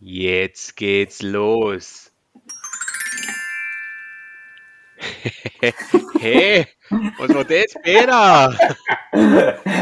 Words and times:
Jetzt 0.00 0.76
geht's 0.76 1.22
los. 1.22 2.10
hey, 6.20 6.66
was 7.18 7.34
war 7.34 7.44
das, 7.44 7.74
Peter? 7.82 8.56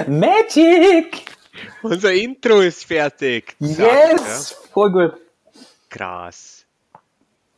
Magic! 0.09 1.25
Unser 1.83 2.13
Intro 2.13 2.61
ist 2.61 2.85
fertig. 2.85 3.55
Yes! 3.61 4.49
Zack, 4.49 4.59
Voll 4.73 4.91
gut. 4.93 5.13
ja. 5.13 5.19
Krass. 5.89 6.67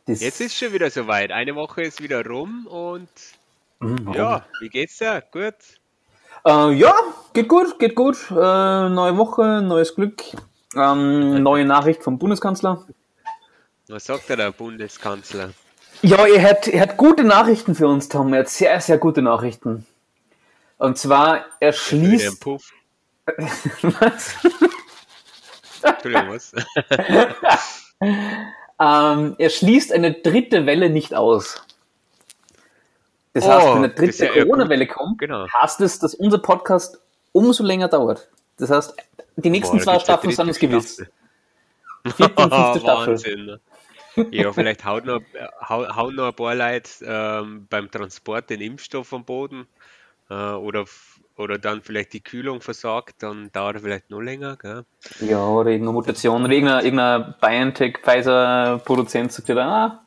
Das, 0.05 0.21
Jetzt 0.21 0.41
ist 0.41 0.55
schon 0.55 0.73
wieder 0.73 0.89
soweit. 0.89 1.31
Eine 1.31 1.55
Woche 1.55 1.83
ist 1.83 2.01
wieder 2.01 2.25
rum 2.25 2.67
und 2.67 3.09
Mhm, 3.79 4.13
ja, 4.13 4.45
wie 4.59 4.69
geht's 4.69 4.99
dir? 4.99 5.23
Gut. 5.31 5.55
Äh, 6.45 6.71
ja, 6.73 6.93
geht 7.33 7.47
gut, 7.47 7.79
geht 7.79 7.95
gut. 7.95 8.29
Äh, 8.29 8.89
neue 8.89 9.17
Woche, 9.17 9.61
neues 9.63 9.95
Glück. 9.95 10.23
Ähm, 10.75 11.41
neue 11.43 11.65
Nachricht 11.65 12.03
vom 12.03 12.17
Bundeskanzler. 12.17 12.85
Was 13.89 14.05
sagt 14.05 14.29
der, 14.29 14.37
der 14.37 14.51
Bundeskanzler? 14.51 15.51
Ja, 16.01 16.25
er 16.25 16.41
hat, 16.41 16.67
er 16.67 16.81
hat 16.81 16.97
gute 16.97 17.23
Nachrichten 17.23 17.75
für 17.75 17.87
uns, 17.87 18.07
Tom. 18.09 18.33
Er 18.33 18.39
hat 18.41 18.49
sehr, 18.49 18.79
sehr 18.81 18.97
gute 18.97 19.21
Nachrichten. 19.21 19.85
Und 20.77 20.97
zwar, 20.97 21.45
er 21.59 21.73
schließt. 21.73 22.39
Puff. 22.41 22.71
Was? 23.81 24.35
Entschuldigung, 25.83 26.29
was? 26.29 26.53
Ähm, 28.83 29.35
er 29.37 29.49
schließt 29.51 29.93
eine 29.93 30.11
dritte 30.11 30.65
Welle 30.65 30.89
nicht 30.89 31.13
aus. 31.13 31.63
Das 33.33 33.45
Oh, 33.45 33.49
heißt, 33.51 33.67
wenn 33.67 33.73
eine 33.77 33.87
ist 33.89 33.99
dritte 34.19 34.25
ja 34.35 34.43
Corona-Welle 34.43 34.87
kommt, 34.87 35.19
Genau. 35.19 35.45
heißt 35.61 35.81
es, 35.81 35.99
dass 35.99 36.15
unser 36.15 36.39
Podcast 36.39 36.99
umso 37.31 37.63
länger 37.63 37.89
dauert. 37.89 38.27
Das 38.57 38.71
heißt, 38.71 38.95
die 39.35 39.49
nächsten 39.49 39.77
da 39.77 39.83
zwei 39.83 39.99
Staffeln 39.99 40.33
sind 40.33 40.47
uns 40.47 40.59
gewiss. 40.59 40.93
Staffel. 40.95 41.11
Vierte 42.15 42.43
und 42.43 42.53
fünfte 42.53 42.79
Staffel. 42.81 43.07
Wahnsinn. 43.07 43.59
Ja, 44.31 44.51
vielleicht 44.51 44.83
haut 44.83 45.05
noch, 45.05 45.21
hau, 45.61 45.87
hauen 45.95 46.15
noch 46.15 46.27
ein 46.27 46.35
paar 46.35 46.55
Leute 46.55 46.89
ähm, 47.03 47.67
beim 47.69 47.89
Transport 47.89 48.49
den 48.49 48.59
Impfstoff 48.59 49.13
am 49.13 49.23
Boden 49.23 49.67
äh, 50.29 50.33
oder, 50.33 50.85
oder 51.37 51.57
dann 51.57 51.81
vielleicht 51.81 52.11
die 52.13 52.21
Kühlung 52.21 52.61
versagt, 52.61 53.23
dann 53.23 53.51
dauert 53.53 53.75
er 53.75 53.81
vielleicht 53.81 54.09
noch 54.09 54.19
länger. 54.19 54.57
Gell? 54.57 54.83
Ja, 55.21 55.45
oder 55.47 55.69
irgendeine 55.69 55.93
Mutation. 55.93 56.43
Oder 56.43 56.53
irgendein, 56.53 56.83
irgendein 56.83 57.35
BioNTech-Pfizer-Produzent 57.39 59.31
sagt 59.31 59.47
wieder, 59.47 59.65
ah, 59.65 60.01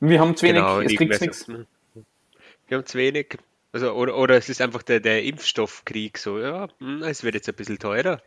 wir 0.00 0.18
haben 0.18 0.34
zu 0.34 0.46
wenig, 0.46 0.62
es 0.62 0.96
kriegt 0.96 1.20
nichts. 1.20 1.46
Wir 1.48 2.78
haben 2.78 2.86
zu 2.86 2.98
wenig. 2.98 3.38
Also, 3.72 3.92
oder, 3.92 4.16
oder 4.16 4.36
es 4.36 4.48
ist 4.48 4.60
einfach 4.60 4.82
der, 4.82 5.00
der 5.00 5.22
Impfstoffkrieg 5.24 6.18
so, 6.18 6.38
ja, 6.40 6.68
hm, 6.78 7.02
es 7.02 7.22
wird 7.22 7.34
jetzt 7.36 7.48
ein 7.48 7.54
bisschen 7.54 7.78
teurer. 7.78 8.20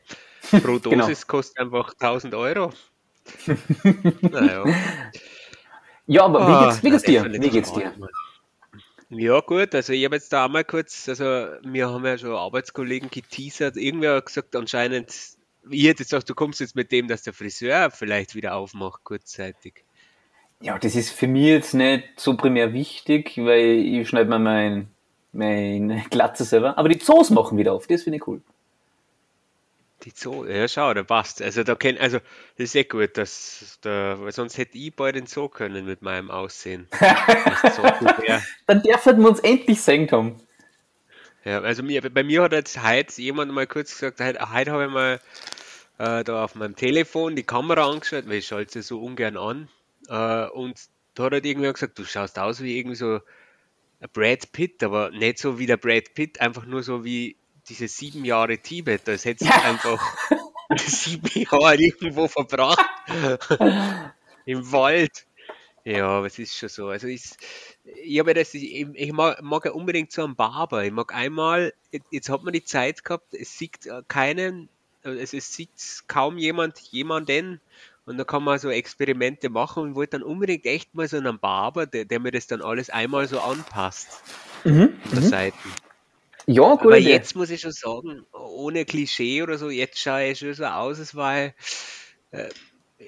Pro 0.61 0.79
Genau. 0.83 1.05
Dosis 1.07 1.27
kostet 1.27 1.59
einfach 1.59 1.93
1000 1.99 2.33
Euro. 2.33 2.71
naja. 4.21 4.63
Ja, 6.07 6.25
aber 6.25 6.39
wie 6.47 6.51
Ah, 6.51 6.65
geht's, 6.65 6.83
wie 6.83 6.89
na, 6.89 6.97
geht's 6.97 7.03
dir? 7.03 7.41
Wie 7.41 7.49
geht's 7.49 7.73
dir? 7.73 7.93
Ja, 9.09 9.39
gut, 9.41 9.75
also 9.75 9.93
ich 9.93 10.03
habe 10.05 10.15
jetzt 10.15 10.33
da 10.33 10.45
einmal 10.45 10.63
kurz, 10.63 11.07
also 11.07 11.23
wir 11.23 11.89
haben 11.89 12.05
ja 12.05 12.17
schon 12.17 12.31
Arbeitskollegen 12.35 13.11
geteasert, 13.11 13.77
irgendwer 13.77 14.15
hat 14.15 14.25
gesagt, 14.25 14.55
anscheinend, 14.55 15.09
ich 15.69 15.83
hätte 15.83 16.01
jetzt 16.01 16.09
gesagt, 16.09 16.29
du 16.29 16.33
kommst 16.33 16.59
jetzt 16.61 16.75
mit 16.75 16.91
dem, 16.91 17.07
dass 17.07 17.21
der 17.21 17.33
Friseur 17.33 17.91
vielleicht 17.91 18.33
wieder 18.33 18.55
aufmacht, 18.55 19.03
kurzzeitig. 19.03 19.85
Ja, 20.61 20.79
das 20.79 20.95
ist 20.95 21.11
für 21.11 21.27
mich 21.27 21.45
jetzt 21.45 21.73
nicht 21.73 22.05
so 22.19 22.35
primär 22.37 22.73
wichtig, 22.73 23.37
weil 23.37 23.85
ich 23.85 24.09
schneide 24.09 24.29
mir 24.29 24.39
mein, 24.39 24.89
mein 25.33 26.05
Glatze 26.09 26.43
selber. 26.43 26.77
Aber 26.77 26.89
die 26.89 26.99
Zoos 26.99 27.29
machen 27.29 27.57
wieder 27.57 27.73
auf, 27.73 27.87
das 27.87 28.03
finde 28.03 28.17
ich 28.17 28.27
cool. 28.27 28.41
Die 30.03 30.11
Zoo, 30.13 30.45
ja 30.45 30.67
schau, 30.67 30.93
da 30.93 31.03
passt. 31.03 31.41
Also 31.41 31.63
da 31.63 31.75
kenn, 31.75 31.97
also 31.97 32.19
das 32.57 32.65
ist 32.65 32.75
eh 32.75 32.83
gut, 32.83 33.17
dass 33.17 33.79
da, 33.81 34.17
weil 34.19 34.33
sonst 34.33 34.57
hätte 34.57 34.77
ich 34.77 34.93
bald 34.93 35.15
den 35.15 35.27
Zoo 35.27 35.47
können 35.47 35.85
mit 35.85 36.01
meinem 36.01 36.29
Aussehen. 36.29 36.87
So. 37.75 37.81
Dann 38.67 38.81
dürfen 38.81 39.21
wir 39.21 39.29
uns 39.29 39.39
endlich 39.39 39.81
sehen, 39.81 40.07
Tom. 40.07 40.35
Ja, 41.45 41.61
also 41.61 41.81
mir, 41.81 42.01
bei 42.01 42.23
mir 42.23 42.43
hat 42.43 42.51
jetzt 42.51 42.83
heute 42.83 43.21
jemand 43.21 43.53
mal 43.53 43.67
kurz 43.67 43.93
gesagt, 43.93 44.19
heute, 44.19 44.53
heute 44.53 44.71
habe 44.71 44.85
ich 44.85 44.91
mal 44.91 45.19
äh, 45.97 46.23
da 46.23 46.43
auf 46.43 46.55
meinem 46.55 46.75
Telefon 46.75 47.35
die 47.35 47.43
Kamera 47.43 47.89
angeschaut, 47.89 48.27
weil 48.27 48.35
ich 48.35 48.47
schalte 48.47 48.73
sie 48.73 48.81
so 48.81 49.01
ungern 49.01 49.37
an. 49.37 49.69
Äh, 50.09 50.47
und 50.49 50.77
da 51.15 51.23
hat 51.23 51.31
halt 51.31 51.45
irgendwer 51.45 51.73
gesagt, 51.73 51.97
du 51.97 52.03
schaust 52.03 52.37
aus 52.39 52.61
wie 52.61 52.77
irgendwie 52.77 52.95
so 52.95 53.21
Brad 54.07 54.51
Pitt, 54.51 54.83
aber 54.83 55.11
nicht 55.11 55.37
so 55.39 55.59
wie 55.59 55.65
der 55.65 55.77
Brad 55.77 56.13
Pitt, 56.13 56.41
einfach 56.41 56.65
nur 56.65 56.83
so 56.83 57.03
wie 57.03 57.37
diese 57.69 57.87
sieben 57.87 58.25
Jahre 58.25 58.57
Tibet. 58.57 59.01
Das 59.07 59.25
hätte 59.25 59.45
Ja. 59.45 59.61
einfach 59.63 60.01
sieben 60.77 61.29
Jahre 61.33 61.75
irgendwo 61.75 62.27
verbracht. 62.27 62.85
Im 64.45 64.71
Wald. 64.71 65.25
Ja, 65.85 66.07
aber 66.07 66.27
es 66.27 66.39
ist 66.39 66.55
schon 66.57 66.69
so. 66.69 66.87
Also 66.87 67.07
ich, 67.07 67.23
ich 67.83 68.19
habe 68.19 68.33
das, 68.33 68.53
ich, 68.53 68.87
ich 68.93 69.11
mag, 69.11 69.41
mag 69.41 69.65
ja 69.65 69.71
unbedingt 69.71 70.11
so 70.11 70.23
einen 70.23 70.35
Barber. 70.35 70.83
Ich 70.85 70.91
mag 70.91 71.13
einmal, 71.13 71.73
jetzt 72.11 72.29
hat 72.29 72.43
man 72.43 72.53
die 72.53 72.63
Zeit 72.63 73.03
gehabt, 73.03 73.33
es 73.33 73.57
sieht 73.57 73.85
äh, 73.85 74.01
keinen, 74.07 74.69
es, 75.01 75.33
es 75.33 75.53
sieht 75.53 75.69
kaum 76.07 76.37
jemand, 76.37 76.79
jemanden 76.79 77.59
und 78.05 78.17
da 78.17 78.23
kann 78.23 78.43
man 78.43 78.59
so 78.59 78.69
Experimente 78.69 79.49
machen 79.49 79.83
und 79.83 79.95
wollte 79.95 80.17
dann 80.17 80.23
unbedingt 80.23 80.65
echt 80.65 80.93
mal 80.93 81.07
so 81.07 81.17
einen 81.17 81.39
Barber, 81.39 81.85
der, 81.85 82.05
der 82.05 82.19
mir 82.19 82.31
das 82.31 82.47
dann 82.47 82.61
alles 82.61 82.89
einmal 82.89 83.27
so 83.27 83.39
anpasst 83.39 84.21
Mhm. 84.65 84.97
von 85.03 85.19
der 85.19 85.29
Seite. 85.29 85.57
Ja, 86.45 86.63
Aber 86.63 86.83
gute 86.83 86.97
Idee. 86.97 87.09
jetzt 87.11 87.35
muss 87.35 87.49
ich 87.49 87.61
schon 87.61 87.71
sagen, 87.71 88.25
ohne 88.31 88.85
Klischee 88.85 89.43
oder 89.43 89.57
so, 89.57 89.69
jetzt 89.69 89.99
schaue 89.99 90.25
ich 90.25 90.39
schon 90.39 90.53
so 90.53 90.65
aus, 90.65 90.99
als 90.99 91.15
war 91.15 91.37
äh, 91.37 91.51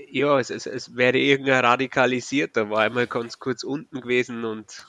ja, 0.09 0.39
es, 0.39 0.49
es, 0.49 0.65
es 0.65 0.95
wäre 0.95 1.17
irgendein 1.17 1.63
radikalisierter, 1.63 2.69
war 2.69 2.81
einmal 2.81 3.07
ganz 3.07 3.39
kurz 3.39 3.63
unten 3.63 4.01
gewesen 4.01 4.45
und 4.45 4.85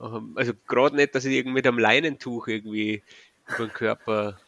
ähm, 0.00 0.32
also 0.36 0.52
gerade 0.66 0.96
nicht, 0.96 1.14
dass 1.14 1.24
ich 1.24 1.34
irgendwie 1.34 1.54
mit 1.54 1.66
einem 1.66 1.78
Leinentuch 1.78 2.48
irgendwie 2.48 3.02
über 3.48 3.66
den 3.66 3.72
Körper 3.72 4.40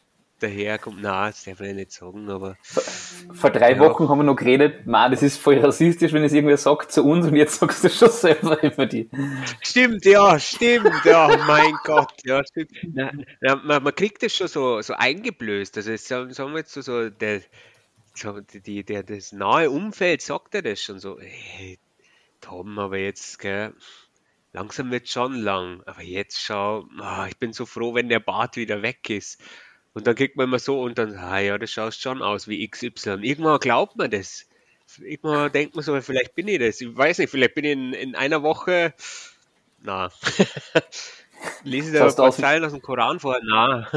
daherkommt. 0.43 0.99
Na, 1.01 1.27
das 1.27 1.45
darf 1.45 1.61
ich 1.61 1.75
nicht 1.75 1.93
sagen, 1.93 2.29
aber 2.31 2.57
Vor 3.33 3.51
drei 3.51 3.73
Ja. 3.73 3.79
Wochen 3.79 4.09
haben 4.09 4.19
wir 4.19 4.25
noch 4.25 4.37
geredet, 4.37 4.87
ma, 4.87 5.09
das 5.09 5.23
ist 5.23 5.39
voll 5.39 5.59
rassistisch, 5.59 6.13
wenn 6.13 6.25
es 6.25 6.33
irgendwer 6.33 6.57
sagt 6.57 6.93
zu 6.93 7.05
uns 7.05 7.27
und 7.27 7.37
jetzt 7.37 7.59
sagst 7.61 7.85
du 7.85 7.89
schon 7.91 8.11
selber 8.11 8.63
über 8.63 8.87
die. 8.87 9.09
Stimmt, 9.61 10.05
ja, 10.05 10.39
stimmt, 10.39 11.05
ja, 11.05 11.29
mein 11.47 11.75
Gott, 11.85 12.13
ja, 12.25 12.43
stimmt. 12.45 12.73
Na, 12.95 13.13
na, 13.41 13.57
man, 13.57 13.83
man 13.83 13.95
kriegt 13.95 14.23
das 14.23 14.35
schon 14.35 14.49
so, 14.49 14.81
so 14.83 14.95
eingeblößt. 14.95 15.77
Also, 15.77 15.97
sagen, 15.97 16.33
sagen 16.33 16.53
wir 16.53 16.59
jetzt 16.59 16.73
so, 16.73 16.81
so 16.83 17.09
der, 17.11 17.43
so 18.15 18.41
die, 18.41 18.85
der, 18.85 19.03
das 19.03 19.33
nahe 19.33 19.71
Umfeld 19.71 20.23
sagt 20.23 20.55
er 20.55 20.63
das 20.63 20.81
schon 20.83 20.99
so, 20.99 21.19
hey, 21.21 21.79
Tom, 22.41 22.79
aber 22.79 22.99
jetzt, 22.99 23.39
gell, 23.39 23.75
langsam 24.53 24.91
wird 24.91 25.09
schon 25.09 25.35
lang, 25.35 25.83
aber 25.87 26.03
jetzt 26.03 26.41
schau, 26.41 26.87
ah, 27.01 27.27
ich 27.29 27.37
bin 27.39 27.53
so 27.53 27.67
froh, 27.67 27.95
wenn 27.95 28.09
der 28.09 28.21
Bart 28.21 28.57
wieder 28.57 28.83
weg 28.83 29.11
ist. 29.11 29.41
Und 29.97 30.07
dann 30.07 30.15
kriegt 30.15 30.37
man 30.37 30.45
immer 30.45 30.59
so 30.59 30.83
und 30.83 30.99
dann, 30.99 31.17
ah 31.17 31.39
ja, 31.39 31.57
das 31.57 31.71
schaust 31.71 32.03
schon 32.03 32.21
aus 32.21 32.49
wie 32.49 32.69
XY. 32.69 33.21
Irgendwann 33.23 33.59
glaubt 33.61 33.97
man 33.97 34.11
das. 34.11 34.47
Irgendwann 34.99 35.51
denkt 35.51 35.75
man 35.75 35.83
so, 35.83 35.99
vielleicht 36.03 36.35
bin 36.35 36.49
ich 36.49 36.59
das. 36.59 36.83
Ich 36.83 36.95
weiß 36.95 37.17
nicht, 37.17 37.31
vielleicht 37.31 37.55
bin 37.55 37.65
ich 37.65 37.73
in, 37.73 37.93
in 37.95 38.15
einer 38.15 38.43
Woche 38.43 38.93
na. 39.83 40.11
Lese 41.65 41.93
da 41.93 42.09
ein 42.09 42.15
paar 42.15 42.31
Zeilen 42.31 42.63
aus 42.63 42.73
dem 42.73 42.83
Koran 42.83 43.21
vor? 43.21 43.39
Na. 43.43 43.89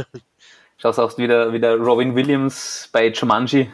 Schaust 0.77 0.99
aus 0.99 1.17
wieder, 1.17 1.51
wieder 1.51 1.75
Robin 1.75 2.15
Williams 2.15 2.87
bei 2.93 3.09
Jumanji. 3.09 3.69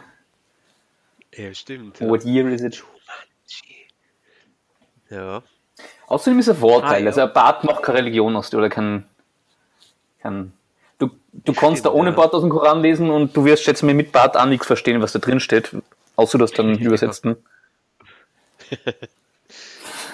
Ja, 1.36 1.54
stimmt. 1.54 2.00
Ja. 2.00 2.08
What 2.10 2.24
year 2.24 2.48
is 2.48 2.64
it? 2.64 2.84
ja. 5.12 5.44
Außerdem 6.08 6.40
ist 6.40 6.50
ein 6.50 6.56
Vorteil, 6.56 6.90
Ah, 6.92 6.98
ja. 6.98 7.06
also 7.06 7.22
ein 7.22 7.34
Bart 7.34 7.64
macht 7.66 7.84
keine 7.84 8.00
Religion 8.00 8.36
aus 8.36 8.50
dir 8.50 8.58
oder 8.58 8.70
kein, 8.70 9.06
kein 10.22 10.54
du, 10.98 11.10
du 11.34 11.54
kannst 11.54 11.86
da 11.86 11.92
ohne 11.92 12.10
ja. 12.12 12.16
Bart 12.16 12.34
aus 12.34 12.42
dem 12.42 12.50
Koran 12.50 12.82
lesen 12.82 13.10
und 13.10 13.36
du 13.36 13.46
wirst, 13.46 13.64
schätze 13.64 13.86
mir, 13.86 13.94
mit 13.94 14.12
Bart 14.12 14.38
auch 14.38 14.46
nichts 14.46 14.68
verstehen, 14.68 15.02
was 15.02 15.12
da 15.14 15.20
drin 15.20 15.40
steht, 15.40 15.76
außer 16.16 16.38
du 16.38 16.44
hast 16.44 16.54
dann 16.60 16.78
übersetzt. 16.78 17.26
ne? 17.26 17.38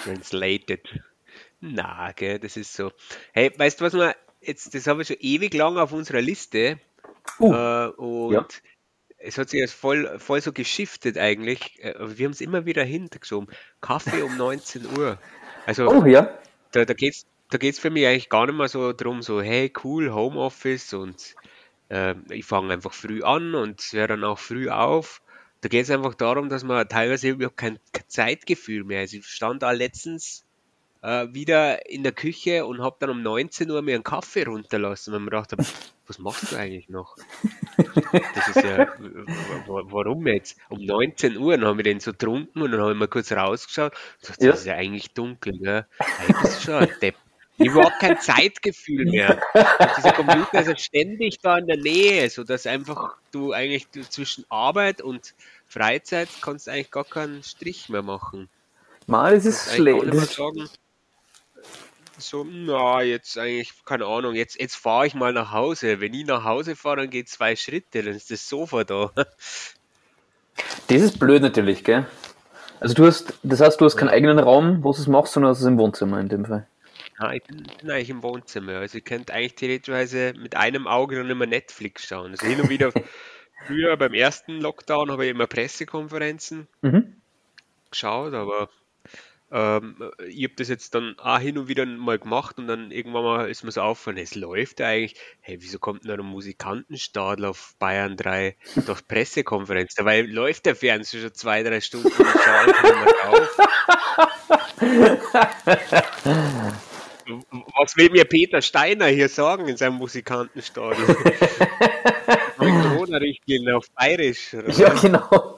Translated. 0.04 0.81
Na, 1.60 2.12
gell, 2.13 2.39
das 2.39 2.57
ist 2.57 2.74
so. 2.74 2.92
Hey, 3.33 3.51
weißt 3.56 3.80
du, 3.81 3.86
was 3.86 3.94
wir 3.94 4.16
jetzt, 4.42 4.74
das 4.74 4.88
habe 4.88 5.01
ich 5.04 5.07
schon 5.07 5.18
ewig 5.19 5.54
lang 5.54 5.78
auf 5.78 5.92
unserer 5.94 6.22
Liste. 6.22 6.80
Uh, 7.39 7.54
Äh, 7.54 7.88
und 7.98 8.34
ja. 8.34 8.48
es 9.19 9.38
hat 9.38 9.50
sich 9.50 9.60
jetzt 9.60 9.74
voll, 9.74 10.19
voll 10.19 10.42
so 10.42 10.51
geschiftet 10.54 11.18
eigentlich. 11.18 11.77
Äh, 11.84 11.94
Aber 11.95 12.18
wir 12.18 12.25
haben 12.25 12.34
es 12.34 12.42
immer 12.42 12.66
wieder 12.66 12.84
hintergeschoben. 12.84 13.50
Kaffee 13.80 14.24
um 14.24 14.36
19 14.38 14.88
Uhr. 14.88 15.19
Also 15.66 15.88
oh 15.89 16.06
ja, 16.06 16.39
da, 16.72 16.86
da 16.86 16.94
geht's, 16.94 17.27
da 17.51 17.57
geht's 17.57 17.80
für 17.80 17.89
mich 17.89 18.07
eigentlich 18.07 18.30
gar 18.30 18.48
nicht 18.48 18.56
mehr 18.56 18.69
so 18.69 18.94
drum, 18.94 19.21
so, 19.21 19.42
hey, 19.42 19.71
cool, 19.83 20.13
Homeoffice 20.13 20.94
und 20.94 21.36
äh, 21.89 22.15
ich 22.30 22.45
fange 22.45 22.74
einfach 22.74 22.94
früh 22.94 23.21
an 23.24 23.53
und 23.56 23.81
höre 23.92 24.07
dann 24.07 24.24
auch 24.24 24.39
früh 24.39 24.69
auf. 24.69 25.21
Da 25.59 25.69
geht 25.69 25.83
es 25.83 25.92
einfach 25.92 26.15
darum, 26.15 26.50
dass 26.50 26.63
man 26.63 26.88
teilweise 26.88 27.30
überhaupt 27.30 27.57
kein, 27.57 27.77
kein 27.92 28.07
Zeitgefühl 28.07 28.86
mehr. 28.86 29.01
Also 29.01 29.18
ich 29.18 29.27
stand 29.27 29.63
da 29.63 29.71
letztens 29.71 30.45
äh, 31.01 31.27
wieder 31.31 31.89
in 31.89 32.03
der 32.03 32.13
Küche 32.13 32.65
und 32.65 32.81
habe 32.81 32.95
dann 33.00 33.09
um 33.09 33.21
19 33.21 33.69
Uhr 33.69 33.81
mir 33.81 33.95
einen 33.95 34.03
Kaffee 34.03 34.44
runterlassen, 34.44 35.13
weil 35.13 35.19
mir 35.19 35.31
dachte, 35.31 35.57
was 36.07 36.19
machst 36.19 36.53
du 36.53 36.56
eigentlich 36.56 36.88
noch? 36.88 37.18
Das 38.33 38.48
ist 38.56 38.63
ja, 38.63 38.88
warum 39.68 40.25
jetzt? 40.27 40.57
Um 40.69 40.83
19 40.83 41.38
Uhr, 41.38 41.59
haben 41.59 41.77
wir 41.77 41.83
den 41.83 42.00
so 42.00 42.12
getrunken 42.12 42.62
und 42.62 42.71
dann 42.71 42.80
habe 42.80 42.94
ich 42.94 42.98
mal 42.98 43.07
kurz 43.07 43.31
rausgeschaut 43.31 43.92
und 43.94 44.21
gesagt, 44.21 44.42
ja. 44.42 44.51
das 44.51 44.62
ist 44.62 44.65
ja 44.68 44.75
eigentlich 44.75 45.13
dunkel, 45.13 45.59
gell? 45.59 45.86
Hey, 46.00 46.33
bist 46.42 46.63
schon 46.63 46.75
ein 46.75 46.89
Depp. 47.01 47.15
Überhaupt 47.63 48.00
kein 48.00 48.19
Zeitgefühl 48.19 49.06
mehr. 49.06 49.42
Dieser 49.98 50.13
Computer 50.13 50.62
ist 50.62 50.68
ja 50.68 50.78
ständig 50.78 51.40
da 51.40 51.58
in 51.58 51.68
der 51.68 51.78
Nähe, 51.78 52.30
sodass 52.30 52.68
einfach 52.68 53.16
du 53.31 53.54
eigentlich 53.54 53.88
zwischen 54.10 54.46
Arbeit 54.50 55.02
und 55.02 55.34
Freizeit 55.68 56.30
kannst 56.42 56.68
eigentlich 56.68 56.92
gar 56.92 57.06
keinen 57.06 57.44
Strich 57.44 57.90
mehr 57.90 58.04
machen. 58.04 58.50
Mal 59.08 59.34
ist 59.34 59.46
es 59.46 59.74
schlecht 59.74 60.40
so, 62.22 62.46
na, 62.48 63.02
jetzt 63.02 63.38
eigentlich, 63.38 63.74
keine 63.86 64.06
Ahnung, 64.06 64.36
jetzt, 64.36 64.60
jetzt 64.60 64.75
fahre 64.75 65.08
ich 65.08 65.16
mal 65.16 65.34
nach 65.34 65.52
Hause. 65.52 66.00
Wenn 66.00 66.13
ich 66.13 66.25
nach 66.25 66.44
Hause 66.44 66.75
fahre, 66.75 66.98
dann 66.98 67.10
geht 67.10 67.30
zwei 67.30 67.56
Schritte, 67.56 68.04
dann 68.04 68.13
ist 68.13 68.31
das 68.31 68.48
Sofa 68.48 68.84
da. 68.84 69.12
Das 70.88 71.02
ist 71.02 71.19
blöd 71.19 71.42
natürlich, 71.42 71.84
gell? 71.84 72.06
Also 72.80 72.94
du 72.94 73.06
hast, 73.06 73.34
das 73.44 73.62
heißt, 73.62 73.80
du 73.80 73.86
hast 73.86 73.96
keinen 73.96 74.10
eigenen 74.10 74.40
Raum, 74.40 74.84
wo 74.84 74.92
du 74.92 75.00
es 75.00 75.08
machst, 75.08 75.34
sondern 75.34 75.52
hast 75.52 75.62
es 75.62 75.66
im 75.66 75.78
Wohnzimmer 75.78 76.19
in 76.19 76.30
dem 76.30 76.46
Fall. 76.46 76.68
Ja, 77.21 77.33
ich 77.33 77.44
bin, 77.44 77.63
bin 77.79 77.91
eigentlich 77.91 78.09
im 78.09 78.23
Wohnzimmer. 78.23 78.77
Also 78.77 78.97
ihr 78.97 79.03
könnt 79.03 79.29
eigentlich 79.29 79.53
theoretisch 79.56 80.33
mit 80.38 80.56
einem 80.56 80.88
Auge 80.88 81.18
dann 81.18 81.29
immer 81.29 81.45
Netflix 81.45 82.07
schauen. 82.07 82.31
Also 82.31 82.47
hin 82.47 82.59
und 82.59 82.69
wieder, 82.69 82.91
früher 83.68 83.95
beim 83.95 84.13
ersten 84.13 84.59
Lockdown 84.59 85.12
habe 85.12 85.25
ich 85.25 85.31
immer 85.31 85.45
Pressekonferenzen 85.45 86.68
mhm. 86.81 87.21
geschaut, 87.91 88.33
aber 88.33 88.69
ähm, 89.51 90.12
ich 90.27 90.45
habe 90.45 90.56
das 90.56 90.69
jetzt 90.69 90.95
dann 90.95 91.19
auch 91.19 91.38
hin 91.38 91.59
und 91.59 91.68
wieder 91.68 91.85
mal 91.85 92.18
gemacht 92.18 92.57
und 92.57 92.65
dann 92.68 92.89
irgendwann 92.89 93.24
mal 93.24 93.50
ist 93.50 93.63
mir 93.63 93.71
so 93.71 93.81
aufgefallen, 93.81 94.17
es 94.17 94.33
läuft 94.33 94.79
ja 94.79 94.88
eigentlich, 94.88 95.19
hey, 95.41 95.57
wieso 95.59 95.77
kommt 95.77 96.06
denn 96.06 96.19
ein 96.19 96.25
Musikantenstadel 96.25 97.45
auf 97.45 97.75
Bayern 97.77 98.17
3 98.17 98.56
durch 98.88 99.07
Pressekonferenz? 99.07 99.94
Dabei 99.94 100.21
läuft 100.21 100.65
der 100.65 100.75
Fernseher 100.75 101.21
schon 101.21 101.35
zwei, 101.35 101.62
drei 101.62 101.81
Stunden 101.81 102.07
und 102.07 102.15
schaue 102.15 102.65
nicht 102.65 102.83
mehr 102.83 103.29
auf. 103.29 103.57
Was 107.78 107.95
will 107.98 108.10
mir 108.10 108.25
Peter 108.25 108.62
Steiner 108.62 109.07
hier 109.07 109.30
sagen 109.30 109.68
in 109.68 109.78
seinem 109.78 109.95
Musikantenstadel? 109.95 110.98
Corona-Richtlinien 112.57 113.75
auf 113.75 113.89
Bayerisch. 113.92 114.54
Oder? 114.54 114.69
Ja, 114.69 114.94
genau. 114.94 115.57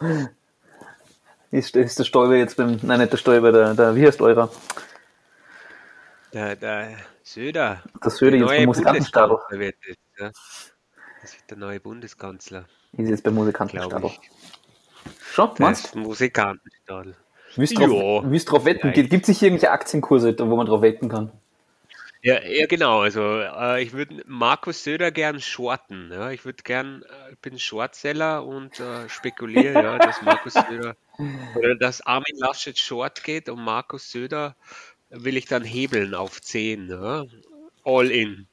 Ist, 1.52 1.76
ist 1.76 2.00
der 2.00 2.04
Stäuber 2.04 2.36
jetzt 2.36 2.58
beim, 2.58 2.80
nein, 2.82 3.00
nicht 3.00 3.14
der 3.14 3.18
Stäuber, 3.18 3.52
der, 3.52 3.74
der 3.76 3.96
wie 3.96 4.06
heißt 4.06 4.22
eurer? 4.22 4.52
Der, 6.34 6.56
der 6.56 6.98
Söder. 7.22 7.84
Der 8.04 8.12
Söder 8.12 8.38
jetzt 8.38 8.48
beim 8.48 8.66
Musikantenstadel. 8.66 9.38
Wird 9.52 9.76
das, 9.88 9.98
ja. 10.20 10.32
das 11.22 11.34
wird 11.36 11.52
der 11.52 11.58
neue 11.58 11.80
Bundeskanzler. 11.80 12.66
Ist 12.94 13.10
jetzt 13.10 13.24
beim 13.24 13.36
Musikantenstadel. 13.36 14.12
Schon, 15.32 15.52
meinst 15.60 15.94
du? 15.94 16.00
Musikantenstadel. 16.00 17.16
Willst 17.56 17.78
du 17.78 17.86
drauf, 17.86 18.24
willst 18.26 18.52
drauf 18.52 18.66
wetten? 18.66 18.88
Ja, 18.88 19.04
Gibt 19.04 19.14
es 19.14 19.28
sich 19.28 19.44
irgendwelche 19.44 19.70
Aktienkurse, 19.70 20.36
wo 20.40 20.56
man 20.56 20.66
drauf 20.66 20.82
wetten 20.82 21.08
kann? 21.08 21.32
Ja, 22.24 22.42
ja 22.42 22.66
genau. 22.68 23.02
Also 23.02 23.22
äh, 23.22 23.84
ich 23.84 23.92
würde 23.92 24.24
Markus 24.26 24.84
Söder 24.84 25.12
gern 25.12 25.42
shorten. 25.42 26.10
Ja? 26.12 26.32
Ich 26.32 26.46
würde 26.46 26.64
gern, 26.64 27.04
äh, 27.04 27.36
bin 27.42 27.60
Shortseller 27.60 28.46
und 28.46 28.80
äh, 28.80 29.10
spekuliere, 29.10 29.74
ja, 29.74 29.98
dass 29.98 30.22
Markus 30.22 30.54
Söder 30.54 30.96
oder 31.56 31.76
dass 31.76 32.02
Armin 32.02 32.38
Laschet 32.38 32.80
short 32.80 33.24
geht 33.24 33.50
und 33.50 33.62
Markus 33.62 34.10
Söder 34.10 34.56
will 35.10 35.38
ich 35.38 35.46
dann 35.46 35.64
hebeln 35.64 36.16
auf 36.16 36.42
10. 36.42 36.90
Ja? 36.90 37.26
All 37.84 38.10
in. 38.10 38.48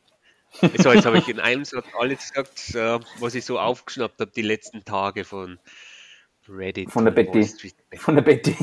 So, 0.79 0.93
jetzt 0.93 1.07
habe 1.07 1.19
ich 1.19 1.29
in 1.29 1.39
einem 1.39 1.65
Satz 1.65 1.87
alles 1.97 2.29
gesagt, 2.29 2.75
äh, 2.75 2.99
was 3.21 3.37
ich 3.37 3.45
so 3.45 3.61
aufgeschnappt 3.61 4.21
habe 4.21 4.33
die 4.33 4.43
letzten 4.43 4.85
Tage 4.85 5.25
von 5.25 5.61
Reddit. 6.49 6.91
Von 6.91 7.05
der 7.05 7.13
Betty. 7.13 7.49
Von 7.95 8.17
der 8.17 8.23
Betty. 8.23 8.57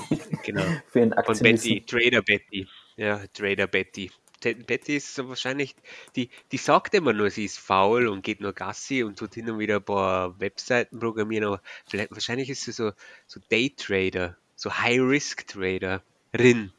Genau. 0.43 0.63
Für 0.87 1.01
einen 1.01 1.13
Von 1.23 1.39
Betty, 1.39 1.81
Trader 1.85 2.21
Betty. 2.21 2.67
Ja, 2.97 3.21
Trader 3.27 3.67
Betty. 3.67 4.11
Betty 4.41 4.97
ist 4.97 5.15
so 5.15 5.29
wahrscheinlich, 5.29 5.75
die, 6.15 6.29
die 6.51 6.57
sagt 6.57 6.93
immer 6.93 7.13
nur, 7.13 7.29
sie 7.29 7.45
ist 7.45 7.59
faul 7.59 8.07
und 8.07 8.23
geht 8.23 8.41
nur 8.41 8.53
Gassi 8.53 9.03
und 9.03 9.17
tut 9.17 9.33
hin 9.33 9.49
und 9.49 9.59
wieder 9.59 9.77
ein 9.77 9.83
paar 9.83 10.39
Webseiten 10.39 10.99
programmieren, 10.99 11.45
aber 11.45 11.61
vielleicht, 11.87 12.11
wahrscheinlich 12.11 12.49
ist 12.49 12.63
sie 12.63 12.71
so, 12.71 12.91
so 13.25 13.39
Daytrader, 13.49 14.35
so 14.55 14.71
High-Risk-Traderin. 14.71 16.71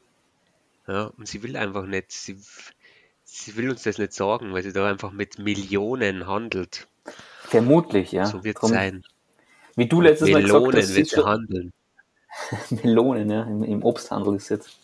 Ja, 0.87 1.11
und 1.17 1.27
sie 1.27 1.43
will 1.43 1.55
einfach 1.55 1.85
nicht, 1.85 2.11
sie, 2.11 2.37
sie 3.23 3.55
will 3.55 3.69
uns 3.69 3.83
das 3.83 3.97
nicht 3.97 4.13
sagen, 4.13 4.53
weil 4.53 4.63
sie 4.63 4.73
da 4.73 4.89
einfach 4.89 5.11
mit 5.11 5.37
Millionen 5.37 6.25
handelt. 6.25 6.87
Vermutlich, 7.41 8.11
ja. 8.11 8.25
So 8.25 8.43
wird 8.43 8.57
es 8.61 8.69
sein. 8.69 9.03
Wie 9.75 9.87
du 9.87 10.01
letztes 10.01 10.29
Mal 10.29 10.41
gesagt 10.41 10.75
hast, 10.75 10.95
wird 10.95 11.07
sie 11.07 11.23
handeln. 11.23 11.73
Melonen, 12.83 13.29
ja, 13.29 13.43
im, 13.43 13.63
im 13.63 13.83
Obsthandel 13.83 14.35
ist 14.35 14.49
jetzt. 14.49 14.77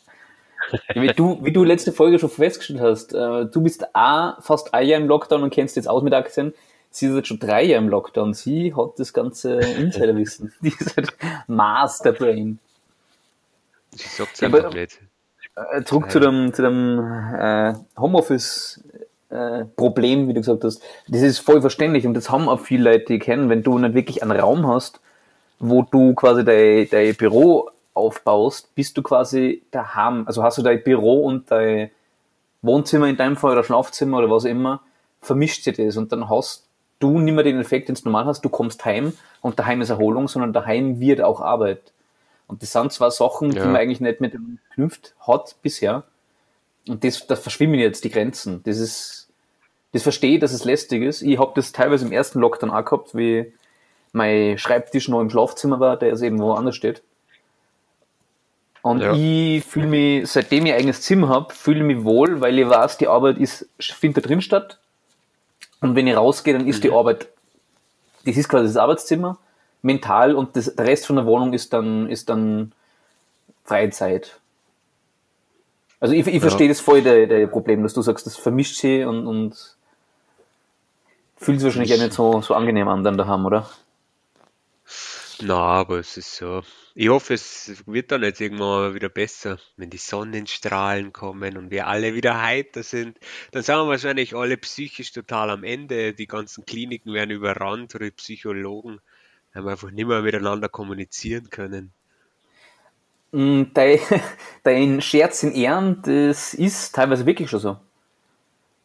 Wie, 0.93 1.07
du, 1.07 1.39
wie 1.41 1.51
du 1.51 1.63
letzte 1.63 1.91
Folge 1.91 2.19
schon 2.19 2.29
festgestellt 2.29 2.81
hast, 2.81 3.13
äh, 3.13 3.45
du 3.45 3.61
bist 3.61 3.95
A, 3.95 4.37
fast 4.41 4.73
ein 4.73 4.87
Jahr 4.87 4.99
im 4.99 5.07
Lockdown 5.07 5.43
und 5.43 5.49
kennst 5.51 5.75
jetzt 5.75 5.87
aus 5.87 6.03
mit 6.03 6.13
Aktien. 6.13 6.53
Sie 6.89 7.07
ist 7.07 7.15
jetzt 7.15 7.27
schon 7.27 7.39
drei 7.39 7.63
Jahre 7.63 7.83
im 7.83 7.89
Lockdown. 7.89 8.33
Sie 8.33 8.73
hat 8.73 8.97
das 8.97 9.11
ganze 9.11 9.55
Insiderwissen. 9.55 10.53
Die 10.61 10.69
ist 10.69 10.95
halt 10.95 11.13
Master 11.47 12.13
Brain. 12.13 12.59
Sie 13.91 14.07
sagt 14.07 14.35
es 14.35 14.43
einfach 14.43 14.73
nicht. 14.73 14.99
Äh, 15.55 15.83
zurück 15.83 16.11
zu 16.11 16.19
dem, 16.19 16.53
zu 16.53 16.61
dem 16.61 16.99
äh, 17.37 17.73
Homeoffice 17.97 18.81
äh, 19.29 19.65
Problem, 19.75 20.27
wie 20.27 20.33
du 20.33 20.41
gesagt 20.41 20.63
hast. 20.63 20.81
Das 21.07 21.21
ist 21.21 21.39
voll 21.39 21.61
verständlich 21.61 22.05
und 22.05 22.13
das 22.13 22.29
haben 22.29 22.47
auch 22.47 22.59
viele 22.59 22.91
Leute, 22.91 23.05
die 23.05 23.19
kennen, 23.19 23.49
wenn 23.49 23.63
du 23.63 23.77
nicht 23.77 23.93
wirklich 23.93 24.21
einen 24.21 24.37
Raum 24.37 24.67
hast, 24.67 24.99
wo 25.59 25.83
du 25.83 26.13
quasi 26.13 26.43
dein, 26.43 26.87
dein 26.89 27.15
Büro 27.15 27.69
aufbaust, 27.95 28.75
bist 28.75 28.97
du 28.97 29.01
quasi 29.01 29.63
daheim. 29.71 30.27
Also 30.27 30.43
hast 30.43 30.59
du 30.59 30.61
dein 30.61 30.83
Büro 30.83 31.23
und 31.23 31.49
dein 31.49 31.89
Wohnzimmer 32.61 33.07
in 33.07 33.17
deinem 33.17 33.37
Fall 33.37 33.53
oder 33.53 33.63
Schlafzimmer 33.63 34.19
oder 34.19 34.29
was 34.29 34.45
immer, 34.45 34.81
vermischt 35.21 35.63
sich 35.63 35.77
das 35.77 35.97
und 35.97 36.11
dann 36.11 36.29
hast 36.29 36.67
du 36.99 37.19
nicht 37.19 37.33
mehr 37.33 37.43
den 37.43 37.59
Effekt, 37.59 37.87
den 37.87 37.95
du 37.95 38.01
normal 38.05 38.25
hast, 38.25 38.41
du 38.41 38.49
kommst 38.49 38.85
heim 38.85 39.13
und 39.41 39.59
daheim 39.59 39.81
ist 39.81 39.89
Erholung, 39.89 40.27
sondern 40.27 40.53
daheim 40.53 40.99
wird 40.99 41.21
auch 41.21 41.41
Arbeit. 41.41 41.93
Und 42.47 42.61
das 42.61 42.71
sind 42.71 42.91
zwar 42.91 43.11
Sachen, 43.11 43.51
ja. 43.51 43.63
die 43.63 43.67
man 43.67 43.77
eigentlich 43.77 44.01
nicht 44.01 44.21
mit 44.21 44.33
dem 44.33 44.59
knüpft 44.73 45.15
hat 45.19 45.55
bisher. 45.61 46.03
Und 46.87 47.03
das, 47.03 47.25
da 47.25 47.35
verschwimmen 47.35 47.79
jetzt 47.79 48.03
die 48.03 48.11
Grenzen. 48.11 48.61
Das 48.63 48.77
ist, 48.77 49.29
das 49.91 50.03
verstehe, 50.03 50.37
dass 50.37 50.53
es 50.53 50.63
lästig 50.63 51.01
ist. 51.01 51.23
Ich 51.23 51.39
habe 51.39 51.53
das 51.55 51.71
teilweise 51.71 52.05
im 52.05 52.11
ersten 52.11 52.39
Lockdown 52.39 52.69
auch 52.69 52.85
gehabt, 52.85 53.15
wie 53.15 53.51
mein 54.11 54.57
Schreibtisch 54.57 55.09
noch 55.09 55.21
im 55.21 55.29
Schlafzimmer 55.29 55.79
war, 55.79 55.97
der 55.97 56.09
jetzt 56.09 56.21
eben 56.21 56.39
woanders 56.39 56.75
steht. 56.75 57.01
Und 58.85 59.01
ja. 59.01 59.13
ich 59.15 59.65
fühle 59.65 59.87
mich, 59.87 60.29
seitdem 60.29 60.67
ich 60.67 60.71
ein 60.71 60.77
eigenes 60.77 61.01
Zimmer 61.01 61.27
habe, 61.27 61.51
fühle 61.51 61.83
mich 61.83 62.03
wohl, 62.03 62.39
weil 62.39 62.59
ich 62.59 62.69
weiß, 62.69 62.99
die 62.99 63.07
Arbeit 63.07 63.39
ist, 63.39 63.67
findet 63.79 64.23
da 64.23 64.27
drin 64.27 64.41
statt. 64.41 64.77
Und 65.81 65.95
wenn 65.95 66.05
ich 66.05 66.15
rausgehe, 66.15 66.53
dann 66.53 66.67
ist 66.67 66.77
mhm. 66.77 66.81
die 66.83 66.91
Arbeit, 66.91 67.27
das 68.27 68.37
ist 68.37 68.47
quasi 68.47 68.67
das 68.67 68.77
Arbeitszimmer, 68.77 69.39
mental 69.81 70.35
und 70.35 70.55
das, 70.55 70.75
der 70.75 70.85
Rest 70.85 71.07
von 71.07 71.15
der 71.15 71.25
Wohnung 71.25 71.53
ist 71.53 71.73
dann, 71.73 72.07
ist 72.11 72.29
dann 72.29 72.73
Freizeit. 73.63 74.39
Also 75.99 76.13
ich, 76.13 76.27
ich 76.27 76.35
ja. 76.35 76.39
verstehe 76.39 76.69
das 76.69 76.79
voll, 76.79 77.01
der, 77.01 77.25
der 77.25 77.47
Problem, 77.47 77.81
dass 77.81 77.95
du 77.95 78.03
sagst, 78.03 78.27
das 78.27 78.37
vermischt 78.37 78.75
sich 78.75 79.03
und, 79.03 79.25
und 79.25 79.77
fühlt 81.37 81.59
sich 81.59 81.65
wahrscheinlich 81.65 81.95
auch 81.95 82.03
nicht 82.03 82.13
so, 82.13 82.39
so 82.41 82.53
angenehm 82.53 82.87
an 82.87 83.03
dann 83.03 83.17
daheim, 83.17 83.47
oder? 83.47 83.67
Na, 85.41 85.57
aber 85.57 85.99
es 85.99 86.17
ist 86.17 86.35
so. 86.35 86.63
Ich 86.93 87.09
hoffe, 87.09 87.33
es 87.33 87.83
wird 87.85 88.11
dann 88.11 88.23
jetzt 88.23 88.39
irgendwann 88.39 88.93
wieder 88.93 89.09
besser, 89.09 89.57
wenn 89.75 89.89
die 89.89 89.97
Sonnenstrahlen 89.97 91.11
kommen 91.11 91.57
und 91.57 91.71
wir 91.71 91.87
alle 91.87 92.13
wieder 92.13 92.41
heiter 92.41 92.83
sind. 92.83 93.17
Dann 93.51 93.63
sind 93.63 93.75
wir 93.75 93.87
wahrscheinlich 93.87 94.33
alle 94.33 94.55
psychisch 94.55 95.11
total 95.11 95.49
am 95.49 95.63
Ende. 95.63 96.13
Die 96.13 96.27
ganzen 96.27 96.65
Kliniken 96.65 97.13
werden 97.13 97.31
überrannt 97.31 97.95
oder 97.95 98.05
die 98.05 98.11
Psychologen, 98.11 98.99
weil 99.53 99.65
wir 99.65 99.71
einfach 99.71 99.91
nicht 99.91 100.07
mehr 100.07 100.21
miteinander 100.21 100.69
kommunizieren 100.69 101.49
können. 101.49 101.91
Mm, 103.31 103.63
dein, 103.73 103.99
dein 104.63 105.01
Scherz 105.01 105.43
in 105.43 105.51
Ehren, 105.51 106.01
das 106.03 106.53
ist 106.53 106.95
teilweise 106.95 107.25
wirklich 107.25 107.49
schon 107.49 107.59
so. 107.59 107.77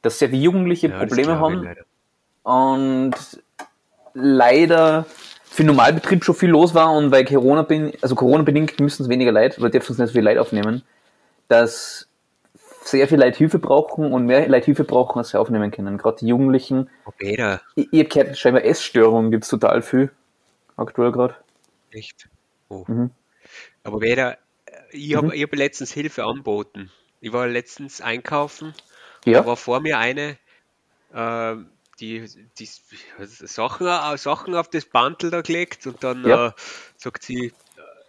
Dass 0.03 0.19
ja 0.19 0.27
die 0.27 0.43
Jugendliche 0.43 0.89
ja, 0.89 0.99
Probleme 0.99 1.39
haben. 1.39 1.77
Und 2.43 3.15
leider 4.15 5.07
für 5.51 5.65
den 5.65 5.67
Normalbetrieb 5.67 6.25
schon 6.25 6.37
viel 6.37 6.51
los 6.51 6.75
war 6.75 6.93
und 6.93 7.11
weil 7.11 7.25
Corona 7.25 7.63
bin, 7.63 7.93
also 8.01 8.15
Corona 8.15 8.45
bedingt 8.45 8.79
müssen 8.79 9.03
es 9.03 9.09
weniger 9.09 9.33
Leid 9.33 9.59
oder 9.59 9.69
dürfen 9.69 9.93
es 9.93 9.99
nicht 9.99 10.09
so 10.09 10.13
viel 10.15 10.23
Leid 10.23 10.39
aufnehmen, 10.39 10.83
dass 11.49 12.09
sehr 12.85 13.09
viel 13.09 13.19
Leid 13.19 13.37
Hilfe 13.37 13.59
brauchen 13.59 14.13
und 14.13 14.27
mehr 14.27 14.49
Leid 14.49 14.65
Hilfe 14.65 14.85
brauchen, 14.85 15.19
als 15.19 15.31
sie 15.31 15.41
aufnehmen 15.41 15.73
können. 15.73 15.99
Gerade 15.99 16.19
die 16.21 16.29
Jugendlichen. 16.29 16.89
Da. 17.37 17.61
Ich, 17.75 17.89
ich 17.91 18.01
habe 18.01 18.09
gehört, 18.09 18.39
scheinbar 18.39 18.65
Essstörungen 18.65 19.33
gibt 19.33 19.43
es 19.43 19.51
total 19.51 19.83
viel. 19.83 20.13
Aktuell 20.77 21.11
gerade. 21.11 21.35
Echt? 21.91 22.29
Oh. 22.69 22.85
Mhm. 22.87 23.11
Aber 23.83 24.01
weder, 24.01 24.39
ich 24.93 25.17
habe 25.17 25.37
mhm. 25.37 25.43
hab 25.43 25.55
letztens 25.55 25.93
Hilfe 25.93 26.25
angeboten. 26.25 26.93
Ich 27.21 27.33
war 27.33 27.49
letztens 27.49 28.01
einkaufen. 28.01 28.73
Ja. 29.25 29.41
Da 29.41 29.47
war 29.47 29.57
vor 29.57 29.81
mir 29.81 29.99
eine, 29.99 30.37
äh, 31.13 31.57
die, 32.01 32.27
die 32.59 32.69
Sachen, 33.27 33.87
Sachen 34.19 34.55
auf 34.55 34.69
das 34.71 34.85
Bantel 34.85 35.31
da 35.31 35.41
gelegt 35.43 35.87
und 35.87 36.03
dann 36.03 36.27
Ja. 36.27 36.49
äh, 36.49 36.53
sagt 36.97 37.23
sie, 37.23 37.53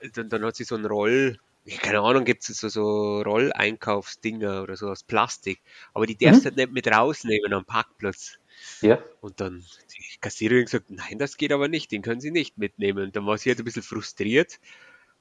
äh, 0.02 0.10
dann, 0.14 0.30
dann 0.30 0.44
hat 0.46 0.56
sie 0.56 0.64
so 0.64 0.76
ein 0.76 0.86
Roll, 0.86 1.38
keine 1.80 2.02
Ahnung, 2.02 2.26
gibt 2.26 2.48
es 2.48 2.58
so, 2.58 2.70
so 2.70 3.22
Rolleinkaufsdinger 3.22 4.64
oder 4.64 4.76
so 4.76 4.90
aus 4.90 5.04
Plastik, 5.04 5.62
aber 5.94 6.08
die 6.08 6.18
darfst 6.18 6.42
du 6.42 6.46
halt 6.46 6.58
nicht 6.58 6.72
mit 6.72 6.88
rausnehmen 6.88 7.54
am 7.54 7.66
Parkplatz. 7.66 8.38
Ja. 8.82 9.00
Und 9.22 9.40
dann 9.42 9.66
die 9.94 10.18
Kassiererin 10.20 10.66
gesagt, 10.66 10.90
nein, 10.90 11.18
das 11.18 11.38
geht 11.38 11.52
aber 11.52 11.68
nicht, 11.68 11.92
den 11.92 12.02
können 12.02 12.22
Sie 12.22 12.32
nicht 12.32 12.58
mitnehmen. 12.58 13.06
Und 13.06 13.16
dann 13.16 13.26
war 13.26 13.38
sie 13.38 13.50
halt 13.50 13.60
ein 13.60 13.66
bisschen 13.66 13.84
frustriert. 13.84 14.60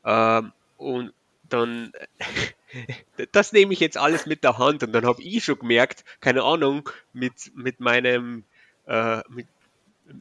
Ähm, 0.04 0.52
und 0.76 1.12
dann, 1.48 1.92
das 3.32 3.52
nehme 3.52 3.72
ich 3.72 3.80
jetzt 3.80 3.96
alles 3.96 4.26
mit 4.26 4.44
der 4.44 4.58
Hand. 4.58 4.82
Und 4.82 4.92
dann 4.92 5.06
habe 5.06 5.22
ich 5.22 5.44
schon 5.44 5.58
gemerkt, 5.58 6.04
keine 6.20 6.42
Ahnung, 6.42 6.88
mit, 7.12 7.50
mit 7.54 7.80
meinem, 7.80 8.44
äh, 8.90 9.22
mit, 9.28 9.46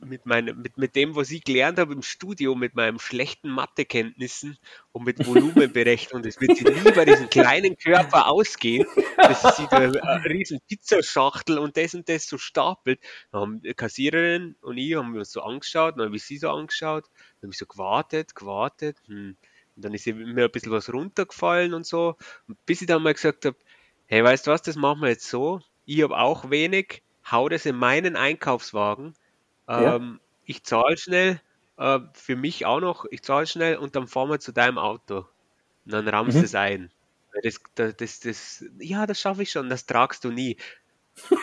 mit, 0.06 0.26
meinem, 0.28 0.62
mit, 0.62 0.78
mit 0.78 0.96
dem, 0.96 1.16
was 1.16 1.32
ich 1.32 1.44
gelernt 1.44 1.80
habe 1.80 1.94
im 1.94 2.04
Studio, 2.04 2.54
mit 2.54 2.76
meinen 2.76 3.00
schlechten 3.00 3.50
Mathekenntnissen 3.50 4.60
und 4.92 5.06
mit 5.06 5.26
Volumenberechnung, 5.26 6.22
das 6.22 6.40
wird 6.40 6.56
sie 6.56 6.66
nie 6.66 6.92
bei 6.92 7.06
diesem 7.06 7.30
kleinen 7.30 7.76
Körper 7.76 8.28
ausgehen, 8.28 8.86
dass 9.18 9.58
sie 9.58 9.66
da 9.72 9.78
eine 9.78 10.26
riesen 10.26 10.60
Pizzaschachtel 10.68 11.58
und 11.58 11.78
das 11.78 11.96
und 11.96 12.08
das 12.08 12.28
so 12.28 12.38
stapelt. 12.38 13.00
Dann 13.32 13.42
haben 13.42 13.62
die 13.64 13.74
Kassiererin 13.74 14.56
und 14.62 14.78
ich 14.78 14.96
haben 14.96 15.16
uns 15.16 15.32
so 15.32 15.42
angeschaut, 15.42 15.98
dann 15.98 16.06
habe 16.06 16.16
ich 16.16 16.24
sie 16.24 16.38
so 16.38 16.52
angeschaut, 16.52 17.06
dann 17.42 17.48
habe 17.48 17.54
ich 17.54 17.58
so 17.58 17.66
gewartet, 17.66 18.36
gewartet, 18.36 18.98
hm. 19.08 19.36
und 19.76 19.86
dann 19.86 19.96
ist 19.96 20.06
mir 20.06 20.46
ein 20.46 20.52
bisschen 20.52 20.72
was 20.72 20.94
runtergefallen 20.94 21.74
und 21.74 21.88
so, 21.88 22.16
und 22.48 22.64
bis 22.68 22.82
ich 22.82 22.88
dann 22.88 23.02
mal 23.02 23.16
gesagt 23.16 23.46
habe, 23.46 23.58
hey, 24.06 24.24
weißt 24.24 24.46
du 24.46 24.52
was, 24.52 24.62
das 24.62 24.76
machen 24.76 25.02
wir 25.02 25.10
jetzt 25.10 25.28
so, 25.28 25.62
ich 25.86 26.04
habe 26.04 26.16
auch 26.20 26.52
wenig, 26.52 27.02
hau 27.32 27.50
das 27.50 27.66
in 27.66 27.76
meinen 27.76 28.16
Einkaufswagen, 28.16 29.14
Ja. 29.68 29.96
ähm, 29.96 30.20
ich 30.46 30.64
zahle 30.64 30.98
schnell, 30.98 31.40
äh, 31.78 32.00
für 32.14 32.36
mich 32.36 32.66
auch 32.66 32.80
noch, 32.80 33.06
ich 33.12 33.22
zahle 33.24 33.46
schnell 33.48 33.78
und 33.78 33.96
dann 33.96 34.08
fahren 34.08 34.30
wir 34.30 34.40
zu 34.40 34.52
deinem 34.52 34.78
Auto. 34.78 35.26
Und 35.86 35.94
dann 35.94 36.08
rammst 36.08 36.36
du 36.36 36.40
Mhm. 36.40 36.46
es 36.46 36.56
ein. 36.56 36.92
Das, 37.44 37.60
das, 37.76 37.96
das, 37.98 38.20
das, 38.22 38.66
ja, 38.80 39.06
das 39.06 39.20
schaffe 39.20 39.44
ich 39.44 39.52
schon, 39.52 39.70
das 39.70 39.86
tragst 39.86 40.24
du 40.24 40.32
nie. 40.32 40.58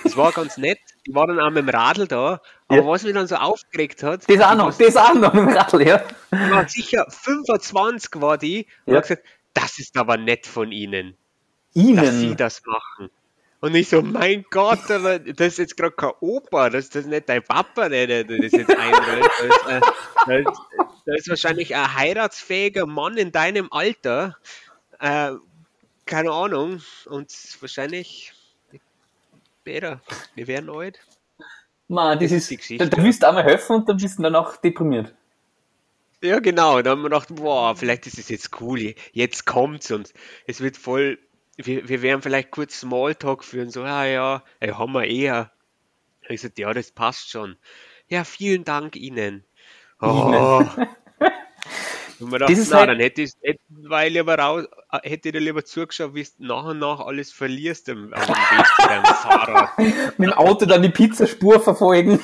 Das 0.03 0.17
war 0.17 0.33
ganz 0.33 0.57
nett. 0.57 0.79
Ich 1.05 1.15
war 1.15 1.27
dann 1.27 1.39
auch 1.39 1.51
mit 1.51 1.59
dem 1.59 1.69
Radl 1.69 2.07
da, 2.09 2.41
aber 2.69 2.79
Ja. 2.81 2.87
was 2.87 3.03
mich 3.05 3.13
dann 3.15 3.27
so 3.27 3.37
aufgeregt 3.37 4.03
hat, 4.03 4.29
Das 4.29 4.41
auch 4.41 4.55
noch, 4.57 4.69
was- 4.69 4.79
das 4.79 4.97
auch 4.97 5.15
noch 5.15 5.35
im 5.35 5.49
Radl, 5.49 5.87
ja. 5.87 6.03
war 6.31 6.69
sicher 6.69 7.07
25 7.11 8.11
war 8.21 8.39
die 8.39 8.67
und 8.87 8.93
Ja. 8.95 8.99
hat 8.99 9.09
gesagt, 9.09 9.25
das 9.55 9.79
ist 9.79 9.97
aber 9.97 10.17
nett 10.17 10.47
von 10.47 10.73
Ihnen 10.73 11.17
dass 11.75 12.11
sie 12.19 12.27
Ihnen. 12.29 12.37
das 12.37 12.63
machen. 12.65 13.11
Und 13.61 13.75
ich 13.75 13.89
so, 13.89 14.03
mein 14.03 14.45
Gott, 14.51 14.81
das 14.89 15.13
ist 15.39 15.59
jetzt 15.59 15.77
gerade 15.77 15.95
kein 15.95 16.13
Opa, 16.21 16.71
das, 16.71 16.91
das 16.91 17.03
ist 17.05 17.09
nicht 17.09 17.29
dein 17.29 17.43
Papa, 17.43 17.89
der, 17.89 18.07
der 18.07 18.25
das 18.25 18.53
jetzt 18.53 18.77
einrollt. 18.77 19.31
Das, 19.39 19.57
ist, 19.57 19.67
äh, 19.69 20.43
das, 20.45 20.59
das 21.07 21.17
ist 21.17 21.29
wahrscheinlich 21.29 21.75
ein 21.75 21.95
heiratsfähiger 21.97 22.87
Mann 22.87 23.17
in 23.17 23.33
deinem 23.33 23.73
Alter. 23.73 24.37
Äh, 25.01 25.33
keine 26.05 26.31
Ahnung. 26.33 26.83
Und 27.07 27.33
wahrscheinlich 27.61 28.33
später. 29.61 30.01
Wir 30.35 30.47
werden 30.47 30.71
alt. 30.71 31.01
Man, 31.89 32.19
das 32.19 32.31
Das 32.31 32.33
ist 32.33 32.43
ist, 32.43 32.51
die 32.51 32.57
Geschichte, 32.57 32.89
da, 32.89 32.97
da 32.97 33.03
willst 33.03 33.23
du 33.23 33.29
einmal 33.29 33.45
helfen 33.45 33.77
und 33.77 33.89
dann 33.89 33.97
bist 33.97 34.19
du 34.19 34.23
danach 34.23 34.57
deprimiert. 34.59 35.15
Ja, 36.23 36.39
genau. 36.39 36.83
Da 36.83 36.91
haben 36.91 37.03
wir 37.03 37.11
gedacht, 37.11 37.29
boah, 37.35 37.77
vielleicht 37.77 38.07
ist 38.07 38.19
es 38.19 38.29
jetzt 38.29 38.61
cool. 38.61 38.95
Jetzt 39.13 39.45
kommt's 39.47 39.91
und 39.91 40.13
es 40.47 40.61
wird 40.61 40.77
voll. 40.77 41.19
Wir, 41.57 41.89
wir 41.89 42.03
werden 42.03 42.23
vielleicht 42.23 42.51
kurz 42.51 42.81
Smalltalk 42.81 43.43
führen, 43.45 43.71
so, 43.71 43.83
ah 43.83 44.05
ja, 44.05 44.43
ey, 44.61 44.71
haben 44.71 44.93
wir 44.93 45.05
eher. 45.05 45.53
Ich 46.23 46.41
gesagt, 46.43 46.59
ja, 46.59 46.73
das 46.75 46.91
passt 46.91 47.31
schon. 47.31 47.57
Ja, 48.09 48.25
vielen 48.25 48.65
Dank 48.65 48.97
Ihnen. 48.97 49.45
Oh. 50.01 50.65
Und 52.19 52.31
man 52.31 52.41
dachte, 52.41 52.53
Das 52.55 52.63
ist 52.63 52.71
na, 52.71 52.79
halt- 52.79 52.89
dann 52.91 52.99
hätte 52.99 53.23
ich, 53.23 53.33
hätte, 53.43 53.61
weil 53.69 54.11
lieber 54.11 54.39
raus, 54.39 54.65
äh, 54.91 54.99
hätte 55.09 55.29
ich 55.29 55.33
dir 55.33 55.41
lieber 55.41 55.65
zugeschaut, 55.65 56.15
wie 56.15 56.23
du 56.23 56.31
nach 56.39 56.65
und 56.65 56.79
nach 56.79 57.01
alles 57.01 57.31
verlierst 57.31 57.91
am, 57.91 58.11
dem 58.11 58.13
Weg 58.13 58.67
deinem 58.89 59.05
Fahrrad. 59.05 59.79
Mit 60.19 60.31
dem 60.31 60.33
Auto 60.33 60.65
dann 60.65 60.83
die 60.83 60.89
Pizzaspur 60.89 61.61
verfolgen. 61.61 62.19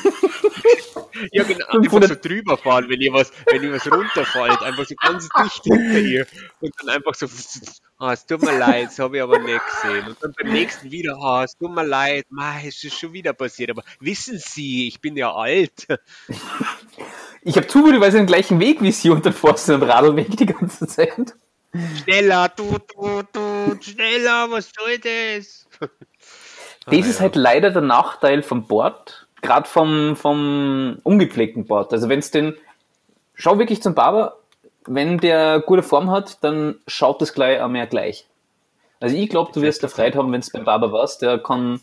Ja, 1.31 1.45
genau, 1.45 1.67
einfach 1.67 1.83
500 1.83 2.09
so 2.09 2.29
drüber 2.29 2.57
fahren, 2.57 2.89
wenn 2.89 3.01
ihr 3.01 3.13
was, 3.13 3.33
wenn 3.47 3.63
ihr 3.63 3.73
was 3.73 3.91
runterfällt, 3.91 4.63
einfach 4.63 4.85
so 4.87 4.95
ganz 4.97 5.29
dicht 5.29 5.65
hinter 5.65 5.99
ihr 5.99 6.27
und 6.61 6.73
dann 6.81 6.97
einfach 6.97 7.15
so, 7.15 7.27
ah, 7.99 8.13
es 8.13 8.27
tut 8.27 8.43
mir 8.43 8.59
leid, 8.59 8.87
das 8.87 8.99
habe 8.99 9.17
ich 9.17 9.23
aber 9.23 9.39
nicht 9.39 9.61
gesehen. 9.67 10.07
Und 10.09 10.17
dann 10.21 10.33
beim 10.33 10.53
nächsten 10.53 10.91
wieder, 10.91 11.17
ah, 11.21 11.45
es 11.45 11.57
tut 11.57 11.73
mir 11.73 11.85
leid, 11.85 12.27
mei, 12.31 12.65
es 12.67 12.83
ist 12.83 12.99
schon 12.99 13.13
wieder 13.13 13.33
passiert, 13.33 13.71
aber 13.71 13.85
wissen 14.01 14.39
Sie, 14.39 14.89
ich 14.89 15.01
bin 15.01 15.17
ja 15.17 15.33
alt. 15.33 15.87
Ich 17.45 17.57
habe 17.57 17.67
sie 18.13 18.19
den 18.19 18.27
gleichen 18.27 18.61
Weg 18.61 18.83
wie 18.83 18.93
sie 18.93 19.11
und 19.11 19.27
dann 19.27 19.33
du 19.69 19.73
den 19.73 19.83
Radlweg 19.83 20.37
die 20.37 20.47
ganze 20.47 20.87
Zeit. 20.87 21.35
Schneller, 22.03 22.49
du, 22.55 22.79
du, 22.95 23.23
du, 23.33 23.83
schneller, 23.83 24.51
was 24.51 24.71
soll 24.79 24.99
das? 24.99 25.67
Das 26.87 27.07
ist 27.07 27.21
halt 27.21 27.37
leider 27.37 27.71
der 27.71 27.83
Nachteil 27.83 28.43
vom 28.43 28.67
Board, 28.67 29.22
gerade 29.43 29.69
vom, 29.69 30.17
vom 30.17 30.99
ungepflegten 31.03 31.67
Board. 31.67 31.93
Also 31.93 32.09
wenn 32.09 32.21
es 32.21 32.31
den, 32.31 32.57
schau 33.35 33.59
wirklich 33.59 33.83
zum 33.83 33.95
Barber, 33.95 34.39
wenn 34.87 35.19
der 35.19 35.61
gute 35.61 35.83
Form 35.83 36.11
hat, 36.11 36.43
dann 36.43 36.81
schaut 36.87 37.21
das 37.21 37.35
gleich 37.35 37.61
auch 37.61 37.69
mehr 37.69 37.87
gleich. 37.87 38.27
Also 39.01 39.17
ich 39.17 39.29
glaube, 39.29 39.53
du 39.53 39.61
wirst 39.61 39.83
da 39.83 39.89
Freude 39.89 40.19
haben, 40.19 40.33
wenn 40.33 40.41
es 40.41 40.51
beim 40.51 40.65
Barber 40.65 40.93
warst, 40.93 41.23
der 41.23 41.39
kann, 41.39 41.81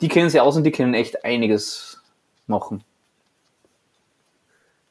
die 0.00 0.08
kennen 0.08 0.30
sich 0.30 0.40
aus 0.40 0.56
und 0.56 0.64
die 0.64 0.72
können 0.72 0.94
echt 0.94 1.24
einiges 1.24 2.00
machen. 2.46 2.84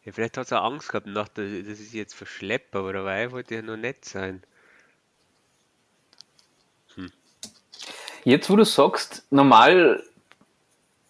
Ja, 0.04 0.12
vielleicht 0.12 0.38
hat 0.38 0.52
er 0.52 0.64
Angst 0.64 0.90
gehabt 0.90 1.08
und 1.08 1.14
dachte, 1.14 1.64
das 1.64 1.80
ist 1.80 1.94
jetzt 1.94 2.14
verschlepper, 2.14 2.80
aber 2.80 2.94
dabei 2.94 3.32
wollte 3.32 3.56
er 3.56 3.62
nur 3.62 3.78
nett 3.78 4.04
sein. 4.04 4.44
Jetzt, 8.24 8.50
wo 8.50 8.56
du 8.56 8.66
sagst, 8.66 9.26
normal, 9.32 10.04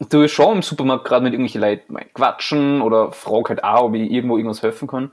du 0.10 0.28
schon 0.28 0.58
im 0.58 0.62
Supermarkt 0.62 1.06
gerade 1.06 1.24
mit 1.24 1.34
irgendwelchen 1.34 1.62
Leuten 1.62 1.94
mal 1.94 2.06
quatschen 2.14 2.82
oder 2.82 3.12
frag 3.12 3.50
halt 3.50 3.64
auch, 3.64 3.86
ob 3.86 3.96
ich 3.96 4.12
irgendwo 4.12 4.38
irgendwas 4.38 4.62
helfen 4.62 4.88
kann. 4.88 5.12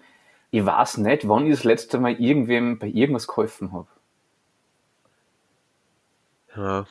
Ich 0.50 0.64
weiß 0.64 0.99
nicht, 0.99 1.28
wann 1.28 1.47
ich 1.47 1.52
das 1.52 1.64
letzte 1.64 1.99
Mal 1.99 2.14
irgendwem 2.21 2.78
bei 2.78 2.87
irgendwas 2.87 3.26
geholfen 3.26 3.73
habe. 3.73 3.88
Ja. 6.57 6.87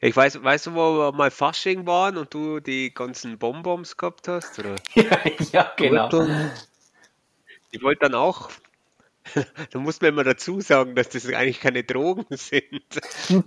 Ich 0.00 0.16
weiß, 0.16 0.42
weißt 0.42 0.66
du, 0.66 0.74
wo 0.74 0.98
wir 0.98 1.12
mal 1.12 1.30
Fasching 1.30 1.86
waren 1.86 2.16
und 2.16 2.32
du 2.32 2.60
die 2.60 2.92
ganzen 2.92 3.38
Bonbons 3.38 3.96
gehabt 3.96 4.28
hast? 4.28 4.58
Oder? 4.58 4.76
ja, 4.94 5.18
ja, 5.52 5.72
genau. 5.76 6.08
Die 7.72 7.82
wollten 7.82 8.00
dann 8.00 8.14
auch. 8.14 8.50
Da 9.70 9.78
muss 9.78 10.00
man 10.00 10.10
immer 10.10 10.24
dazu 10.24 10.60
sagen, 10.60 10.94
dass 10.94 11.08
das 11.08 11.26
eigentlich 11.26 11.60
keine 11.60 11.84
Drogen 11.84 12.26
sind. 12.30 12.82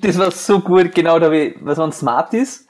Das 0.02 0.18
war 0.18 0.32
so 0.32 0.60
gut, 0.60 0.96
genau, 0.96 1.20
da 1.20 1.32
ich, 1.32 1.56
was 1.60 1.78
waren 1.78 1.92
Smarties, 1.92 2.65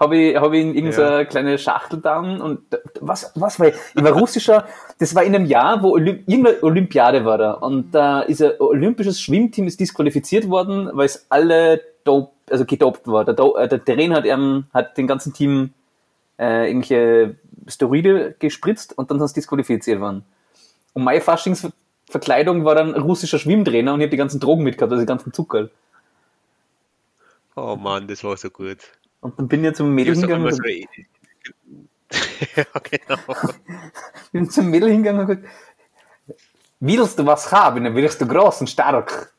habe 0.00 0.16
ich, 0.16 0.36
habe 0.36 0.56
ich 0.56 0.64
in 0.64 0.74
irgendeiner 0.74 1.18
Ja. 1.18 1.24
kleine 1.26 1.58
Schachtel 1.58 2.00
dann 2.00 2.40
und 2.40 2.60
was, 3.00 3.30
was 3.34 3.60
war 3.60 3.68
ich? 3.68 3.74
Ich 3.94 4.02
war 4.02 4.12
russischer, 4.12 4.66
das 4.98 5.14
war 5.14 5.22
in 5.22 5.34
einem 5.34 5.44
Jahr, 5.44 5.82
wo 5.82 5.90
Olymp 5.92 6.26
irgendeine 6.26 6.62
Olympiade 6.62 7.24
war 7.26 7.36
da 7.38 7.52
und 7.52 7.92
da 7.92 8.22
ist 8.22 8.42
ein 8.42 8.52
olympisches 8.58 9.20
Schwimmteam 9.20 9.66
ist 9.66 9.78
disqualifiziert 9.78 10.48
worden, 10.48 10.88
weil 10.94 11.04
es 11.06 11.26
alle 11.28 11.82
dope, 12.04 12.32
also 12.50 12.64
gedopt 12.64 13.06
war. 13.06 13.26
Der, 13.26 13.34
Do- 13.34 13.56
äh, 13.56 13.68
der 13.68 13.84
Terrain 13.84 14.14
hat, 14.14 14.24
ähm, 14.24 14.64
hat 14.72 14.96
den 14.96 15.06
ganzen 15.06 15.34
Team 15.34 15.74
äh, 16.38 16.68
irgendwelche 16.68 17.36
Steroide 17.68 18.34
gespritzt 18.38 18.96
und 18.96 19.10
dann 19.10 19.18
sind 19.18 19.28
sie 19.28 19.34
disqualifiziert 19.34 20.00
worden. 20.00 20.24
Und 20.94 21.04
meine 21.04 21.20
Faschingsverkleidung 21.20 22.64
war 22.64 22.74
dann 22.74 22.94
russischer 22.94 23.38
Schwimmtrainer 23.38 23.92
und 23.92 24.00
ich 24.00 24.04
habe 24.06 24.10
die 24.12 24.16
ganzen 24.16 24.40
Drogen 24.40 24.64
mitgehabt, 24.64 24.90
also 24.92 25.02
die 25.02 25.06
ganzen 25.06 25.34
Zucker. 25.34 25.68
Oh 27.54 27.76
Mann, 27.76 28.08
das 28.08 28.24
war 28.24 28.36
so 28.38 28.48
gut. 28.48 28.78
Und 29.20 29.38
dann 29.38 29.48
bin 29.48 29.64
ich 29.64 29.74
zum 29.74 29.94
Mädel 29.94 30.14
Ich 30.14 30.20
hingegangen, 30.20 30.52
so, 30.52 30.62
ja, 32.56 32.64
genau. 32.82 33.20
bin 34.32 34.50
zum 34.50 34.70
Mädel 34.70 34.90
hingegangen 34.90 35.20
und 35.22 35.26
gesagt, 35.26 35.46
willst 36.80 37.18
du 37.18 37.26
was 37.26 37.52
haben, 37.52 37.84
dann 37.84 37.94
wirst 37.94 38.20
du 38.20 38.26
groß 38.26 38.62
und 38.62 38.70
stark. 38.70 39.32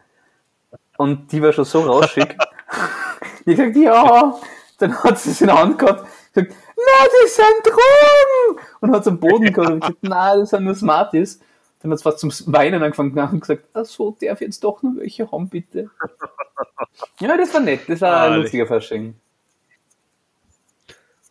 Und 0.98 1.32
die 1.32 1.42
war 1.42 1.52
schon 1.52 1.66
so 1.66 1.82
rauschig. 1.82 2.38
ich 3.46 3.58
gesagt, 3.58 3.76
ja. 3.76 4.40
Dann 4.78 5.04
hat 5.04 5.20
sie 5.20 5.32
es 5.32 5.42
in 5.42 5.48
der 5.48 5.60
Hand 5.60 5.78
gehabt, 5.78 6.08
gesagt, 6.34 6.56
na, 6.76 7.08
das 7.22 7.36
sind 7.36 7.66
Drogen! 7.66 8.66
Und 8.80 8.92
hat 8.92 9.02
es 9.02 9.08
am 9.08 9.20
Boden 9.20 9.54
gehabt 9.54 9.72
und 9.72 9.80
gesagt, 9.82 10.00
na, 10.02 10.36
das 10.36 10.50
sind 10.52 10.64
nur 10.64 10.76
Smarties. 10.76 11.40
Dann 11.82 11.92
hat 11.92 11.98
es 11.98 12.04
fast 12.04 12.20
zum 12.20 12.32
Weinen 12.54 12.82
angefangen 12.82 13.18
und 13.18 13.42
gesagt, 13.42 13.66
ach 13.74 13.86
so, 13.86 14.16
darf 14.22 14.42
ich 14.42 14.48
jetzt 14.48 14.64
doch 14.64 14.82
noch 14.84 14.94
welche 14.98 15.32
haben, 15.32 15.50
bitte? 15.50 15.90
ja, 17.20 17.38
das 17.38 17.54
war 17.54 17.62
nett, 17.62 17.82
das 17.88 18.02
war 18.02 18.14
Ah, 18.14 18.24
ein 18.32 18.42
lustiger 18.42 18.68
Fasching. 18.68 19.16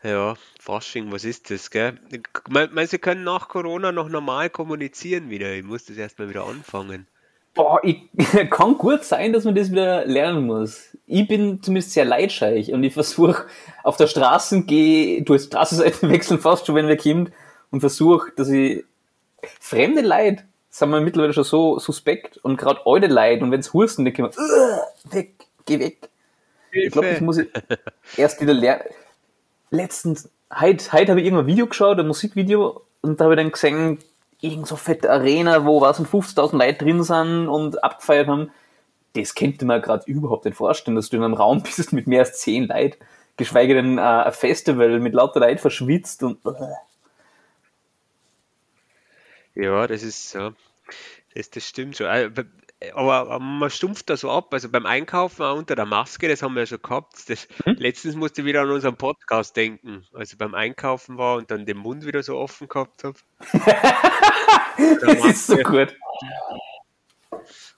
Ja, 0.02 0.34
Fasching, 0.58 1.12
was 1.12 1.24
ist 1.24 1.50
das, 1.50 1.70
gell? 1.70 1.98
Me- 2.48 2.68
Meinst 2.72 2.92
du, 2.92 2.96
sie 2.96 3.00
können 3.00 3.24
nach 3.24 3.48
Corona 3.48 3.92
noch 3.92 4.08
normal 4.08 4.48
kommunizieren 4.48 5.28
wieder? 5.30 5.52
Ich 5.52 5.62
muss 5.64 5.84
das 5.84 5.96
erstmal 5.96 6.28
wieder 6.30 6.46
anfangen. 6.46 7.06
Boah, 7.54 7.80
ich, 7.82 8.08
kann 8.50 8.78
gut 8.78 9.04
sein, 9.04 9.32
dass 9.32 9.44
man 9.44 9.54
das 9.54 9.70
wieder 9.70 10.06
lernen 10.06 10.46
muss. 10.46 10.96
Ich 11.06 11.26
bin 11.28 11.62
zumindest 11.62 11.92
sehr 11.92 12.04
leidscheich 12.04 12.72
und 12.72 12.82
ich 12.84 12.94
versuche 12.94 13.46
auf 13.82 13.96
der 13.96 14.06
Straße 14.06 14.62
gehe, 14.62 15.22
du 15.22 15.36
Straßenseiten 15.38 16.08
wechseln 16.10 16.38
fast 16.40 16.66
schon, 16.66 16.76
wenn 16.76 16.88
wir 16.88 16.96
kommt 16.96 17.32
und 17.70 17.80
versuche, 17.80 18.30
dass 18.36 18.48
ich 18.48 18.84
fremde 19.60 20.02
Leid, 20.02 20.44
sind 20.70 20.90
wir 20.90 21.00
mittlerweile 21.00 21.32
schon 21.32 21.44
so 21.44 21.78
suspekt 21.78 22.38
und 22.38 22.56
gerade 22.56 22.80
alte 22.86 23.08
Leid 23.08 23.42
und 23.42 23.50
wenn 23.50 23.60
es 23.60 23.72
husten, 23.72 24.04
dann 24.04 24.14
kommen 24.14 24.30
wir, 24.32 25.12
weg, 25.12 25.34
geh 25.66 25.78
weg. 25.80 26.08
Hilfe. 26.70 26.86
Ich 26.86 26.92
glaube, 26.92 27.08
das 27.08 27.20
muss 27.20 27.38
ich 27.38 27.48
erst 28.16 28.40
wieder 28.40 28.54
lernen. 28.54 28.84
Letztens, 29.70 30.28
heute, 30.52 30.92
heute 30.92 31.12
habe 31.12 31.20
ich 31.20 31.26
irgendein 31.26 31.46
Video 31.46 31.66
geschaut, 31.66 31.98
ein 31.98 32.06
Musikvideo, 32.06 32.82
und 33.02 33.20
da 33.20 33.24
habe 33.24 33.34
ich 33.34 33.40
dann 33.40 33.52
gesehen, 33.52 33.98
irgend 34.40 34.66
so 34.66 34.76
fette 34.76 35.10
Arena, 35.10 35.64
wo 35.64 35.80
was 35.80 36.00
50.000 36.00 36.58
Leute 36.58 36.84
drin 36.84 37.02
sind 37.02 37.48
und 37.48 37.82
abgefeiert 37.84 38.28
haben. 38.28 38.50
Das 39.14 39.34
könnte 39.34 39.64
man 39.64 39.80
gerade 39.80 40.10
überhaupt 40.10 40.44
nicht 40.44 40.56
vorstellen, 40.56 40.96
dass 40.96 41.08
du 41.10 41.16
in 41.16 41.24
einem 41.24 41.34
Raum 41.34 41.62
bist 41.76 41.92
mit 41.92 42.06
mehr 42.06 42.20
als 42.20 42.40
10 42.40 42.68
Leuten, 42.68 42.98
geschweige 43.36 43.74
denn 43.74 43.98
äh, 43.98 44.00
ein 44.00 44.32
Festival 44.32 44.98
mit 44.98 45.14
lauter 45.14 45.40
Leuten 45.40 45.58
verschwitzt 45.58 46.22
und. 46.22 46.38
Ja, 49.54 49.86
das 49.86 50.02
ist 50.02 50.30
so. 50.30 50.52
Das, 51.34 51.50
das 51.50 51.64
stimmt 51.64 51.96
schon. 51.96 52.06
Äh, 52.80 52.92
aber 52.92 53.38
man 53.38 53.70
stumpft 53.70 54.10
da 54.10 54.16
so 54.16 54.30
ab. 54.30 54.52
Also 54.52 54.68
beim 54.68 54.86
Einkaufen 54.86 55.42
auch 55.42 55.56
unter 55.56 55.76
der 55.76 55.86
Maske, 55.86 56.28
das 56.28 56.42
haben 56.42 56.54
wir 56.54 56.60
ja 56.60 56.66
schon 56.66 56.82
gehabt. 56.82 57.28
Das, 57.28 57.46
hm? 57.64 57.76
Letztens 57.76 58.16
musste 58.16 58.40
ich 58.40 58.46
wieder 58.46 58.62
an 58.62 58.70
unseren 58.70 58.96
Podcast 58.96 59.56
denken. 59.56 60.06
Also 60.12 60.36
beim 60.36 60.54
Einkaufen 60.54 61.18
war 61.18 61.36
und 61.36 61.50
dann 61.50 61.66
den 61.66 61.76
Mund 61.76 62.06
wieder 62.06 62.22
so 62.22 62.36
offen 62.36 62.68
gehabt 62.68 63.04
habe. 63.04 63.18
das 65.00 65.24
ist 65.24 65.46
so 65.46 65.56
gut. 65.58 65.94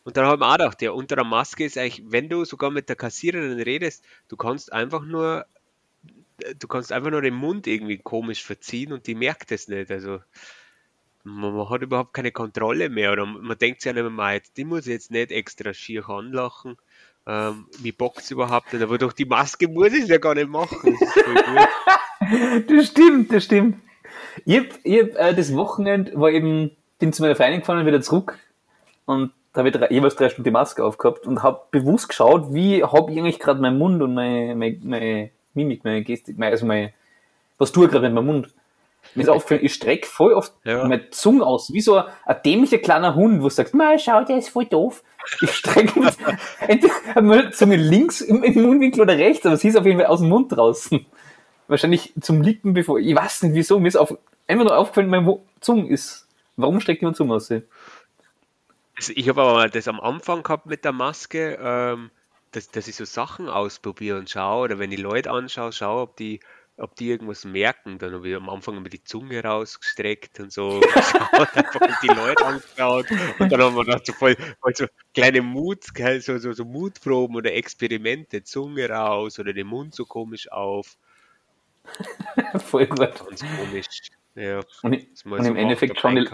Und 0.05 0.17
dann 0.17 0.27
haben 0.27 0.41
wir 0.41 0.49
auch 0.49 0.57
gedacht, 0.57 0.83
ja, 0.83 0.91
unter 0.91 1.17
der 1.17 1.25
Maske 1.25 1.65
ist 1.65 1.79
eigentlich, 1.79 2.03
wenn 2.07 2.29
du 2.29 2.45
sogar 2.45 2.71
mit 2.71 2.89
der 2.89 2.97
Kassiererin 2.97 3.61
redest, 3.61 4.05
du 4.29 4.37
kannst 4.37 4.73
einfach 4.73 5.05
nur, 5.05 5.47
du 6.59 6.67
kannst 6.67 6.91
einfach 6.91 7.11
nur 7.11 7.23
den 7.23 7.35
Mund 7.35 7.69
irgendwie 7.69 7.99
komisch 7.99 8.43
verziehen 8.43 8.93
und 8.93 9.07
die 9.07 9.15
merkt 9.15 9.53
es 9.53 9.69
nicht. 9.69 9.91
Also 9.93 10.21
man, 11.25 11.69
hat 11.71 11.83
überhaupt 11.83 12.15
keine 12.15 12.33
Kontrolle 12.33 12.89
mehr 12.89 13.13
oder 13.13 13.27
man 13.27 13.59
denkt 13.59 13.81
sich 13.83 13.93
ja 13.93 14.03
nicht 14.03 14.15
mehr, 14.15 14.41
die 14.57 14.65
muss 14.65 14.87
ich 14.87 14.93
jetzt 14.93 15.11
nicht 15.11 15.31
extra 15.31 15.73
schier 15.73 16.09
anlachen. 16.09 16.77
Ähm, 17.27 17.67
mir 17.81 17.93
bockt 17.93 18.19
es 18.19 18.31
überhaupt 18.31 18.73
nicht, 18.73 18.83
aber 18.83 18.99
durch 18.99 19.13
die 19.13 19.25
Maske 19.25 19.69
muss 19.69 19.93
ich 19.93 20.05
es 20.05 20.09
ja 20.09 20.19
gar 20.19 20.35
nicht 20.35 20.49
machen. 20.49 20.99
Das, 21.01 22.67
das 22.67 22.87
stimmt, 22.89 23.33
das 23.33 23.45
stimmt. 23.45 23.79
Ich 24.45 24.59
hab, 24.59 24.67
ich 24.83 25.01
hab 25.01 25.15
äh, 25.17 25.35
das 25.35 25.55
Wochenende 25.55 26.19
war 26.19 26.31
eben, 26.31 26.73
bin 26.99 27.13
zu 27.13 27.23
meiner 27.23 27.37
Freundin 27.37 27.61
gefahren 27.61 27.79
und 27.79 27.87
wieder 27.87 28.01
zurück 28.01 28.39
und 29.05 29.33
da 29.53 29.59
habe 29.59 29.69
ich 29.69 29.75
drei, 29.75 29.89
jeweils 29.91 30.17
drei 30.17 30.31
Stunden 30.31 30.45
die 30.45 30.51
Maske 30.51 30.85
aufgehabt 30.85 31.27
und 31.27 31.43
habe 31.43 31.61
bewusst 31.71 32.09
geschaut, 32.09 32.53
wie 32.55 32.83
habe 32.83 33.13
ich 33.13 33.19
eigentlich 33.19 33.39
gerade 33.39 33.61
meinen 33.61 33.79
Mund 33.79 34.03
und 34.03 34.15
meine, 34.15 34.57
meine, 34.57 34.79
meine 34.83 35.31
Mimik, 35.55 35.85
meine 35.85 36.03
Gestik, 36.03 36.39
meine, 36.39 36.53
also 36.53 36.67
meine, 36.67 36.93
was 37.59 37.71
tue 37.71 37.85
ich 37.85 37.91
gerade 37.91 38.07
mit 38.07 38.15
meinem 38.15 38.27
Mund? 38.27 38.55
Mir 39.15 39.23
ist 39.23 39.29
aufgefallen, 39.29 39.65
ich 39.65 39.75
strecke 39.75 40.07
voll 40.07 40.33
oft 40.33 40.53
ja. 40.65 40.87
meine 40.87 41.11
Zunge 41.11 41.45
aus, 41.45 41.73
wie 41.73 41.81
so 41.81 41.97
ein, 41.97 42.05
ein 42.25 42.37
dämlicher 42.45 42.79
kleiner 42.79 43.15
Hund, 43.15 43.41
wo 43.41 43.49
du 43.49 43.51
sagst, 43.51 43.75
mal 43.75 43.99
schau, 43.99 44.25
der 44.25 44.39
ist 44.39 44.49
voll 44.49 44.65
doof. 44.67 45.03
Ich 45.41 45.53
strecke 45.53 46.01
entweder 46.61 47.23
meine 47.23 47.51
Zunge 47.51 47.77
links 47.77 48.21
im, 48.21 48.43
im, 48.43 48.63
Mundwinkel 48.63 49.03
oder 49.03 49.17
rechts, 49.17 49.45
aber 49.47 49.57
sie 49.57 49.69
ist 49.69 49.77
auf 49.77 49.85
jeden 49.85 49.99
Fall 49.99 50.09
aus 50.09 50.21
dem 50.21 50.29
Mund 50.29 50.51
draußen. 50.51 51.05
Wahrscheinlich 51.69 52.13
zum 52.21 52.43
Lippen 52.43 52.73
bevor, 52.73 52.99
ich 52.99 53.15
weiß 53.15 53.43
nicht 53.45 53.55
wieso, 53.55 53.79
mir 53.79 53.89
ist 53.89 53.97
auf, 53.97 54.17
einfach 54.47 54.65
nur 54.65 54.77
aufgefallen, 54.77 55.09
meine 55.09 55.39
Zunge 55.61 55.89
ist, 55.89 56.27
warum 56.57 56.81
streckt 56.81 57.03
jemand 57.03 57.17
Zunge 57.17 57.35
aus? 57.35 57.51
Also 57.51 59.13
ich 59.15 59.29
habe 59.29 59.43
aber 59.43 59.69
das 59.69 59.89
am 59.89 60.01
Anfang 60.01 60.43
gehabt 60.43 60.67
mit 60.67 60.85
der 60.85 60.93
Maske, 60.93 61.59
ähm, 61.61 62.11
dass, 62.53 62.71
dass 62.71 62.89
ich 62.89 62.97
so 62.97 63.05
Sachen 63.05 63.49
ausprobiere 63.49 64.19
und 64.19 64.31
schaue, 64.31 64.65
oder 64.65 64.79
wenn 64.79 64.93
ich 64.93 65.01
Leute 65.01 65.31
anschaue, 65.31 65.73
schaue, 65.73 66.03
ob 66.03 66.17
die 66.17 66.41
ob 66.77 66.97
die 66.97 67.11
irgendwas 67.11 67.45
merken. 67.45 67.99
Dann 67.99 68.13
habe 68.13 68.29
ich 68.29 68.35
am 68.35 68.49
Anfang 68.49 68.77
immer 68.77 68.89
die 68.89 69.05
Zunge 69.05 69.43
rausgestreckt 69.43 70.41
und 70.41 70.53
so 70.53 70.81
geschaut, 70.95 71.57
einfach 71.57 72.01
die 72.03 72.09
Leute 72.09 72.45
angeschaut. 72.45 73.07
Und 73.39 73.53
dann 73.53 73.61
haben 73.61 73.77
wir 73.77 73.85
gedacht, 73.85 74.07
so 74.07 74.13
voll, 74.13 74.37
voll 74.61 74.75
so 74.75 74.87
kleine 75.15 75.43
Mut, 75.43 75.85
so, 76.21 76.39
so, 76.39 76.53
so 76.53 76.65
Mutproben 76.65 77.37
oder 77.37 77.53
Experimente, 77.53 78.43
Zunge 78.43 78.89
raus 78.89 79.39
oder 79.39 79.53
den 79.53 79.67
Mund 79.67 79.95
so 79.95 80.05
komisch 80.05 80.51
auf. 80.51 80.97
voll 82.65 82.87
gut. 82.87 82.99
Ganz 82.99 83.41
komisch. 83.41 83.87
Ja, 84.35 84.61
und, 84.83 85.07
und 85.25 85.45
im 85.45 85.57
Endeffekt 85.57 86.01
schon 86.01 86.17
die, 86.17 86.27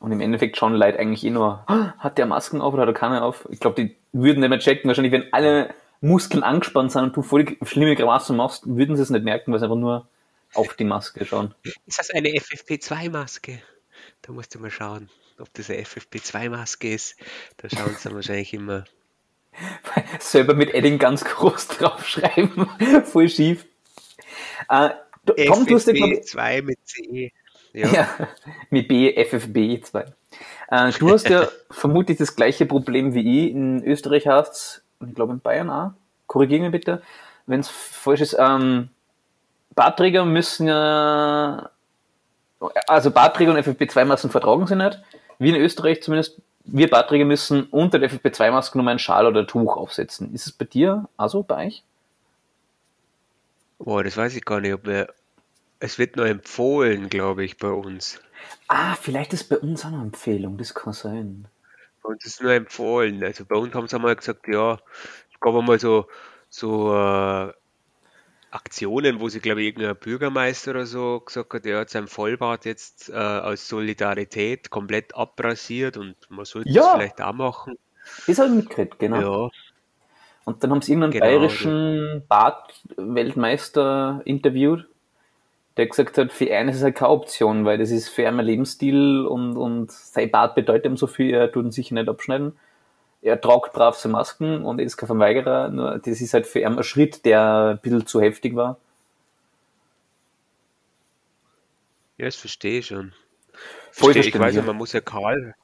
und 0.00 0.12
im 0.12 0.20
Endeffekt 0.20 0.56
schon 0.56 0.74
Leute 0.74 0.98
eigentlich 0.98 1.24
eh 1.24 1.30
nur, 1.30 1.64
hat 1.66 2.18
der 2.18 2.26
Masken 2.26 2.60
auf 2.60 2.74
oder 2.74 2.82
hat 2.82 2.88
er 2.88 2.94
keine 2.94 3.22
auf? 3.22 3.48
Ich 3.50 3.60
glaube, 3.60 3.82
die 3.82 3.96
würden 4.12 4.40
nicht 4.40 4.48
mehr 4.48 4.58
checken. 4.58 4.88
Wahrscheinlich, 4.88 5.12
wenn 5.12 5.32
alle 5.32 5.74
Muskeln 6.00 6.42
angespannt 6.42 6.92
sind 6.92 7.02
und 7.02 7.16
du 7.16 7.22
voll 7.22 7.56
schlimme 7.62 7.96
Grimassen 7.96 8.36
machst, 8.36 8.62
würden 8.66 8.96
sie 8.96 9.02
es 9.02 9.10
nicht 9.10 9.24
merken, 9.24 9.52
weil 9.52 9.58
sie 9.58 9.64
einfach 9.64 9.76
nur 9.76 10.08
auf 10.54 10.74
die 10.74 10.84
Maske 10.84 11.24
schauen. 11.24 11.54
Ist 11.86 11.98
das 11.98 12.10
eine 12.10 12.28
FFP2-Maske? 12.30 13.60
Da 14.22 14.32
musst 14.32 14.54
du 14.54 14.60
mal 14.60 14.70
schauen, 14.70 15.10
ob 15.38 15.52
das 15.54 15.70
eine 15.70 15.82
FFP2-Maske 15.82 16.94
ist. 16.94 17.16
Da 17.58 17.68
schauen 17.68 17.94
sie 17.96 18.04
dann 18.04 18.14
wahrscheinlich 18.14 18.54
immer. 18.54 18.84
Selber 20.20 20.54
mit 20.54 20.72
Edding 20.72 20.98
ganz 20.98 21.24
groß 21.24 21.68
draufschreiben. 21.78 22.68
voll 23.04 23.28
schief. 23.28 23.66
Äh, 24.68 24.90
Tom, 25.26 25.64
FFP2 25.64 26.62
mit 26.62 26.78
C. 26.84 27.32
Ja. 27.72 27.92
ja, 27.92 28.28
mit 28.70 28.88
B, 28.88 29.14
FFB2. 29.14 30.12
Äh, 30.70 30.92
du 30.98 31.10
hast 31.10 31.28
ja 31.28 31.48
vermutlich 31.70 32.18
das 32.18 32.34
gleiche 32.34 32.66
Problem 32.66 33.14
wie 33.14 33.46
ich. 33.46 33.52
In 33.52 33.84
Österreich 33.84 34.26
hast 34.26 34.82
ich 35.06 35.14
glaube 35.14 35.32
in 35.32 35.40
Bayern 35.40 35.70
auch, 35.70 35.92
korrigiere 36.26 36.62
mich 36.62 36.72
bitte, 36.72 37.02
wenn 37.46 37.60
es 37.60 37.68
falsch 37.68 38.20
ist, 38.20 38.36
ähm, 38.38 38.90
Barträger 39.74 40.24
müssen 40.24 40.68
ja, 40.68 41.70
also 42.86 43.10
Barträger 43.10 43.52
und 43.52 43.58
FFP2-Masken 43.58 44.30
vertragen 44.30 44.66
sie 44.66 44.76
nicht. 44.76 45.00
Wir 45.38 45.54
in 45.54 45.62
Österreich 45.62 46.02
zumindest, 46.02 46.40
wir 46.64 46.90
Barträger 46.90 47.24
müssen 47.24 47.64
unter 47.64 47.98
der 47.98 48.10
FFP2-Maske 48.10 48.76
nur 48.76 48.88
einen 48.88 48.98
Schal 48.98 49.26
oder 49.26 49.40
ein 49.40 49.46
Tuch 49.46 49.76
aufsetzen. 49.76 50.34
Ist 50.34 50.46
es 50.46 50.52
bei 50.52 50.64
dir 50.64 51.08
also 51.16 51.42
bei 51.42 51.66
euch? 51.66 51.84
Boah, 53.78 54.02
das 54.02 54.16
weiß 54.16 54.34
ich 54.34 54.44
gar 54.44 54.60
nicht, 54.60 54.74
ob 54.74 54.86
wir, 54.86 55.14
es 55.78 55.98
wird 55.98 56.16
nur 56.16 56.26
empfohlen, 56.26 57.08
glaube 57.08 57.44
ich, 57.44 57.56
bei 57.56 57.70
uns. 57.70 58.20
Ah, 58.66 58.96
vielleicht 58.96 59.32
ist 59.32 59.48
bei 59.48 59.58
uns 59.58 59.84
auch 59.84 59.92
eine 59.92 60.02
Empfehlung, 60.02 60.58
das 60.58 60.74
kann 60.74 60.92
sein. 60.92 61.46
Uns 62.08 62.24
ist 62.24 62.42
nur 62.42 62.52
empfohlen. 62.52 63.22
Also 63.22 63.44
bei 63.44 63.56
uns 63.56 63.74
haben 63.74 63.86
sie 63.86 63.96
einmal 63.96 64.16
gesagt, 64.16 64.48
ja, 64.48 64.78
es 65.30 65.40
gab 65.40 65.54
einmal 65.54 65.78
so, 65.78 66.06
so 66.48 66.94
äh, 66.94 67.52
Aktionen, 68.50 69.20
wo 69.20 69.28
sie, 69.28 69.40
glaube 69.40 69.60
ich, 69.60 69.68
irgendein 69.68 69.96
Bürgermeister 69.96 70.70
oder 70.70 70.86
so 70.86 71.20
gesagt 71.20 71.52
hat, 71.52 71.66
er 71.66 71.80
hat 71.80 71.90
sein 71.90 72.08
Vollbart 72.08 72.64
jetzt 72.64 73.10
äh, 73.10 73.12
aus 73.12 73.68
Solidarität 73.68 74.70
komplett 74.70 75.14
abrasiert 75.14 75.98
und 75.98 76.16
man 76.30 76.46
sollte 76.46 76.70
ja. 76.70 76.82
das 76.82 76.92
vielleicht 76.94 77.20
auch 77.20 77.34
machen. 77.34 77.76
Das 78.26 78.38
habe 78.38 78.48
ich 78.48 78.54
mitgekriegt, 78.54 78.98
genau. 78.98 79.44
Ja. 79.44 79.50
Und 80.44 80.64
dann 80.64 80.70
haben 80.70 80.80
sie 80.80 80.92
irgendeinen 80.92 81.12
genau, 81.12 81.26
bayerischen 81.26 82.24
Bart-Weltmeister 82.26 84.22
interviewt 84.24 84.88
der 85.78 85.86
gesagt 85.86 86.18
hat, 86.18 86.32
für 86.32 86.46
ihn 86.46 86.68
ist 86.68 86.82
es 86.82 86.94
keine 86.94 87.10
Option, 87.10 87.64
weil 87.64 87.78
das 87.78 87.92
ist 87.92 88.08
für 88.08 88.22
ihn 88.22 88.40
ein 88.40 88.44
Lebensstil 88.44 89.24
und, 89.24 89.56
und 89.56 89.92
sein 89.92 90.28
Bart 90.28 90.56
bedeutet 90.56 90.86
ihm 90.86 90.96
so 90.96 91.06
viel, 91.06 91.32
er 91.32 91.52
tut 91.52 91.66
ihn 91.66 91.70
sicher 91.70 91.94
nicht 91.94 92.08
abschneiden. 92.08 92.58
Er 93.22 93.40
tragt 93.40 93.72
brav 93.72 93.96
seine 93.96 94.12
Masken 94.12 94.64
und 94.64 94.80
ist 94.80 94.96
kein 94.96 95.06
Verweigerer, 95.06 95.68
nur 95.68 95.98
das 95.98 96.20
ist 96.20 96.34
halt 96.34 96.48
für 96.48 96.58
ihn 96.58 96.76
ein 96.76 96.82
Schritt, 96.82 97.24
der 97.24 97.76
ein 97.76 97.78
bisschen 97.80 98.06
zu 98.06 98.20
heftig 98.20 98.56
war. 98.56 98.78
Ja, 102.16 102.24
das 102.26 102.36
verstehe 102.36 102.80
ich 102.80 102.86
schon. 102.86 103.12
Verstehe, 103.92 104.24
ich 104.24 104.36
weiß 104.36 104.56
ja, 104.56 104.62
man 104.62 104.76
muss 104.76 104.92
ja 104.92 105.00
Karl, 105.00 105.54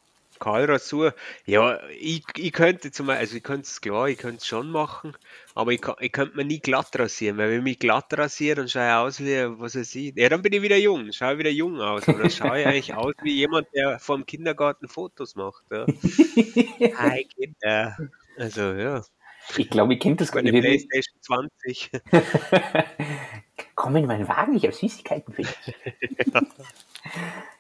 Kahlrasur, 0.45 1.15
ja, 1.47 1.81
ich, 1.99 2.23
ich 2.37 2.53
könnte 2.53 2.91
zum 2.91 3.07
Beispiel, 3.07 3.21
also 3.21 3.37
ich 3.39 3.43
könnte 3.43 3.63
es 3.63 3.81
klar, 3.81 4.09
ich 4.11 4.19
könnte 4.19 4.37
es 4.37 4.47
schon 4.47 4.71
machen, 4.71 5.17
aber 5.55 5.73
ich, 5.73 5.81
ich 6.01 6.13
könnte 6.13 6.37
mir 6.37 6.45
nie 6.45 6.61
glatt 6.61 6.91
rasieren, 6.99 7.39
weil 7.39 7.49
wenn 7.49 7.59
ich 7.61 7.65
mich 7.65 7.79
glatt 7.79 8.13
rasiere, 8.13 8.57
dann 8.57 8.69
schaue 8.69 8.87
ich 8.87 8.93
aus 8.93 9.21
wie, 9.21 9.59
was 9.59 9.75
er 9.75 9.85
sieht. 9.85 10.19
Ja, 10.19 10.29
dann 10.29 10.43
bin 10.43 10.53
ich 10.53 10.61
wieder 10.61 10.77
jung, 10.77 11.13
schaue 11.13 11.39
wieder 11.39 11.49
jung 11.49 11.81
aus. 11.81 12.07
Oder 12.07 12.29
schaue 12.29 12.61
ich 12.61 12.67
eigentlich 12.67 12.95
aus 12.95 13.15
wie 13.23 13.33
jemand, 13.33 13.69
der 13.75 13.99
vom 13.99 14.27
Kindergarten 14.27 14.87
Fotos 14.87 15.35
macht. 15.35 15.65
Ja. 15.71 15.87
Hi 16.99 17.25
Kinder. 17.25 17.97
Also, 18.37 18.61
ja. 18.75 19.03
Ich 19.57 19.71
glaube, 19.71 19.95
ich 19.95 20.01
kenne 20.01 20.17
das 20.17 20.31
gar 20.31 20.43
nicht. 20.43 20.53
Playstation 20.53 21.21
20. 21.23 21.91
Komm 23.75 23.97
in 23.97 24.07
meinen 24.07 24.29
Wagen, 24.29 24.57
ich 24.57 24.65
habe 24.65 24.75
Süßigkeiten 24.75 25.33
für 25.33 25.43
dich. 25.43 25.75
ja. 26.35 26.43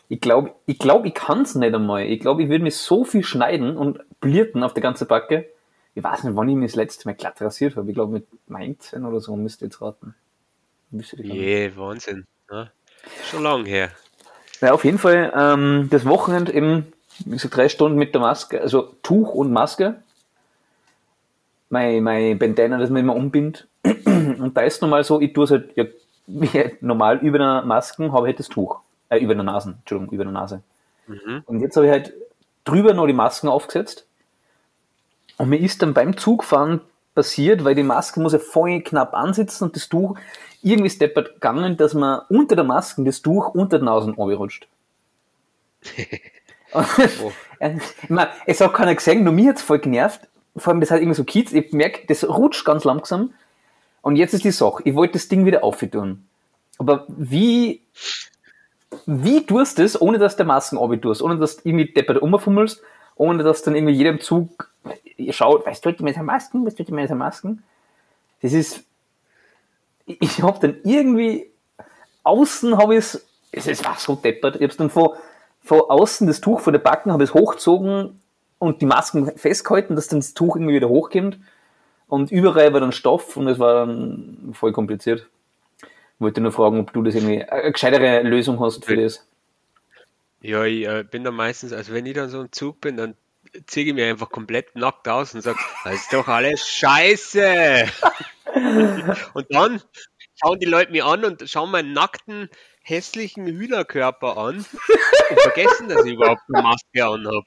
Ich 0.08 0.20
glaube, 0.20 0.54
ich, 0.66 0.78
glaub, 0.78 1.06
ich 1.06 1.14
kann 1.14 1.42
es 1.42 1.54
nicht 1.54 1.74
einmal. 1.74 2.04
Ich 2.04 2.20
glaube, 2.20 2.42
ich 2.42 2.48
würde 2.48 2.64
mir 2.64 2.70
so 2.70 3.04
viel 3.04 3.24
schneiden 3.24 3.76
und 3.76 4.00
blierten 4.20 4.62
auf 4.62 4.74
der 4.74 4.82
ganzen 4.82 5.08
Backe. 5.08 5.46
Ich 5.94 6.04
weiß 6.04 6.24
nicht, 6.24 6.36
wann 6.36 6.48
ich 6.48 6.56
mich 6.56 6.72
das 6.72 6.76
letzte 6.76 7.08
Mal 7.08 7.14
glatt 7.14 7.40
rasiert 7.40 7.76
habe. 7.76 7.88
Ich 7.88 7.94
glaube, 7.94 8.12
mit 8.12 8.26
19 8.48 9.04
oder 9.04 9.20
so 9.20 9.34
müsst 9.36 9.62
ihr 9.62 9.66
jetzt 9.66 9.80
raten. 9.80 10.14
Je, 10.90 11.66
yeah, 11.66 11.76
Wahnsinn. 11.76 12.26
Ja. 12.50 12.70
Schon 13.30 13.42
lang 13.42 13.64
her. 13.64 13.90
Ja, 14.60 14.72
auf 14.72 14.84
jeden 14.84 14.98
Fall, 14.98 15.32
ähm, 15.34 15.88
das 15.90 16.04
Wochenende 16.04 16.52
eben 16.52 16.92
wie 17.20 17.30
gesagt, 17.30 17.56
drei 17.56 17.68
Stunden 17.68 17.98
mit 17.98 18.14
der 18.14 18.20
Maske, 18.20 18.60
also 18.60 18.94
Tuch 19.02 19.34
und 19.34 19.52
Maske. 19.52 19.96
Mein, 21.70 22.02
mein 22.02 22.38
Bandana, 22.38 22.78
das 22.78 22.90
man 22.90 23.00
immer 23.00 23.16
umbindet. 23.16 23.66
Und 23.84 24.52
da 24.56 24.62
ist 24.62 24.80
normal 24.80 25.02
so, 25.04 25.20
ich 25.20 25.32
tue 25.32 25.44
es 25.44 25.50
halt, 25.50 25.70
ja, 25.76 25.84
normal 26.80 27.18
über 27.18 27.38
einer 27.38 27.64
Maske 27.64 28.12
habe 28.12 28.26
ich 28.26 28.32
halt 28.32 28.38
das 28.38 28.48
Tuch. 28.48 28.80
Äh, 29.08 29.18
über 29.18 29.34
der 29.34 29.44
Nase, 29.44 29.76
Entschuldigung, 29.78 30.12
über 30.12 30.24
der 30.24 30.32
Nase. 30.32 30.62
Mhm. 31.06 31.42
Und 31.46 31.60
jetzt 31.60 31.76
habe 31.76 31.86
ich 31.86 31.92
halt 31.92 32.14
drüber 32.64 32.94
noch 32.94 33.06
die 33.06 33.12
Masken 33.12 33.48
aufgesetzt. 33.48 34.06
Und 35.36 35.48
mir 35.48 35.60
ist 35.60 35.82
dann 35.82 35.94
beim 35.94 36.16
Zugfahren 36.16 36.80
passiert, 37.14 37.64
weil 37.64 37.74
die 37.74 37.82
Maske 37.82 38.20
muss 38.20 38.32
ja 38.32 38.38
voll 38.38 38.80
knapp 38.80 39.14
ansitzen 39.14 39.64
und 39.64 39.76
das 39.76 39.88
Tuch 39.88 40.16
irgendwie 40.62 40.86
ist 40.86 41.00
deppert 41.00 41.34
gegangen, 41.34 41.76
dass 41.76 41.94
man 41.94 42.22
unter 42.28 42.56
der 42.56 42.64
Maske 42.64 43.04
das 43.04 43.20
Tuch 43.22 43.48
unter 43.54 43.78
den 43.78 43.84
Nasen 43.84 44.14
rutscht. 44.14 44.68
Oh. 47.20 47.32
ich 47.60 48.10
meine, 48.10 48.30
es 48.46 48.60
hat 48.60 48.74
keiner 48.74 48.94
gesehen, 48.94 49.22
nur 49.22 49.32
mir 49.32 49.50
hat 49.50 49.56
es 49.56 49.62
voll 49.62 49.78
genervt. 49.78 50.22
Vor 50.56 50.72
allem, 50.72 50.80
das 50.80 50.90
hat 50.90 50.98
irgendwie 50.98 51.16
so 51.16 51.24
Kids, 51.24 51.52
ich 51.52 51.72
merke, 51.72 52.06
das 52.06 52.28
rutscht 52.28 52.64
ganz 52.64 52.84
langsam. 52.84 53.32
Und 54.02 54.16
jetzt 54.16 54.34
ist 54.34 54.44
die 54.44 54.50
Sache, 54.50 54.82
ich 54.84 54.94
wollte 54.94 55.14
das 55.14 55.28
Ding 55.28 55.46
wieder 55.46 55.64
auftun. 55.64 56.26
Aber 56.78 57.06
wie, 57.08 57.82
wie 59.06 59.44
tust 59.44 59.78
du 59.78 59.82
das, 59.82 60.00
ohne 60.00 60.18
dass 60.18 60.36
der 60.36 60.46
Masken 60.46 60.78
tust, 61.00 61.22
ohne 61.22 61.36
dass 61.36 61.56
du 61.56 61.68
irgendwie 61.68 61.92
deppert 61.92 62.20
umfummelst, 62.20 62.82
ohne 63.16 63.42
dass 63.42 63.62
dann 63.62 63.74
irgendwie 63.74 63.94
jedem 63.94 64.20
Zug 64.20 64.70
schaut, 65.30 65.66
was 65.66 65.80
tut 65.80 66.00
die 66.00 66.12
seinen 66.12 66.26
Masken, 66.26 66.66
was 66.66 66.74
tut 66.74 66.88
die 66.88 66.92
seinen 66.92 67.18
Masken? 67.18 67.62
Das 68.42 68.52
ist, 68.52 68.84
ich 70.06 70.42
habe 70.42 70.58
dann 70.60 70.76
irgendwie, 70.84 71.50
außen 72.22 72.76
habe 72.76 72.94
ich 72.96 73.04
es, 73.52 73.68
es 73.68 73.84
war 73.84 73.96
so 73.96 74.16
deppert, 74.16 74.56
ich 74.56 74.62
habe 74.62 74.70
es 74.70 74.76
dann 74.76 74.90
vor, 74.90 75.16
von 75.62 75.80
außen 75.80 76.26
das 76.26 76.40
Tuch 76.40 76.60
von 76.60 76.72
der 76.72 76.80
Backen, 76.80 77.12
habe 77.12 77.24
es 77.24 77.32
hochgezogen 77.32 78.20
und 78.58 78.82
die 78.82 78.86
Masken 78.86 79.36
festgehalten, 79.36 79.96
dass 79.96 80.08
dann 80.08 80.20
das 80.20 80.34
Tuch 80.34 80.56
irgendwie 80.56 80.74
wieder 80.74 80.88
hochkommt. 80.88 81.38
Und 82.06 82.30
überall 82.30 82.72
war 82.72 82.80
dann 82.80 82.92
Stoff 82.92 83.36
und 83.36 83.48
es 83.48 83.58
war 83.58 83.86
dann 83.86 84.50
voll 84.52 84.72
kompliziert. 84.72 85.26
Ich 86.16 86.20
wollte 86.20 86.40
nur 86.40 86.52
fragen, 86.52 86.80
ob 86.80 86.92
du 86.92 87.02
das 87.02 87.14
irgendwie 87.14 87.42
eine 87.42 87.72
gescheitere 87.72 88.22
Lösung 88.22 88.60
hast 88.60 88.84
für 88.84 88.96
das. 88.96 89.26
Ja, 90.40 90.64
ich 90.64 90.86
äh, 90.86 91.04
bin 91.10 91.24
dann 91.24 91.34
meistens, 91.34 91.72
also 91.72 91.92
wenn 91.92 92.06
ich 92.06 92.14
dann 92.14 92.28
so 92.28 92.42
im 92.42 92.52
Zug 92.52 92.80
bin, 92.80 92.96
dann 92.96 93.16
ziehe 93.66 93.86
ich 93.86 93.94
mir 93.94 94.08
einfach 94.08 94.30
komplett 94.30 94.76
nackt 94.76 95.08
aus 95.08 95.34
und 95.34 95.40
sage, 95.40 95.58
das 95.84 95.94
ist 95.94 96.12
doch 96.12 96.28
alles 96.28 96.68
scheiße. 96.68 97.86
und 99.34 99.46
dann 99.50 99.82
schauen 100.40 100.60
die 100.60 100.66
Leute 100.66 100.92
mich 100.92 101.04
an 101.04 101.24
und 101.24 101.48
schauen 101.48 101.70
meinen 101.70 101.92
nackten, 101.92 102.48
hässlichen 102.82 103.46
Hühnerkörper 103.46 104.36
an 104.36 104.56
und 104.56 105.40
vergessen, 105.40 105.88
dass 105.88 106.04
ich 106.04 106.12
überhaupt 106.12 106.42
eine 106.52 106.62
Maske 106.62 107.04
anhabe. 107.04 107.44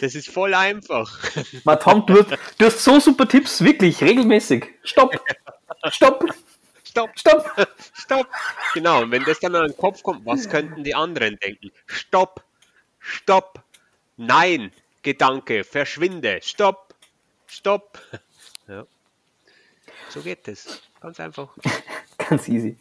Das 0.00 0.14
ist 0.14 0.28
voll 0.28 0.54
einfach. 0.54 1.18
Tom, 1.80 2.06
du 2.06 2.22
du 2.22 2.64
hast 2.64 2.84
so 2.84 3.00
super 3.00 3.26
Tipps, 3.26 3.62
wirklich, 3.62 4.02
regelmäßig. 4.02 4.66
Stopp! 4.84 5.18
Stopp! 5.90 6.24
Stopp! 6.98 7.16
Stopp! 7.16 7.68
Stopp! 7.94 8.26
Genau, 8.74 9.02
und 9.02 9.12
wenn 9.12 9.24
das 9.24 9.38
dann 9.38 9.54
an 9.54 9.68
den 9.68 9.76
Kopf 9.76 10.02
kommt, 10.02 10.26
was 10.26 10.48
könnten 10.48 10.82
die 10.82 10.94
anderen 10.94 11.38
denken? 11.38 11.70
Stopp! 11.86 12.42
Stopp! 12.98 13.62
Nein! 14.16 14.72
Gedanke, 15.02 15.62
verschwinde! 15.62 16.40
Stopp! 16.42 16.94
Stopp! 17.46 18.00
Ja. 18.66 18.84
So 20.08 20.20
geht 20.22 20.48
es. 20.48 20.82
Ganz 21.00 21.20
einfach. 21.20 21.48
Ganz 22.28 22.48
easy. 22.48 22.76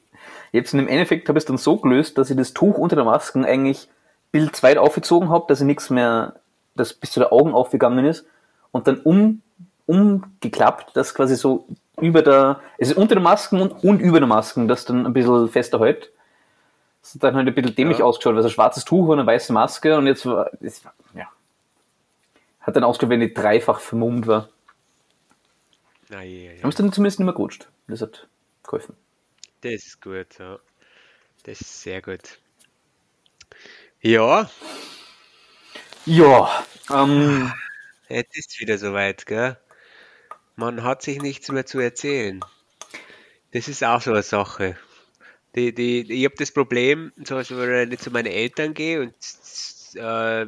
Jetzt 0.51 0.73
im 0.73 0.87
Endeffekt 0.87 1.29
habe 1.29 1.37
ich 1.37 1.43
es 1.43 1.47
dann 1.47 1.59
so 1.59 1.77
gelöst, 1.77 2.17
dass 2.17 2.31
ich 2.31 2.37
das 2.37 2.53
Tuch 2.53 2.77
unter 2.77 2.95
der 2.95 3.05
Maske 3.05 3.45
eigentlich 3.45 3.87
Bild 4.31 4.55
zweit 4.55 4.77
aufgezogen 4.77 5.29
habe, 5.29 5.45
dass 5.47 5.61
ich 5.61 5.67
nichts 5.67 5.91
mehr, 5.91 6.39
das 6.75 6.93
bis 6.93 7.11
zu 7.11 7.19
den 7.19 7.29
Augen 7.29 7.53
aufgegangen 7.53 8.05
ist 8.05 8.25
und 8.71 8.87
dann 8.87 8.99
um, 8.99 9.43
umgeklappt, 9.85 10.97
dass 10.97 11.13
quasi 11.13 11.35
so 11.35 11.67
über 11.99 12.21
der, 12.21 12.61
es 12.77 12.89
ist 12.89 12.97
unter 12.97 13.15
der 13.15 13.23
Masken 13.23 13.61
und, 13.61 13.71
und 13.83 13.99
über 13.99 14.19
der 14.19 14.27
Masken, 14.27 14.67
das 14.67 14.85
dann 14.85 15.05
ein 15.05 15.13
bisschen 15.13 15.49
fester 15.49 15.79
hält. 15.79 16.11
Das 17.01 17.15
hat 17.15 17.23
dann 17.23 17.35
halt 17.35 17.47
ein 17.47 17.55
bisschen 17.55 17.75
dämlich 17.75 17.99
Ja. 17.99 18.05
ausgeschaut, 18.05 18.33
weil 18.35 18.41
es 18.41 18.47
ein 18.47 18.51
schwarzes 18.51 18.85
Tuch 18.85 19.07
und 19.07 19.19
eine 19.19 19.27
weiße 19.27 19.53
Maske 19.53 19.97
und 19.97 20.07
jetzt 20.07 20.25
war, 20.25 20.51
das 20.61 20.83
ja. 21.15 21.27
Hat 22.61 22.75
dann 22.75 22.83
ausgeschaut, 22.83 23.09
wenn 23.11 23.21
ich 23.21 23.33
dreifach 23.33 23.79
vermummt 23.79 24.27
war. 24.27 24.49
Na, 26.09 26.23
ja, 26.23 26.51
ja. 26.53 26.63
Haben 26.63 26.69
es 26.69 26.75
dann 26.75 26.91
zumindest 26.91 27.19
nicht 27.19 27.25
mehr 27.25 27.33
gerutscht. 27.33 27.69
Das 27.87 28.01
hat 28.01 28.27
geholfen. 28.63 28.95
Das 29.61 29.73
ist 29.85 30.01
gut, 30.01 30.39
ja. 30.39 30.57
Das 31.43 31.61
ist 31.61 31.81
sehr 31.83 32.01
gut. 32.01 32.39
Ja, 34.01 34.49
Ja, 36.05 36.63
ähm, 36.89 37.51
jetzt 38.09 38.37
ist 38.37 38.59
wieder 38.59 38.77
soweit, 38.77 39.25
gell? 39.25 39.57
Man 40.57 40.83
hat 40.83 41.03
sich 41.03 41.21
nichts 41.21 41.51
mehr 41.51 41.67
zu 41.67 41.79
erzählen. 41.79 42.43
Das 43.53 43.67
ist 43.67 43.83
auch 43.83 44.01
so 44.01 44.11
eine 44.11 44.23
Sache. 44.23 44.75
Die, 45.55 45.73
die, 45.73 46.11
ich 46.11 46.25
habe 46.25 46.35
das 46.35 46.51
Problem, 46.51 47.13
zum 47.23 47.37
Beispiel, 47.37 47.57
wenn 47.57 47.91
ich 47.91 47.99
zu 47.99 48.09
meinen 48.09 48.25
Eltern 48.25 48.73
gehe 48.73 49.01
und 49.01 49.13
äh, 49.93 50.47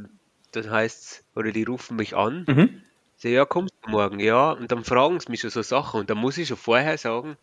dann 0.51 0.71
heißt 0.71 1.23
oder 1.35 1.51
die 1.51 1.63
rufen 1.63 1.95
mich 1.95 2.15
an, 2.15 2.43
mhm. 2.47 2.81
so, 3.17 3.27
ja, 3.27 3.45
kommst 3.45 3.75
du 3.83 3.91
morgen? 3.91 4.19
Ja, 4.19 4.51
und 4.51 4.71
dann 4.71 4.83
fragen 4.83 5.19
sie 5.19 5.29
mich 5.29 5.41
schon 5.41 5.51
so 5.51 5.61
Sachen 5.61 5.99
und 5.99 6.09
dann 6.09 6.17
muss 6.17 6.39
ich 6.39 6.47
schon 6.47 6.57
vorher 6.57 6.97
sagen, 6.97 7.37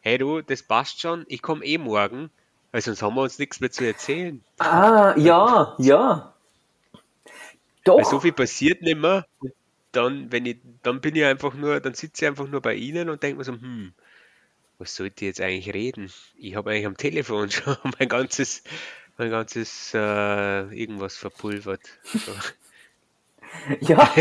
hey 0.00 0.18
du, 0.18 0.42
das 0.42 0.62
passt 0.62 1.00
schon, 1.00 1.24
ich 1.28 1.40
komme 1.40 1.64
eh 1.64 1.78
morgen, 1.78 2.30
weil 2.70 2.82
sonst 2.82 3.00
haben 3.00 3.14
wir 3.14 3.22
uns 3.22 3.38
nichts 3.38 3.60
mehr 3.60 3.70
zu 3.70 3.84
erzählen. 3.84 4.44
Ah, 4.58 5.14
ja, 5.16 5.74
ja. 5.78 6.34
Doch. 7.84 7.96
Weil 7.96 8.04
so 8.04 8.20
viel 8.20 8.32
passiert 8.32 8.82
nicht 8.82 8.98
mehr. 8.98 9.26
Dann, 9.94 10.30
wenn 10.32 10.46
ich, 10.46 10.58
dann 10.82 11.00
bin 11.00 11.16
ich 11.16 11.24
einfach 11.24 11.54
nur, 11.54 11.80
dann 11.80 11.94
sitze 11.94 12.24
ich 12.24 12.28
einfach 12.28 12.48
nur 12.48 12.60
bei 12.60 12.74
ihnen 12.74 13.08
und 13.08 13.22
denke 13.22 13.38
mir 13.38 13.44
so, 13.44 13.52
hm, 13.52 13.94
was 14.78 14.94
sollte 14.96 15.24
ich 15.24 15.28
jetzt 15.28 15.40
eigentlich 15.40 15.72
reden? 15.72 16.10
Ich 16.36 16.56
habe 16.56 16.70
eigentlich 16.70 16.86
am 16.86 16.96
Telefon 16.96 17.50
schon 17.52 17.76
mein 17.98 18.08
ganzes, 18.08 18.62
mein 19.16 19.30
ganzes 19.30 19.92
äh, 19.94 20.60
irgendwas 20.78 21.16
verpulvert. 21.16 21.82
So. 22.04 22.32
Ja. 23.80 24.12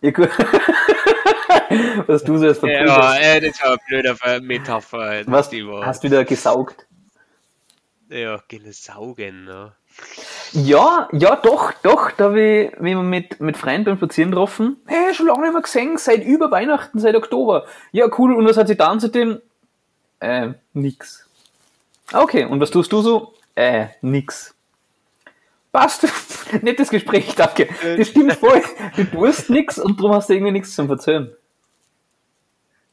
ja 0.00 0.10
gut. 0.10 0.30
Was 2.06 2.24
du 2.24 2.38
so 2.38 2.46
als 2.46 2.58
verpulvert. 2.58 2.88
Ja, 2.88 3.14
äh, 3.16 3.40
das 3.42 3.60
war 3.60 3.72
eine 3.72 3.78
blöde 3.86 4.40
Metapher. 4.40 5.22
Was 5.26 5.52
hast 5.52 6.02
du 6.02 6.06
wieder 6.08 6.24
gesaugt? 6.24 6.86
Ja, 8.08 8.42
gehen 8.48 8.72
saugen. 8.72 9.44
Ne? 9.44 9.74
Ja, 10.52 11.08
ja, 11.12 11.36
doch, 11.36 11.72
doch. 11.82 12.10
Da 12.10 12.24
habe 12.24 12.40
ich 12.40 12.80
mich 12.80 12.96
mit, 12.96 13.40
mit 13.40 13.56
Freunden 13.56 13.84
beim 13.84 13.96
Spazieren 13.96 14.30
getroffen. 14.30 14.76
Hey, 14.86 15.14
schon 15.14 15.26
lange 15.26 15.42
nicht 15.42 15.52
mehr 15.52 15.62
gesehen, 15.62 15.96
seit 15.96 16.24
über 16.24 16.50
Weihnachten, 16.50 16.98
seit 16.98 17.14
Oktober. 17.14 17.66
Ja, 17.90 18.08
cool. 18.18 18.34
Und 18.34 18.46
was 18.46 18.56
hat 18.56 18.68
sie 18.68 18.76
dann 18.76 19.00
seitdem? 19.00 19.40
Äh, 20.20 20.52
nix. 20.72 21.26
Okay, 22.12 22.44
und 22.44 22.60
was 22.60 22.70
tust 22.70 22.92
du 22.92 23.00
so? 23.00 23.34
Äh, 23.54 23.86
nix. 24.02 24.54
Passt. 25.72 26.06
Nettes 26.62 26.90
Gespräch, 26.90 27.34
danke. 27.34 27.68
Das 27.96 28.08
stimmt 28.08 28.34
voll. 28.34 28.62
Du 28.96 29.04
tust 29.04 29.48
nix 29.48 29.78
und 29.78 29.98
darum 29.98 30.14
hast 30.14 30.28
du 30.28 30.34
irgendwie 30.34 30.52
nichts 30.52 30.74
zum. 30.74 30.88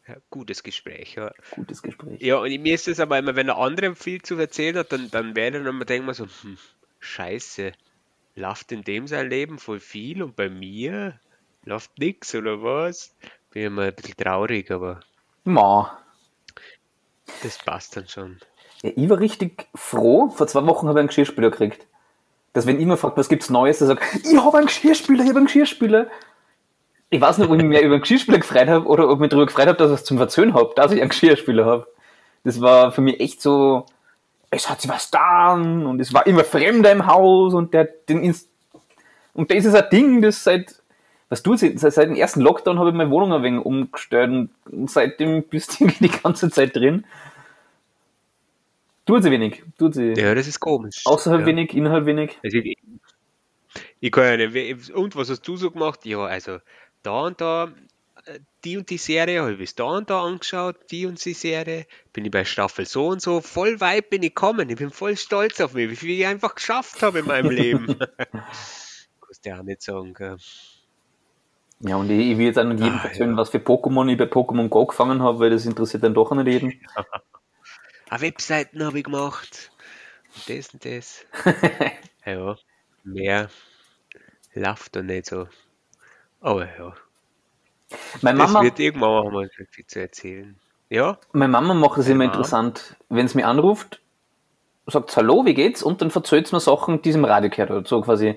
Ja, 0.10 0.16
gutes 0.32 0.64
Gespräch, 0.64 1.16
ja. 1.16 1.32
Gutes 1.52 1.84
Gespräch. 1.84 2.22
Ja, 2.22 2.38
und 2.38 2.50
mir 2.50 2.74
ist 2.74 2.88
es 2.88 3.00
aber 3.00 3.20
immer, 3.20 3.36
wenn 3.36 3.48
der 3.48 3.58
andere 3.58 3.96
viel 3.96 4.22
zu 4.22 4.38
erzählen 4.38 4.78
hat, 4.78 4.92
dann, 4.92 5.12
dann 5.12 5.36
werde 5.36 5.58
ich 5.58 5.64
dann 5.64 5.76
immer 5.76 5.86
denken 5.86 6.12
so, 6.14 6.24
hm, 6.24 6.58
scheiße, 7.00 7.72
läuft 8.36 8.72
in 8.72 8.84
dem 8.84 9.08
sein 9.08 9.30
Leben 9.30 9.60
voll 9.60 9.80
viel 9.80 10.24
und 10.24 10.36
bei 10.36 10.50
mir 10.50 11.20
läuft 11.66 11.98
nix 12.00 12.34
oder 12.36 12.64
was? 12.64 13.16
Bin 13.52 13.64
immer 13.64 13.84
ein 13.84 13.96
bisschen 13.96 14.18
traurig, 14.18 14.72
aber 14.72 15.00
Ma. 15.44 16.00
das 17.44 17.58
passt 17.60 17.98
dann 17.98 18.08
schon. 18.08 18.38
Ja, 18.82 18.92
ich 18.96 19.10
war 19.10 19.20
richtig 19.20 19.68
froh. 19.76 20.30
Vor 20.30 20.48
zwei 20.48 20.66
Wochen 20.66 20.88
habe 20.88 21.00
ich 21.00 21.02
einen 21.02 21.08
Geschirrspüler 21.08 21.50
gekriegt. 21.50 21.86
Dass 22.54 22.66
wenn 22.66 22.80
jemand 22.80 23.00
fragt, 23.00 23.18
was 23.18 23.30
gibt's 23.30 23.50
Neues, 23.50 23.80
der 23.80 23.88
sagt, 23.88 24.04
ich 24.16 24.38
habe 24.38 24.58
einen 24.58 24.68
Geschirrspüler, 24.68 25.24
ich 25.24 25.30
habe 25.30 25.40
einen 25.40 25.48
Geschirrspüler. 25.48 26.08
Ich 27.10 27.20
weiß 27.22 27.38
nicht, 27.38 27.48
ob 27.48 27.56
ich 27.56 27.62
mich 27.62 27.70
mehr 27.70 27.82
über 27.82 27.96
einen 27.96 28.02
Geschirrspüler 28.02 28.40
gefreut 28.40 28.68
habe 28.68 28.86
oder 28.86 29.10
ob 29.10 29.16
ich 29.16 29.20
mich 29.20 29.30
darüber 29.30 29.48
gefreut 29.48 29.68
habe, 29.68 29.78
dass 29.78 29.92
ich 29.92 29.98
es 29.98 30.06
zum 30.06 30.18
Verzöhnen 30.18 30.54
habe, 30.54 30.74
dass 30.76 30.92
ich 30.92 31.02
einen 31.02 31.10
Geschirrspüler 31.10 31.66
habe. 31.66 31.88
Das 32.44 32.62
war 32.62 32.92
für 32.92 33.02
mich 33.02 33.20
echt 33.20 33.42
so, 33.42 33.86
es 34.52 34.70
hat 34.70 34.82
sich 34.82 34.90
was 34.90 35.12
getan 35.12 35.86
und 35.86 36.00
es 36.00 36.14
war 36.14 36.26
immer 36.28 36.44
Fremder 36.44 36.92
im 36.92 37.06
Haus 37.06 37.54
und 37.54 37.74
der 37.74 37.86
den 37.86 38.24
Inst 38.24 38.50
und 39.34 39.52
das 39.52 39.66
ist 39.66 39.76
ein 39.76 39.90
Ding, 39.92 40.22
das 40.22 40.44
seit 40.44 40.82
was 41.30 41.44
du 41.44 41.56
seit, 41.56 41.80
seit 41.80 42.10
dem 42.10 42.16
ersten 42.16 42.42
Lockdown 42.42 42.80
habe 42.80 42.90
ich 42.90 42.96
meine 42.96 43.12
Wohnung 43.12 43.34
ein 43.34 43.44
wenig 43.44 43.64
umgestellt 43.64 44.50
und 44.66 44.90
seitdem 44.90 45.44
bist 45.44 45.80
du 45.80 45.88
die 46.00 46.10
ganze 46.10 46.50
Zeit 46.50 46.76
drin. 46.76 47.06
Tut 49.06 49.24
sie 49.24 49.32
wenig, 49.32 49.64
tut 49.78 49.96
sie. 49.96 50.14
Ja, 50.14 50.36
das 50.36 50.48
ist 50.48 50.60
komisch. 50.60 51.02
Außerhalb 51.06 51.42
ja. 51.42 51.48
wenig, 51.48 51.74
innerhalb 51.74 52.06
wenig. 52.06 52.38
Also 52.44 52.58
ich, 52.58 52.78
ich 54.00 54.12
kann 54.12 54.40
ja 54.40 54.48
nicht, 54.48 54.92
und 54.92 55.16
was 55.16 55.30
hast 55.30 55.48
du 55.48 55.56
so 55.56 55.72
gemacht? 55.72 56.06
Ja, 56.06 56.26
also 56.26 56.60
da 57.04 57.22
und 57.22 57.42
da 57.42 57.72
die 58.64 58.78
und 58.78 58.90
die 58.90 58.98
Serie, 58.98 59.42
habe 59.42 59.54
ich 59.54 59.58
bis 59.58 59.76
da 59.76 59.86
und 59.86 60.10
da 60.10 60.24
angeschaut, 60.24 60.78
die 60.92 61.06
und 61.06 61.24
die 61.24 61.34
Serie, 61.34 61.86
bin 62.14 62.26
ich 62.26 62.32
bei 62.32 62.46
Staffel 62.46 62.86
so 62.86 63.08
und 63.08 63.22
so, 63.22 63.42
voll 63.42 63.80
weit 63.80 64.10
bin 64.10 64.24
ich 64.24 64.36
gekommen, 64.36 64.70
ich 64.70 64.78
bin 64.78 64.92
voll 64.92 65.18
stolz 65.18 65.60
auf 65.62 65.74
mich, 65.74 65.90
wie 65.90 65.96
viel 65.96 66.20
ich 66.20 66.26
einfach 66.26 66.56
geschafft 66.56 67.02
habe 67.02 67.20
in 67.20 67.26
meinem 67.26 67.52
Leben. 67.52 67.98
Kannst 69.22 69.46
du 69.46 69.50
ja 69.50 69.60
auch 69.60 69.64
nicht 69.64 69.82
sagen, 69.82 70.14
gell? 70.14 70.38
Ja, 71.82 71.96
und 71.96 72.10
ich, 72.10 72.32
ich 72.32 72.38
will 72.38 72.48
jetzt 72.48 72.60
auch 72.60 72.66
nicht 72.66 72.82
jedem 72.82 73.00
Ah, 73.00 73.06
erzählen, 73.06 73.32
ja. 73.32 73.38
was 73.38 73.50
für 73.50 73.60
Pokémon 73.60 74.12
ich 74.12 74.18
bei 74.18 74.26
Pokémon 74.26 74.68
Go 74.68 74.86
gefangen 74.86 75.24
habe, 75.24 75.40
weil 75.40 75.50
das 75.50 75.66
interessiert 75.66 76.04
dann 76.04 76.14
doch 76.14 76.32
nicht 76.32 76.48
jeden. 76.48 76.82
Eine 78.10 78.22
Webseiten 78.22 78.84
habe 78.84 78.98
ich 78.98 79.06
gemacht. 79.06 79.72
Und 80.36 80.50
das 80.50 80.74
und 80.74 80.84
das. 80.84 81.26
ja, 82.26 82.58
mehr 83.04 83.50
läuft 84.54 84.96
da 84.96 85.02
nicht 85.02 85.28
so. 85.28 85.48
Aber 86.42 86.66
ja, 86.66 86.94
Meine 88.22 88.40
das 88.40 88.52
Mama, 88.52 88.64
wird 88.64 88.80
irgendwann 88.80 89.10
auch 89.10 89.32
mal 89.32 89.50
viel 89.72 89.86
zu 89.86 90.00
erzählen. 90.00 90.56
Ja, 90.90 91.18
meine 91.34 91.52
Mama 91.52 91.74
macht 91.74 91.98
es 92.00 92.08
immer 92.08 92.26
Mama. 92.26 92.32
interessant, 92.34 92.96
wenn 93.10 93.28
sie 93.28 93.38
mich 93.38 93.46
anruft, 93.46 94.02
sagt 94.88 95.16
Hallo, 95.16 95.46
wie 95.46 95.54
geht's? 95.54 95.84
Und 95.84 96.02
dann 96.02 96.12
verzählt 96.12 96.48
sie 96.48 96.56
mir 96.56 96.60
Sachen, 96.60 97.02
die 97.02 97.12
sie 97.12 97.18
im 97.20 97.26
Radio 97.26 97.50
gehört 97.50 97.70
hat. 97.70 97.88
So 97.88 98.02
quasi 98.02 98.28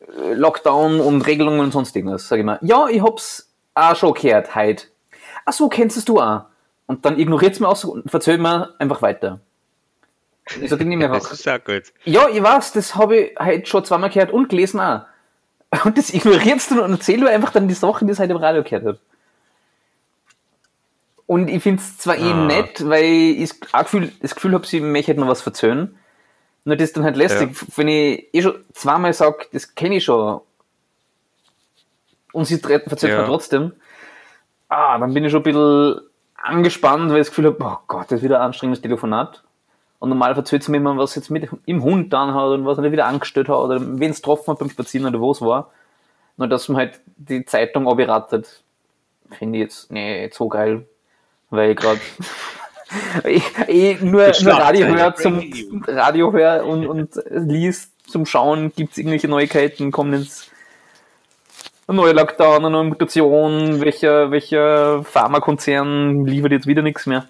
äh, 0.00 0.34
Lockdown 0.34 1.00
und 1.00 1.22
Regelungen 1.22 1.60
und 1.60 1.72
sonst 1.72 1.96
irgendwas. 1.96 2.28
Sag 2.28 2.38
ich 2.38 2.44
mal, 2.44 2.58
ja, 2.62 2.88
ich 2.88 3.02
hab's 3.02 3.50
auch 3.74 3.96
schon 3.96 4.14
gehört, 4.14 4.54
heute. 4.54 4.86
Ach 5.44 5.52
so, 5.52 5.68
kennst 5.68 5.96
es 5.96 6.04
du 6.04 6.20
auch? 6.20 6.42
Und 6.86 7.04
dann 7.06 7.18
ignoriert 7.18 7.54
sie 7.54 7.62
mir 7.62 7.68
aus 7.68 7.84
und 7.84 8.10
verzählt 8.10 8.40
mir 8.40 8.74
einfach 8.78 9.00
weiter. 9.02 9.40
Ich 10.60 10.68
sage 10.68 10.84
nicht 10.84 10.98
mehr 10.98 11.08
das 11.12 11.24
einfach. 11.24 11.32
ist 11.32 11.48
auch 11.48 11.64
gut. 11.64 11.92
Ja, 12.04 12.28
ich 12.28 12.42
weiß, 12.42 12.72
das 12.72 12.96
habe 12.96 13.16
ich 13.16 13.38
heute 13.38 13.66
schon 13.66 13.84
zweimal 13.84 14.10
gehört 14.10 14.32
und 14.32 14.48
gelesen 14.48 14.80
auch. 14.80 15.02
Und 15.84 15.96
das 15.96 16.12
ignorierst 16.12 16.70
du 16.70 16.82
und 16.84 16.92
erzählst 16.92 17.22
du 17.22 17.28
einfach 17.30 17.50
dann 17.50 17.66
die 17.66 17.74
Sachen, 17.74 18.06
die 18.06 18.12
es 18.12 18.18
heute 18.18 18.32
im 18.32 18.36
Radio 18.36 18.62
gehört 18.62 18.84
hat. 18.84 18.98
Und 21.26 21.48
ich 21.48 21.62
finde 21.62 21.80
es 21.82 21.96
zwar 21.98 22.18
eh 22.18 22.30
Ah. 22.32 22.44
nett, 22.46 22.86
weil 22.88 23.04
ich 23.04 23.52
auch 23.72 23.84
Gefühl, 23.84 24.12
das 24.20 24.34
Gefühl 24.34 24.52
habe, 24.52 24.66
sie 24.66 24.80
möchte 24.80 25.14
noch 25.14 25.28
was 25.28 25.40
verzögern. 25.40 25.96
Nur 26.64 26.76
das 26.76 26.88
ist 26.90 26.96
dann 26.96 27.04
halt 27.04 27.16
lästig, 27.16 27.56
wenn 27.76 27.88
ich 27.88 28.26
eh 28.34 28.42
schon 28.42 28.54
zweimal 28.74 29.12
sage, 29.14 29.46
das 29.52 29.74
kenne 29.74 29.96
ich 29.96 30.04
schon. 30.04 30.40
Und 32.32 32.44
sie 32.44 32.58
verzögert 32.58 33.02
Ja. 33.02 33.20
mir 33.20 33.26
trotzdem. 33.26 33.72
Ah, 34.68 34.98
dann 34.98 35.12
bin 35.14 35.24
ich 35.24 35.30
schon 35.32 35.40
ein 35.40 35.44
bisschen 35.44 36.00
angespannt, 36.36 37.10
weil 37.10 37.20
ich 37.20 37.26
das 37.26 37.34
Gefühl 37.34 37.46
habe, 37.46 37.58
oh 37.64 37.78
Gott, 37.86 38.06
das 38.10 38.18
ist 38.18 38.22
wieder 38.22 38.40
ein 38.40 38.46
anstrengendes 38.46 38.82
Telefonat. 38.82 39.42
Und 40.02 40.08
normal 40.08 40.34
verzählt 40.34 40.64
sie 40.64 40.72
mir 40.72 40.78
immer, 40.78 40.96
was 40.96 41.14
jetzt 41.14 41.30
mit 41.30 41.48
im 41.64 41.84
Hund 41.84 42.12
dann 42.12 42.34
hat 42.34 42.48
und 42.48 42.66
was 42.66 42.76
er 42.76 42.90
wieder 42.90 43.06
angestellt 43.06 43.48
hat 43.48 43.54
oder 43.56 43.80
wen 43.80 44.10
es 44.10 44.16
getroffen 44.16 44.50
hat 44.50 44.58
beim 44.58 44.68
Spazieren 44.68 45.06
oder 45.06 45.20
wo 45.20 45.30
es 45.30 45.40
war. 45.40 45.70
Nur 46.36 46.48
dass 46.48 46.68
man 46.68 46.78
halt 46.78 47.00
die 47.14 47.44
Zeitung 47.44 47.86
abgeratet, 47.86 48.64
finde 49.30 49.58
ich 49.58 49.62
jetzt 49.62 49.92
nicht 49.92 50.34
so 50.34 50.48
geil. 50.48 50.88
Weil 51.50 51.70
ich 51.70 51.76
gerade 51.76 52.00
ich 53.68 54.00
nur, 54.00 54.32
nur 54.42 54.52
Radio 54.54 54.88
höre 54.88 55.14
zum 55.14 55.52
Radio 55.86 56.32
höre 56.32 56.66
und, 56.66 56.84
und 56.88 57.10
liest 57.30 57.92
zum 58.10 58.26
Schauen, 58.26 58.72
gibt 58.74 58.90
es 58.90 58.98
irgendwelche 58.98 59.28
Neuigkeiten, 59.28 59.92
kommen 59.92 60.20
jetzt 60.20 60.50
ein 61.86 61.94
neuer 61.94 62.12
Lockdown, 62.12 62.56
eine 62.56 62.70
neue 62.70 62.88
Mutation, 62.88 63.80
welcher, 63.80 64.32
welcher 64.32 65.04
Pharmakonzern 65.04 66.26
liefert 66.26 66.50
jetzt 66.50 66.66
wieder 66.66 66.82
nichts 66.82 67.06
mehr. 67.06 67.28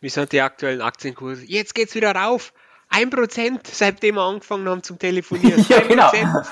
Wie 0.00 0.08
sind 0.08 0.32
die 0.32 0.40
aktuellen 0.40 0.80
Aktienkurse? 0.82 1.44
Jetzt 1.46 1.74
geht's 1.74 1.94
wieder 1.94 2.14
rauf. 2.14 2.52
1%, 2.92 3.60
seitdem 3.64 4.14
wir 4.16 4.22
angefangen 4.22 4.68
haben 4.68 4.82
zum 4.82 4.98
Telefonieren. 4.98 5.64
Ja, 5.68 5.80
genau. 5.80 6.08
1%. 6.10 6.46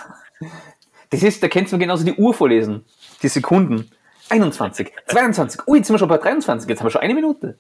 Das 1.11 1.23
ist, 1.23 1.43
da 1.43 1.49
kannst 1.49 1.71
du 1.73 1.77
mir 1.77 1.85
genauso 1.85 2.05
die 2.05 2.15
Uhr 2.15 2.35
vorlesen. 2.35 2.85
Die 3.23 3.29
Sekunden. 3.29 3.91
21, 4.31 4.91
22, 5.07 5.69
ui, 5.69 5.77
jetzt 5.79 5.87
sind 5.87 5.95
wir 5.95 5.99
schon 5.99 6.09
bei 6.09 6.17
23, 6.17 6.69
jetzt 6.69 6.81
haben 6.81 6.87
wir 6.87 6.91
schon 6.91 7.03
eine 7.03 7.15
Minute. 7.15 7.59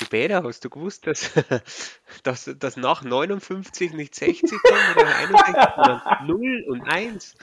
Du 0.00 0.06
Bäder, 0.06 0.42
hast 0.42 0.64
du 0.64 0.68
gewusst, 0.70 1.06
dass, 1.06 1.30
dass, 2.24 2.50
dass 2.58 2.76
nach 2.76 3.02
59 3.02 3.92
nicht 3.92 4.14
60 4.16 4.50
kommt 4.50 4.96
oder 4.96 5.16
61, 5.16 5.54
sondern 5.76 6.26
0 6.26 6.64
und 6.68 6.82
1? 6.82 7.36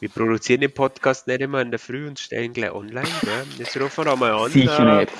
wir 0.00 0.08
produzieren 0.08 0.62
den 0.62 0.72
Podcast 0.72 1.26
nicht 1.26 1.40
immer 1.40 1.60
in 1.60 1.70
der 1.70 1.78
Früh 1.78 2.08
und 2.08 2.18
stellen 2.18 2.52
gleich 2.52 2.72
online. 2.72 3.08
Gell? 3.20 3.46
Jetzt 3.58 3.76
rufen 3.78 4.04
wir 4.04 4.16
mal 4.16 4.32
an. 4.32 4.50
Sicher 4.50 5.00
äh, 5.00 5.00
nicht. 5.04 5.12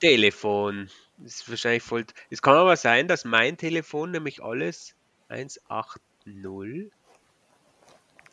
Telefon. 0.00 0.90
Das 1.16 1.36
ist 1.36 1.48
wahrscheinlich 1.48 1.82
voll. 1.82 2.04
Es 2.30 2.42
kann 2.42 2.56
aber 2.56 2.76
sein, 2.76 3.08
dass 3.08 3.24
mein 3.24 3.56
Telefon 3.56 4.10
nämlich 4.10 4.42
alles 4.42 4.94
180 5.28 6.00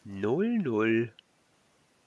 00 0.05 1.11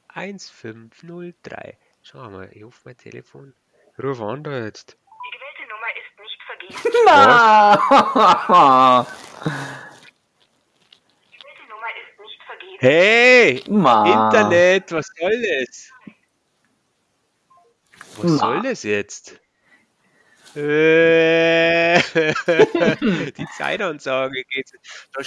1503. 0.09 1.76
Schau 2.02 2.30
mal, 2.30 2.48
ich 2.52 2.62
hoffe 2.64 2.80
mein 2.85 2.96
Telefon. 2.96 3.54
Ruf 4.02 4.20
an 4.20 4.42
da 4.44 4.64
jetzt. 4.64 4.96
Die 4.96 5.30
gewählte 5.37 5.62
Nummer 5.70 5.87
ist 5.98 6.18
nicht 6.20 6.42
vergeben. 6.42 6.76
Na! 7.06 9.06
Die 11.30 11.38
gewählte 11.38 11.66
Nummer 11.68 11.90
ist 12.02 12.18
nicht 12.20 12.42
vergeben. 12.44 12.80
Hey! 12.80 13.64
Ma. 13.68 14.26
Internet, 14.26 14.92
was 14.92 15.06
soll 15.18 15.42
das? 15.42 15.90
Was 18.18 18.30
Ma. 18.30 18.37
soll 18.38 18.62
das 18.62 18.82
jetzt? 18.82 19.40
Äh, 20.57 22.01
Die 23.37 23.47
Zeitansage 23.57 24.42
geht. 24.49 24.73
Da 25.12 25.23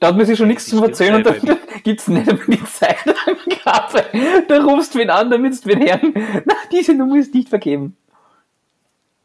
Da 0.00 0.08
hat 0.08 0.16
man 0.16 0.26
sich 0.26 0.38
schon 0.38 0.48
nichts 0.48 0.66
Stimmt 0.66 0.82
Erzählen 0.82 1.14
und 1.16 1.26
dann 1.26 1.58
gibt's 1.84 2.08
nicht 2.08 2.28
einmal 2.28 2.46
die 2.46 2.64
Zeitangabe. 2.64 4.04
Da 4.48 4.62
rufst 4.62 4.94
du 4.94 4.98
wen 4.98 5.10
an, 5.10 5.30
damit 5.30 5.64
du 5.64 5.68
wen 5.68 5.88
hören. 5.88 6.12
Na, 6.44 6.54
diese 6.72 6.94
Nummer 6.94 7.16
ist 7.16 7.32
nicht 7.34 7.48
vergeben. 7.48 7.96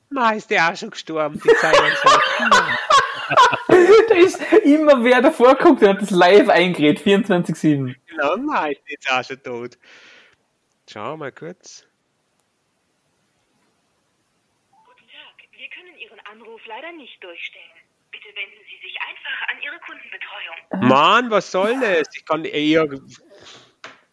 Ma, 0.10 0.32
ist 0.32 0.50
der 0.50 0.70
auch 0.72 0.76
schon 0.76 0.92
gestorben, 0.92 1.42
die 1.44 1.50
Zeitansage. 1.56 2.22
Da 4.10 4.16
ist 4.16 4.42
immer 4.64 5.04
wer 5.04 5.22
davor 5.22 5.56
guckt 5.56 5.82
und 5.82 5.88
hat 5.88 6.02
das 6.02 6.10
live 6.12 6.50
eingeredet, 6.50 7.02
24-7. 7.06 7.96
Genau, 8.08 8.38
Ma 8.38 8.68
ist 8.68 8.82
jetzt 8.88 9.10
auch 9.10 9.24
schon 9.24 9.42
tot. 9.42 9.78
Schau 10.92 11.16
mal 11.16 11.32
kurz. 11.32 11.86
Guten 14.86 15.08
Tag, 15.08 15.48
wir 15.58 15.70
können 15.70 15.98
Ihren 15.98 16.20
Anruf 16.30 16.61
leider 16.72 16.92
nicht 16.94 17.22
durchstellen. 17.24 17.66
Bitte 18.12 18.28
wenden 18.36 18.64
Sie 18.70 18.88
sich 18.88 18.98
einfach 19.02 19.48
an 19.50 19.62
Ihre 19.62 19.80
Kundenbetreuung. 19.80 20.90
Mann, 20.90 21.32
was 21.32 21.52
soll 21.52 21.80
das? 21.80 22.08
Ich 22.16 22.26
kann 22.26 22.46
eher. 22.46 22.88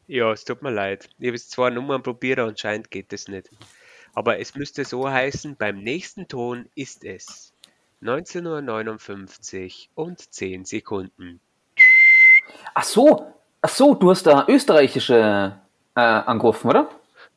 Ja, 0.07 0.33
es 0.33 0.44
tut 0.44 0.62
mir 0.62 0.71
leid. 0.71 1.09
Ich 1.18 1.27
habe 1.27 1.37
jetzt 1.37 1.51
zwei 1.51 1.71
Nummern 1.71 2.03
probiert, 2.03 2.38
anscheinend 2.38 2.90
geht 2.90 3.12
das 3.12 3.29
nicht. 3.29 3.51
Aber 4.14 4.38
es 4.38 4.55
müsste 4.55 4.85
so 4.85 5.09
heißen, 5.09 5.57
beim 5.57 5.79
nächsten 5.79 6.29
Ton 6.29 6.68
ist 6.75 7.05
es 7.05 7.53
19.59 8.03 9.88
Uhr 9.94 10.05
und 10.07 10.33
10 10.33 10.64
Sekunden. 10.64 11.40
Ach 12.75 12.85
so, 12.85 13.35
Ach 13.61 13.68
so, 13.68 13.94
du 13.94 14.11
hast 14.11 14.25
da 14.25 14.44
österreichische 14.47 15.61
äh, 15.97 16.01
angerufen, 16.01 16.68
oder? 16.68 16.88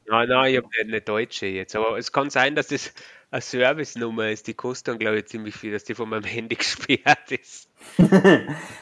Nein, 0.07 0.29
nein, 0.29 0.51
ich 0.51 0.57
habe 0.57 0.67
eine 0.79 1.01
deutsche 1.01 1.47
jetzt. 1.47 1.75
Aber 1.75 1.97
es 1.97 2.11
kann 2.11 2.29
sein, 2.29 2.55
dass 2.55 2.67
das 2.67 2.93
eine 3.29 3.41
Service-Nummer 3.41 4.29
ist. 4.29 4.47
Die 4.47 4.53
kostet 4.53 4.89
dann, 4.89 4.99
glaube 4.99 5.19
ich, 5.19 5.27
ziemlich 5.27 5.55
viel, 5.55 5.71
dass 5.71 5.83
die 5.83 5.95
von 5.95 6.09
meinem 6.09 6.23
Handy 6.23 6.55
gesperrt 6.55 7.31
ist. 7.31 7.69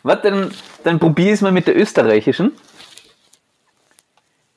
Warte, 0.04 0.32
dann, 0.32 0.54
dann 0.84 1.00
probier 1.00 1.34
es 1.34 1.42
mal 1.42 1.52
mit 1.52 1.68
der 1.68 1.78
österreichischen. 1.78 2.54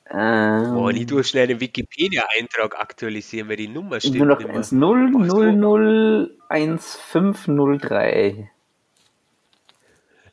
Ähm, 0.09 0.73
Boah, 0.75 0.91
ich 0.91 1.07
tue 1.07 1.23
schnell 1.23 1.47
den 1.47 1.59
Wikipedia-Eintrag 1.59 2.79
aktualisieren, 2.79 3.49
weil 3.49 3.55
die 3.55 3.67
Nummer 3.67 3.99
stimmt 3.99 4.17
nur 4.17 4.27
noch 4.27 4.37
nicht 4.37 4.47
mehr. 4.47 4.57
1 4.57 4.71
0 4.71 5.09
0 5.09 5.53
0 5.53 6.37
1 6.49 6.95
5 6.97 7.47
0 7.47 7.77
3. 7.79 8.51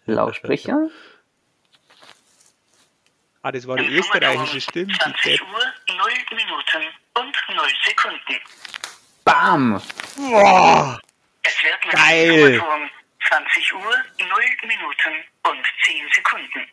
Lautsprecher? 0.04 0.88
Ah, 3.42 3.52
das 3.52 3.66
war 3.66 3.78
die 3.78 3.86
österreichische 3.86 4.60
Stimme. 4.60 4.92
Die 4.92 4.98
20 4.98 5.22
Depp. 5.22 5.40
Uhr, 5.40 5.69
0 6.00 6.10
Minuten 6.36 6.82
und 7.14 7.36
0 7.56 7.68
Sekunden. 7.84 8.40
Bam! 9.24 9.80
Boah, 10.16 10.98
Es 11.42 11.62
wird 11.62 11.84
mit 11.84 11.94
Geil. 11.94 12.54
Information 12.54 12.90
20 13.28 13.74
Uhr, 13.74 13.80
0 13.80 13.94
Minuten 14.62 15.24
und 15.46 15.66
10 15.84 16.08
Sekunden. 16.14 16.66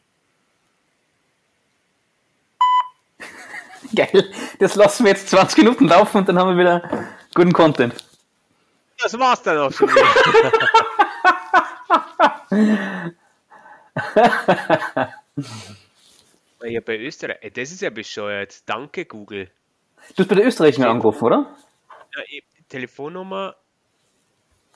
Geil. 3.95 4.33
Das 4.59 4.75
lassen 4.75 5.03
wir 5.05 5.11
jetzt 5.11 5.29
20 5.29 5.57
Minuten 5.59 5.87
laufen 5.87 6.17
und 6.17 6.27
dann 6.29 6.37
haben 6.39 6.57
wir 6.57 6.63
wieder 6.63 6.81
guten 7.33 7.53
Content. 7.53 7.95
das 8.99 9.17
war's 9.19 9.41
dann 9.43 9.57
auch 9.59 9.71
schon 9.73 9.89
ja, 16.63 16.81
bei 16.81 16.97
Österreich, 16.97 17.37
ey, 17.41 17.51
das 17.51 17.71
ist 17.71 17.81
ja 17.81 17.89
bescheuert. 17.89 18.67
Danke, 18.67 19.05
Google. 19.05 19.49
Du 20.15 20.23
hast 20.23 20.27
bei 20.29 20.35
der 20.35 20.45
österreichischen 20.45 20.83
angerufen, 20.83 21.23
oder? 21.25 21.57
Ja, 22.15 22.21
ich, 22.27 22.43
Telefonnummer, 22.69 23.55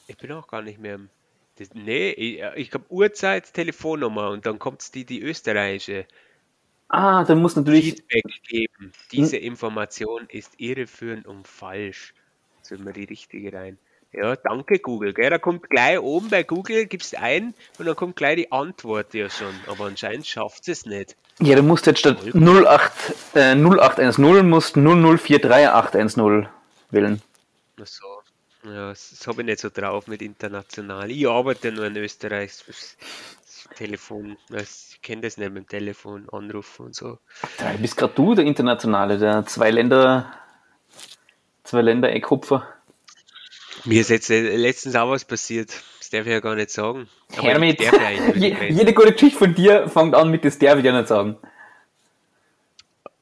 ich 0.07 0.17
bin 0.17 0.31
auch 0.31 0.47
gar 0.47 0.61
nicht 0.61 0.79
mehr. 0.79 0.95
im- 0.95 1.09
Das, 1.57 1.73
nee, 1.73 2.11
ich, 2.11 2.41
ich 2.55 2.73
habe 2.73 2.85
Uhrzeit, 2.89 3.53
Telefonnummer 3.53 4.29
und 4.29 4.45
dann 4.45 4.57
kommt 4.59 4.93
die, 4.95 5.05
die 5.05 5.21
österreichische. 5.21 6.05
Ah, 6.87 7.23
dann 7.23 7.41
muss 7.41 7.55
natürlich. 7.55 7.85
Feedback 7.95 8.23
geben. 8.47 8.91
Diese 9.11 9.37
Information 9.37 10.25
ist 10.29 10.59
irreführend 10.59 11.27
und 11.27 11.47
falsch. 11.47 12.13
Sollen 12.61 12.85
wir 12.85 12.93
die 12.93 13.05
richtige 13.05 13.53
rein? 13.53 13.77
Ja, 14.13 14.35
danke 14.35 14.79
Google. 14.79 15.13
Gell? 15.13 15.29
Da 15.29 15.37
kommt 15.37 15.69
gleich 15.69 15.99
oben 15.99 16.29
bei 16.29 16.43
Google, 16.43 16.85
gibst 16.85 17.15
ein 17.17 17.53
und 17.77 17.85
dann 17.85 17.95
kommt 17.95 18.17
gleich 18.17 18.35
die 18.35 18.51
Antwort 18.51 19.13
ja 19.13 19.29
schon. 19.29 19.53
Aber 19.67 19.85
anscheinend 19.85 20.27
schafft 20.27 20.67
es 20.67 20.85
nicht. 20.85 21.15
Ja, 21.39 21.55
du 21.55 21.63
musst 21.63 21.85
jetzt 21.87 21.99
statt 21.99 22.17
08, 22.33 22.91
äh, 23.35 23.55
0810 23.55 24.47
musst 24.47 24.75
0043810 24.75 26.47
wählen. 26.91 27.21
Ach 27.81 27.87
so. 27.87 28.05
Ja, 28.63 28.89
das, 28.89 29.25
habe 29.25 29.41
ich 29.41 29.47
nicht 29.47 29.59
so 29.59 29.69
drauf 29.69 30.05
mit 30.07 30.21
international. 30.21 31.09
Ich 31.09 31.27
arbeite 31.27 31.71
nur 31.71 31.85
in 31.85 31.97
Österreich. 31.97 32.51
Das, 32.67 32.95
Telefon, 33.75 34.37
das, 34.49 34.89
ich 34.91 35.01
kenne 35.01 35.21
das 35.21 35.37
nicht 35.37 35.51
mit 35.51 35.63
dem 35.63 35.67
Telefon, 35.67 36.27
Anrufen 36.31 36.87
und 36.87 36.95
so. 36.95 37.19
Du 37.57 37.77
bist 37.79 37.97
gerade 37.97 38.13
du, 38.13 38.35
der 38.35 38.45
Internationale, 38.45 39.17
der 39.17 39.45
zwei 39.45 39.71
Länder, 39.71 40.33
zwei 41.63 41.81
Länder 41.81 42.11
Eckhupfer. 42.11 42.67
Mir 43.85 44.01
ist 44.01 44.09
jetzt 44.09 44.29
äh, 44.29 44.55
letztens 44.55 44.95
auch 44.95 45.09
was 45.09 45.25
passiert. 45.25 45.71
Darf 46.11 46.25
ich 46.25 46.31
ja 46.31 46.39
gar 46.41 46.55
nicht 46.55 46.69
sagen. 46.69 47.07
Aber 47.37 47.47
Hermit, 47.47 47.79
darf 47.79 47.93
ja 47.93 48.09
Je, 48.35 48.55
jede 48.69 48.93
gute 48.93 49.13
Geschichte 49.13 49.37
von 49.37 49.55
dir 49.55 49.87
fängt 49.87 50.13
an 50.13 50.29
mit, 50.29 50.43
das 50.43 50.59
darf 50.59 50.77
ich 50.77 50.85
ja 50.85 50.91
nicht 50.91 51.07
sagen. 51.07 51.37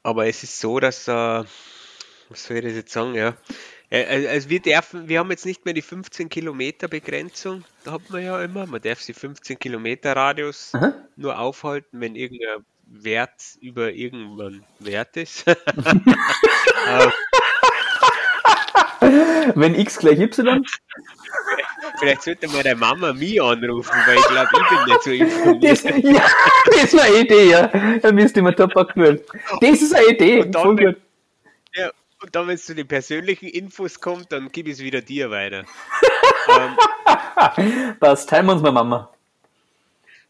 Aber 0.01 0.25
es 0.25 0.41
ist 0.41 0.59
so, 0.59 0.79
dass, 0.79 1.07
äh, 1.07 1.11
was 1.11 1.47
soll 2.45 2.57
ich 2.57 2.63
das 2.63 2.73
jetzt 2.73 2.91
sagen, 2.91 3.13
ja. 3.13 3.37
Also 3.91 4.49
wir 4.49 4.59
dürfen, 4.59 5.07
wir 5.07 5.19
haben 5.19 5.31
jetzt 5.31 5.45
nicht 5.47 5.65
mehr 5.65 5.73
die 5.73 5.81
15 5.81 6.29
Kilometer 6.29 6.87
Begrenzung, 6.87 7.63
da 7.83 7.93
hat 7.93 8.09
man 8.09 8.23
ja 8.23 8.39
immer, 8.43 8.67
man 8.67 8.81
darf 8.81 9.01
sie 9.01 9.13
15 9.13 9.57
Kilometer 9.57 10.15
Radius 10.15 10.73
Aha. 10.75 10.93
nur 11.15 11.39
aufhalten, 11.39 11.99
wenn 11.99 12.15
irgendein 12.15 12.65
Wert 12.85 13.57
über 13.61 13.91
irgendeinen 13.91 14.63
Wert 14.79 15.17
ist. 15.17 15.45
Wenn 19.55 19.75
x 19.75 19.97
gleich 19.97 20.19
y, 20.19 20.65
Vielleicht 21.99 22.23
sollte 22.23 22.47
mal 22.47 22.63
deine 22.63 22.75
Mama 22.75 23.13
mich 23.13 23.41
anrufen, 23.41 23.95
weil 24.05 24.17
ich 24.17 24.27
glaube, 24.27 24.49
ich 24.53 24.69
bin 24.69 25.17
nicht 25.17 25.33
so 25.43 25.53
das, 25.59 25.83
informiert. 25.83 26.15
ja, 26.17 26.81
das 26.81 26.93
war 26.93 27.03
eine 27.03 27.19
Idee, 27.19 27.49
ja. 27.49 27.67
Da 27.99 28.11
müsste 28.11 28.41
man 28.41 28.55
top 28.55 28.75
aktuell. 28.77 29.23
Das 29.61 29.81
ist 29.81 29.93
eine 29.93 30.07
Idee. 30.07 30.41
Und 30.41 30.51
dann, 30.53 30.77
wenn-. 30.77 30.95
Ja, 31.75 31.91
und 32.21 32.35
dann, 32.35 32.47
wenn 32.47 32.55
es 32.55 32.65
zu 32.65 32.75
den 32.75 32.87
persönlichen 32.87 33.47
Infos 33.47 33.99
kommt, 33.99 34.31
dann 34.31 34.51
gebe 34.51 34.69
ich 34.69 34.75
es 34.75 34.83
wieder 34.83 35.01
dir 35.01 35.29
weiter. 35.29 35.65
ähm, 36.47 36.77
Passt, 37.99 38.29
teilen 38.29 38.45
wir 38.45 38.53
uns 38.53 38.61
mal, 38.61 38.71
Mama. 38.71 39.11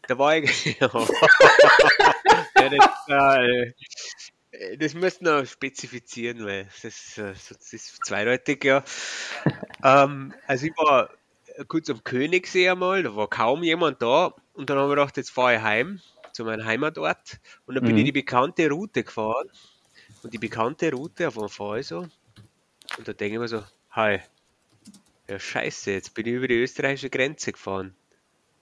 Da 0.08 0.18
war 0.18 0.36
ich. 0.36 0.64
ja, 0.80 0.88
das, 2.54 3.08
äh, 3.08 3.72
das 4.76 4.94
müssten 4.94 5.24
wir 5.24 5.46
spezifizieren, 5.46 6.44
weil 6.44 6.66
das, 6.82 7.16
äh, 7.18 7.34
sonst 7.34 7.72
ist 7.72 8.04
zweideutig, 8.04 8.64
ja. 8.64 8.82
ähm, 9.84 10.34
also 10.46 10.66
ich 10.66 10.72
war 10.76 11.10
kurz 11.68 11.90
am 11.90 12.02
Königssee 12.04 12.68
einmal, 12.68 13.02
da 13.02 13.14
war 13.16 13.28
kaum 13.28 13.62
jemand 13.62 14.02
da 14.02 14.34
und 14.54 14.70
dann 14.70 14.78
habe 14.78 14.88
ich 14.88 14.96
gedacht, 14.96 15.16
jetzt 15.16 15.30
fahre 15.30 15.56
ich 15.56 15.62
heim 15.62 16.00
zu 16.32 16.44
meinem 16.44 16.64
Heimatort 16.64 17.40
und 17.66 17.74
dann 17.74 17.84
bin 17.84 17.94
Mhm. 17.94 17.98
ich 17.98 18.04
die 18.06 18.12
bekannte 18.12 18.68
Route 18.70 19.04
gefahren 19.04 19.48
und 20.22 20.32
die 20.34 20.38
bekannte 20.38 20.92
Route, 20.92 21.28
auf 21.28 21.36
einmal 21.36 21.48
fahre 21.48 21.80
ich 21.80 21.86
so 21.86 21.98
und 22.98 23.08
da 23.08 23.12
denke 23.12 23.34
ich 23.34 23.40
mir 23.40 23.48
so, 23.48 23.62
hi, 23.90 24.20
ja 25.28 25.38
scheiße, 25.38 25.92
jetzt 25.92 26.14
bin 26.14 26.26
ich 26.26 26.34
über 26.34 26.48
die 26.48 26.60
österreichische 26.60 27.10
Grenze 27.10 27.52
gefahren. 27.52 27.94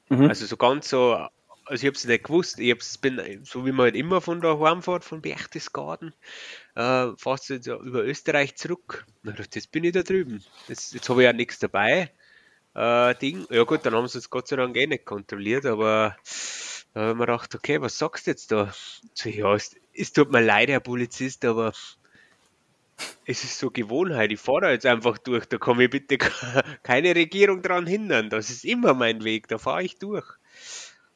Mhm. 0.09 0.27
Also 0.29 0.47
so 0.47 0.57
ganz 0.57 0.89
so, 0.89 1.15
also 1.15 1.83
ich 1.83 1.87
habe 1.87 1.97
es 1.97 2.05
nicht 2.05 2.25
gewusst, 2.25 2.59
ich 2.59 2.71
hab's, 2.71 2.99
bin, 2.99 3.45
so 3.45 3.67
wie 3.67 3.73
man 3.73 3.85
halt 3.85 3.97
immer 3.97 4.21
von 4.21 4.41
der 4.41 4.59
Heimfahrt 4.59 5.05
von 5.05 5.21
Berchtesgaden, 5.21 6.15
äh, 6.75 7.07
du 7.51 7.55
jetzt 7.55 7.67
über 7.67 8.05
Österreich 8.05 8.57
zurück. 8.57 9.07
Jetzt 9.25 9.71
bin 9.71 9.85
ich 9.85 9.93
da 9.93 10.03
drüben. 10.03 10.43
Jetzt, 10.67 10.95
jetzt 10.95 11.09
habe 11.09 11.23
ich 11.23 11.27
ja 11.27 11.33
nichts 11.33 11.59
dabei. 11.59 12.11
Äh, 12.75 13.15
Ding. 13.17 13.47
Ja 13.51 13.65
gut, 13.65 13.85
dann 13.85 13.95
haben 13.95 14.09
sie 14.09 14.19
es 14.19 14.31
Gott 14.31 14.49
sei 14.49 14.57
Dank 14.57 14.77
eh 14.77 14.87
nicht 14.87 15.05
kontrolliert, 15.05 15.67
aber 15.67 16.17
da 16.95 17.01
habe 17.01 17.11
ich 17.11 17.17
mir 17.17 17.27
gedacht, 17.27 17.55
okay, 17.55 17.81
was 17.81 17.99
sagst 17.99 18.27
du 18.27 18.31
jetzt 18.31 18.53
da? 18.53 18.73
So, 19.15 19.29
ja, 19.29 19.55
es, 19.55 19.77
es 19.95 20.13
tut 20.13 20.31
mir 20.31 20.41
leid, 20.41 20.69
Herr 20.69 20.81
Polizist, 20.81 21.45
aber 21.45 21.73
es 23.25 23.45
ist 23.45 23.59
so 23.59 23.71
Gewohnheit, 23.71 24.33
ich 24.33 24.41
fahre 24.41 24.73
jetzt 24.73 24.87
einfach 24.87 25.19
durch, 25.19 25.47
da 25.47 25.59
kann 25.59 25.77
mich 25.77 25.91
bitte 25.91 26.19
keine 26.83 27.15
Regierung 27.15 27.63
dran 27.63 27.87
hindern, 27.87 28.31
das 28.31 28.51
ist 28.51 28.65
immer 28.65 28.95
mein 28.95 29.23
Weg, 29.23 29.49
da 29.49 29.59
fahre 29.59 29.83
ich 29.83 29.99
durch. 29.99 30.27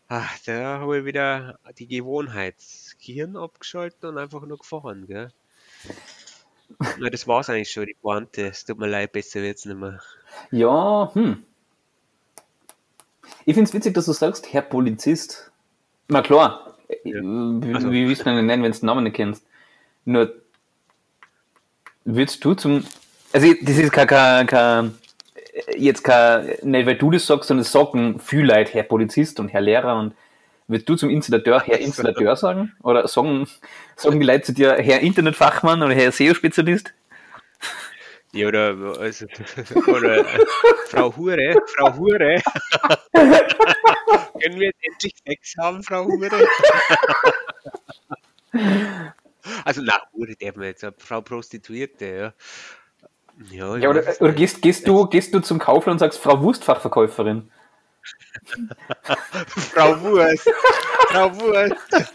Ach, 0.09 0.39
da 0.45 0.81
habe 0.81 0.99
ich 0.99 1.05
wieder 1.07 1.59
die 1.79 1.87
Gewohnheit, 1.87 2.57
das 2.59 2.97
Gehirn 3.05 3.37
abgeschaltet 3.37 4.05
und 4.05 4.19
einfach 4.19 4.43
nur 4.43 4.59
gefahren, 4.59 5.07
gell. 5.07 5.33
Na, 6.99 7.11
das 7.11 7.27
war's 7.27 7.49
eigentlich 7.51 7.71
schon, 7.71 7.87
die 7.87 7.97
Pointe, 8.01 8.47
es 8.49 8.65
tut 8.65 8.79
mir 8.79 8.87
leid, 8.89 9.13
besser 9.13 9.43
wird's 9.43 9.65
nicht 9.65 9.79
mehr. 9.79 10.01
Ja, 10.51 11.11
hm. 11.15 11.43
Ich 13.45 13.55
finde 13.55 13.69
es 13.69 13.75
witzig, 13.75 13.95
dass 13.95 14.07
du 14.07 14.13
sagst, 14.13 14.53
Herr 14.53 14.63
Polizist. 14.63 15.51
Na 16.09 16.23
klar, 16.23 16.75
Ja. 17.05 17.21
wie, 17.23 17.75
Also- 17.75 17.91
wie 17.91 18.07
willst 18.09 18.23
du 18.23 18.25
denn 18.27 18.47
nennen, 18.47 18.63
wenn 18.63 18.73
du 18.73 18.79
den 18.79 18.87
Namen 18.87 19.05
nicht 19.05 19.17
kennst? 19.17 19.45
Nur, 20.05 20.33
würdest 22.05 22.45
du 22.45 22.55
zum. 22.55 22.85
Also, 23.33 23.53
das 23.63 23.79
ist 23.79 23.93
kein, 23.93 24.07
kein, 24.07 24.47
kein 24.47 24.95
jetzt 25.77 26.03
kein, 26.05 26.47
nicht 26.63 26.87
weil 26.87 26.97
du 26.97 27.11
das 27.11 27.27
sagst, 27.27 27.49
sondern 27.49 27.63
es 27.63 27.73
sagen 27.73 28.19
viele 28.19 28.55
Leute, 28.55 28.73
Herr 28.73 28.83
Polizist 28.85 29.39
und 29.41 29.49
Herr 29.49 29.61
Lehrer 29.61 29.97
und 29.99 30.15
würdest 30.73 30.89
du 30.89 30.97
zum 30.97 31.11
Installateur 31.11 31.61
Herr 31.61 31.79
Installateur 31.79 32.35
sagen? 32.37 32.73
Oder 32.83 33.07
sagen, 33.07 33.47
sagen 33.97 34.19
die 34.19 34.27
Leute 34.27 34.43
zu 34.43 34.53
dir 34.55 34.75
Herr 34.75 35.01
Internetfachmann 35.01 35.83
oder 35.83 35.95
Herr 35.95 36.11
SEO-Spezialist? 36.11 36.93
Ja, 38.35 38.49
oder, 38.49 38.75
also, 38.99 39.27
oder 39.87 40.19
äh, 40.19 40.39
Frau 40.89 41.15
Hure, 41.15 41.55
Frau 41.77 41.95
Hure. 41.99 42.41
Können 44.43 44.59
wir 44.59 44.69
jetzt 44.69 44.81
endlich 44.83 45.15
Sex 45.27 45.55
haben, 45.59 45.83
Frau 45.83 46.07
Hure? 46.07 46.31
also, 49.65 49.83
na, 49.83 50.01
Hure 50.15 50.35
darf 50.41 50.57
man 50.57 50.65
jetzt, 50.65 50.87
Frau 50.99 51.21
Prostituierte, 51.21 52.07
ja. 52.07 52.33
Ja, 53.51 53.77
Ja, 53.77 53.91
oder, 53.91 54.03
oder 54.21 54.33
gehst, 54.33 54.63
gehst, 54.63 54.89
du, 54.89 55.07
gehst 55.07 55.35
du 55.35 55.41
zum 55.41 55.59
Kaufland 55.59 55.97
und 55.97 55.99
sagst 55.99 56.19
Frau 56.19 56.41
Wurstfachverkäuferin? 56.41 57.51
Frau 59.57 60.01
Wurst. 60.01 60.49
Frau 61.09 61.31
Wurst. 61.41 62.13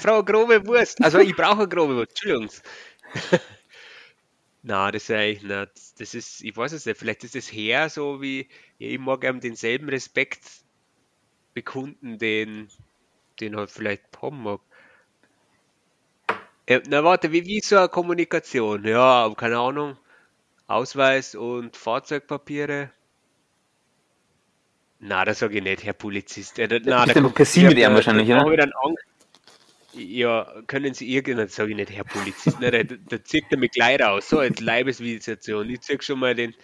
Frau 0.00 0.22
grobe 0.22 0.66
Wurst. 0.66 1.02
Also 1.02 1.18
ich 1.18 1.34
brauche 1.34 1.68
grobe 1.68 1.96
Wurst. 1.96 2.10
Entschuldigung. 2.10 2.50
Na, 4.62 4.90
das 4.90 5.04
ist 5.04 5.10
nicht. 5.10 5.44
Das 5.98 6.14
ist, 6.14 6.42
ich 6.42 6.56
weiß 6.56 6.72
es 6.72 6.86
nicht, 6.86 6.98
vielleicht 6.98 7.22
ist 7.24 7.36
es 7.36 7.52
her 7.52 7.88
so 7.90 8.20
wie, 8.22 8.48
ja, 8.78 8.88
ich 8.88 8.98
mag 8.98 9.24
einem 9.24 9.40
denselben 9.40 9.88
Respekt 9.88 10.42
bekunden, 11.54 12.18
den 12.18 12.68
den 13.40 13.56
halt 13.56 13.70
vielleicht 13.70 14.04
haben 14.22 14.42
mag. 14.44 14.60
Ja, 16.68 16.80
na 16.88 17.02
warte, 17.04 17.32
wie, 17.32 17.44
wie 17.46 17.60
so 17.60 17.76
eine 17.78 17.88
Kommunikation? 17.88 18.84
Ja, 18.84 19.32
keine 19.36 19.58
Ahnung. 19.58 19.96
Ausweis 20.68 21.34
und 21.36 21.76
Fahrzeugpapiere. 21.76 22.90
Na, 25.06 25.22
das 25.26 25.40
sage 25.40 25.58
ich 25.58 25.62
nicht, 25.62 25.84
Herr 25.84 25.92
Polizist. 25.92 26.58
Äh, 26.58 26.80
na, 26.82 27.04
Bist 27.04 27.16
du 27.16 27.28
per 27.28 27.44
Sie 27.44 27.62
mit 27.64 27.76
ihm 27.76 27.92
wahrscheinlich, 27.92 28.26
da 28.26 28.50
ich 28.50 28.56
dann 28.56 28.72
Angst. 28.82 29.04
Ja, 29.92 30.50
können 30.66 30.94
Sie 30.94 31.12
irgendeinen, 31.14 31.48
sage 31.48 31.72
ich 31.72 31.76
nicht, 31.76 31.90
Herr 31.90 32.04
Polizist, 32.04 32.58
ne, 32.58 32.70
da, 32.70 32.82
da 32.82 33.22
zieht 33.22 33.44
er 33.50 33.58
mich 33.58 33.72
gleich 33.72 34.00
raus, 34.00 34.30
so 34.30 34.38
als 34.38 34.60
Leibesvisitation. 34.60 35.68
Ich 35.68 35.82
zieh 35.82 35.98
schon 36.00 36.20
mal 36.20 36.34
den, 36.34 36.54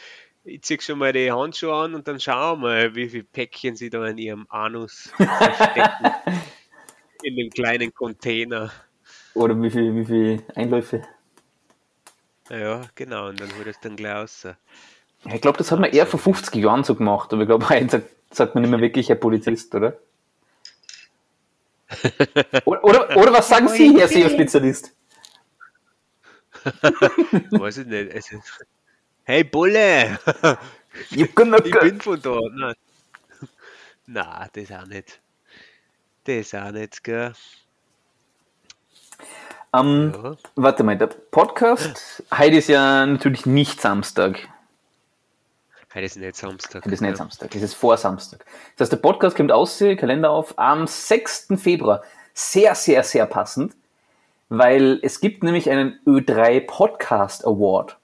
ich 0.45 0.63
zieh 0.63 0.81
schon 0.81 0.99
mal 0.99 1.13
die 1.13 1.31
Handschuhe 1.31 1.75
an 1.75 1.95
und 1.95 2.09
dann 2.09 2.19
schauen 2.19 2.63
wir 2.63 2.69
mal, 2.69 2.95
wie 2.95 3.11
viele 3.11 3.25
Päckchen 3.25 3.77
Sie 3.77 3.91
da 3.91 4.07
in 4.07 4.17
Ihrem 4.17 4.47
Anus 4.49 5.13
verstecken. 5.19 6.11
in 7.23 7.37
dem 7.37 7.51
kleinen 7.51 7.93
Container. 7.93 8.73
Oder 9.35 9.61
wie 9.61 9.71
viel, 9.71 9.95
wie 9.95 10.07
viel 10.07 10.43
Einläufe? 10.55 11.03
Ja, 12.49 12.81
genau, 12.95 13.29
und 13.29 13.39
dann 13.39 13.55
holt 13.59 13.67
es 13.67 13.79
dann 13.81 13.97
gleich 13.97 14.15
raus. 14.15 14.45
Ja, 14.45 15.35
ich 15.35 15.43
glaube, 15.43 15.59
das 15.59 15.71
hat 15.71 15.79
man 15.79 15.91
eher 15.91 16.07
vor 16.07 16.19
50 16.19 16.55
Jahren 16.55 16.85
so 16.85 16.95
gemacht, 16.95 17.35
aber 17.35 17.43
ich 17.43 17.49
glaube, 17.49 17.69
heute 17.69 18.03
sagt, 18.31 18.55
man 18.55 18.63
nicht 18.63 18.71
mehr 18.71 18.81
wirklich 18.81 19.09
Herr 19.09 19.17
Polizist, 19.17 19.75
oder? 19.75 19.99
oder, 22.65 22.85
oder, 22.85 23.17
oder 23.17 23.33
was 23.33 23.49
sagen 23.49 23.69
Sie, 23.69 23.99
Herr 23.99 24.09
SEO-Spezialist? 24.09 24.95
Weiß 27.51 27.79
ich 27.79 27.87
nicht. 27.87 28.15
Also, 28.15 28.37
hey 29.25 29.45
Bulle! 29.45 30.19
Ich 31.11 31.35
bin, 31.37 32.01
von 32.01 32.21
da. 32.21 32.41
Nein. 32.53 32.75
Na, 34.07 34.49
das 34.53 34.73
auch 34.73 34.87
nicht. 34.87 35.21
Das 36.25 36.53
auch 36.53 36.73
nicht, 36.73 37.05
gell? 37.05 37.33
ähm, 39.73 40.13
Ja. 40.13 40.37
Warte 40.57 40.83
mal, 40.83 40.99
der 40.99 41.07
Podcast, 41.07 42.25
heute 42.37 42.57
ist 42.57 42.69
ja 42.69 43.07
natürlich 43.07 43.47
nicht 43.47 43.81
Samstag. 43.81 44.49
Heute 45.93 46.07
ist 46.07 46.17
nicht 46.17 46.37
Samstag. 46.37 46.85
Das 46.85 46.93
ist 46.93 47.01
nicht. 47.01 47.17
Samstag, 47.17 47.51
das 47.51 47.63
ist 47.63 47.75
vor 47.75 47.97
Samstag. 47.97 48.45
Das 48.77 48.87
heißt, 48.87 48.93
der 48.93 48.99
Podcast 48.99 49.37
kommt 49.37 49.51
aus, 49.51 49.77
Kalender 49.79 50.31
auf, 50.31 50.57
am 50.57 50.87
6. 50.87 51.55
Februar. 51.57 52.03
Sehr, 52.33 52.77
sehr, 52.77 53.03
sehr 53.03 53.27
passend, 53.27 53.75
weil 54.49 55.01
es 55.03 55.21
gibt 55.21 55.43
nämlich 55.43 55.69
einen 55.69 55.99
Ö3 56.07 56.65
Podcast 56.65 57.45
Award. 57.45 57.97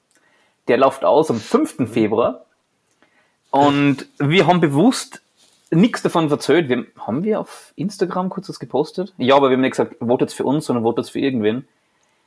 Der 0.67 0.79
läuft 0.79 1.05
aus 1.05 1.31
am 1.31 1.39
5. 1.39 1.89
Februar. 1.89 2.47
Und 3.51 4.09
wir 4.19 4.49
haben 4.49 4.61
bewusst 4.61 5.23
nichts 5.71 6.03
davon 6.03 6.29
erzählt. 6.29 6.69
Wir, 6.69 6.87
haben 6.99 7.23
wir 7.23 7.39
auf 7.39 7.73
Instagram 7.77 8.31
kurz 8.31 8.49
was 8.49 8.59
gepostet? 8.59 9.15
Ja, 9.17 9.37
aber 9.37 9.49
wir 9.49 9.55
haben 9.55 9.61
nicht 9.61 9.77
gesagt, 9.77 9.95
votet 10.01 10.33
für 10.33 10.43
uns, 10.45 10.67
sondern 10.67 10.83
votet 10.83 11.09
für 11.09 11.21
irgendwen. 11.21 11.69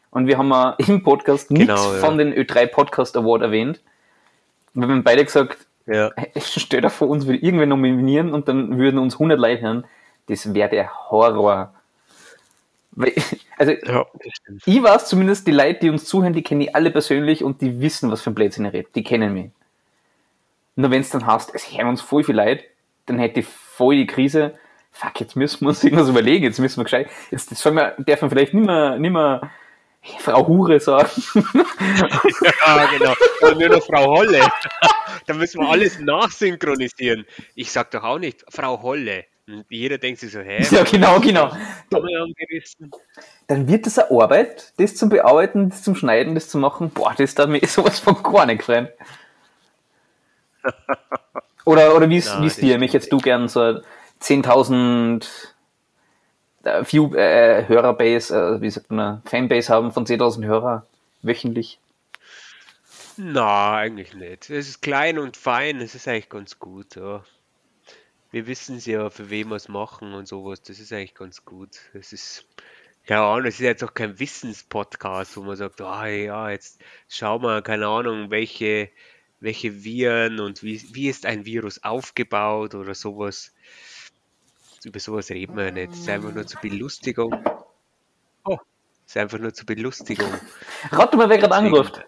Und 0.10 0.28
wir 0.28 0.38
haben 0.38 0.54
äh, 0.54 0.74
im 0.88 1.04
Podcast 1.04 1.52
nichts 1.52 1.68
Genau, 1.68 1.94
ja. 1.94 2.00
von 2.00 2.18
den 2.18 2.34
Ö3 2.34 2.68
Podcast 2.68 3.18
Award 3.18 3.42
erwähnt. 3.42 3.82
Und 4.74 4.82
wir 4.82 4.88
haben 4.88 5.04
beide 5.04 5.26
gesagt, 5.26 5.58
Ja. 5.86 6.12
Stell 6.40 6.82
dir 6.82 6.90
vor, 6.90 7.10
uns 7.10 7.26
würde 7.26 7.40
irgendwer 7.40 7.66
nominieren 7.66 8.34
und 8.34 8.48
dann 8.48 8.78
würden 8.78 9.00
uns 9.00 9.16
100 9.16 9.40
Leute 9.40 9.62
hören. 9.62 9.86
Das 10.28 10.54
wäre 10.54 10.70
der 10.70 11.10
Horror. 11.10 11.74
Weil, 12.92 13.14
also, 13.58 13.72
ja, 13.72 14.06
ich 14.66 14.84
weiß 14.84 15.08
zumindest, 15.08 15.48
die 15.48 15.52
Leute, 15.52 15.80
die 15.82 15.90
uns 15.90 16.06
zuhören, 16.06 16.34
die 16.34 16.44
kenne 16.44 16.66
ich 16.66 16.76
alle 16.76 16.92
persönlich 16.92 17.44
und 17.44 17.62
die 17.62 17.82
wissen, 17.82 18.12
was 18.12 18.22
für 18.22 18.32
ein 18.32 18.36
Blödsinn 18.36 18.66
ich 18.66 18.74
rede. 18.74 18.90
Die 18.94 19.04
kennen 19.04 19.34
mich. 19.34 19.52
Nur 20.76 20.92
wenn 20.92 21.02
es 21.02 21.10
dann 21.10 21.26
heißt, 21.26 21.52
es 21.54 21.76
hören 21.76 21.88
uns 21.88 22.02
voll 22.02 22.24
viele 22.24 22.44
Leute, 22.44 22.64
dann 23.06 23.20
hätte 23.20 23.42
ich 23.42 23.48
voll 23.48 23.96
die 23.96 24.08
Krise. 24.08 24.54
Fuck, 24.92 25.20
jetzt 25.20 25.36
müssen 25.36 25.62
wir 25.62 25.70
uns 25.70 25.84
irgendwas 25.84 26.10
überlegen, 26.10 26.44
jetzt 26.44 26.60
müssen 26.60 26.78
wir 26.78 26.84
gescheit. 26.84 27.10
Jetzt, 27.32 27.52
jetzt 27.52 27.66
wir, 27.66 27.96
darf 27.98 28.22
man 28.22 28.30
vielleicht 28.30 28.54
nicht 28.54 28.66
mehr, 28.66 28.98
nicht 28.98 29.12
mehr 29.12 29.50
Frau 30.20 30.48
Hure 30.48 30.80
sagen. 30.80 31.10
Ja, 32.66 32.86
genau. 32.86 33.14
Und 33.42 33.60
nur 33.60 33.70
noch 33.70 33.86
Frau 33.86 34.18
Holle. 34.18 34.42
da 35.28 35.34
müssen 35.34 35.62
wir 35.62 35.70
alles 35.70 36.00
nachsynchronisieren. 36.00 37.26
Ich 37.56 37.72
sag 37.72 37.92
doch 37.92 38.04
auch 38.04 38.20
nicht 38.20 38.46
Frau 38.50 38.82
Holle. 38.82 39.26
Und 39.48 39.66
jeder 39.70 39.98
denkt 39.98 40.20
sich 40.20 40.32
so, 40.32 40.40
hä? 40.40 40.64
ja, 40.70 40.84
genau, 40.84 41.20
genau. 41.20 41.52
Dann 43.48 43.68
wird 43.68 43.86
das 43.88 43.98
eine 43.98 44.22
Arbeit, 44.22 44.74
das 44.78 44.96
zum 44.96 45.10
Bearbeiten, 45.10 45.70
das 45.70 45.82
zum 45.82 45.96
Schneiden, 45.96 46.36
das 46.36 46.50
zu 46.50 46.60
machen. 46.60 46.92
Boah, 46.92 47.16
das 47.18 47.34
darf 47.34 47.48
mir 47.48 47.66
sowas 47.66 48.00
von 48.00 48.22
gar 48.22 48.46
nicht 48.46 48.60
gefallen. 48.60 48.90
Oder, 51.66 51.96
oder 51.96 52.10
wie 52.10 52.22
das 52.22 52.56
dir? 52.58 52.78
Mich 52.78 52.94
jetzt 52.94 53.12
du 53.12 53.18
gern 53.18 53.48
so 53.48 53.82
10.000 54.22 55.24
äh, 55.24 55.28
View, 56.84 57.14
äh, 57.16 57.68
Hörerbase, 57.68 58.36
äh, 58.36 58.62
wie 58.62 58.70
sagt 58.70 58.92
man, 58.92 59.22
Fanbase 59.26 59.74
haben 59.74 59.92
von 59.92 60.06
10.000 60.06 60.46
Hörer 60.46 60.86
wöchentlich. 61.22 61.80
Na, 63.18 63.76
eigentlich 63.76 64.14
nicht. 64.14 64.50
Es 64.50 64.70
ist 64.70 64.82
klein 64.82 65.20
und 65.20 65.36
fein, 65.36 65.82
es 65.82 65.94
ist 65.94 66.08
eigentlich 66.08 66.30
ganz 66.30 66.58
gut. 66.58 66.96
Ja. 66.96 67.24
Wir 68.32 68.48
wissen 68.48 68.80
ja, 68.80 69.10
für 69.10 69.30
wen 69.30 69.50
wir 69.50 69.58
es 69.58 69.68
machen 69.68 70.14
und 70.14 70.28
sowas. 70.28 70.62
Das 70.62 70.80
ist 70.80 70.94
eigentlich 70.94 71.16
ganz 71.16 71.44
gut. 71.44 71.72
Es 71.94 72.14
ist, 72.14 72.46
keine 73.06 73.22
Ahnung, 73.22 73.48
es 73.48 73.56
ist 73.56 73.62
jetzt 73.62 73.84
auch 73.84 73.94
kein 73.94 74.20
Wissenspodcast, 74.20 75.36
wo 75.36 75.42
man 75.42 75.58
sagt, 75.58 75.82
ah 75.82 76.08
ja, 76.08 76.50
jetzt 76.50 76.80
schau 77.10 77.40
mal, 77.40 77.62
keine 77.62 77.88
Ahnung, 77.88 78.30
welche, 78.30 78.90
welche 79.42 79.84
Viren 79.84 80.40
und 80.40 80.64
wie, 80.64 80.82
wie 80.94 81.10
ist 81.10 81.26
ein 81.26 81.46
Virus 81.46 81.84
aufgebaut 81.84 82.74
oder 82.74 82.96
sowas. 82.96 83.54
Über 84.86 85.00
sowas 85.00 85.30
reden 85.30 85.58
wir 85.58 85.66
ja 85.66 85.72
nicht. 85.72 85.94
Es 85.94 86.00
ist 86.00 86.10
einfach 86.10 86.34
nur 86.34 86.48
zur 86.48 86.62
Belustigung. 86.62 87.34
Oh, 88.46 88.58
es 89.06 89.16
ist 89.16 89.18
einfach 89.18 89.40
nur 89.40 89.54
zur 89.54 89.66
Belustigung. 89.66 90.32
Rat 90.92 91.14
mal, 91.16 91.30
wer 91.30 91.38
gerade 91.38 91.56
angerufen. 91.56 92.04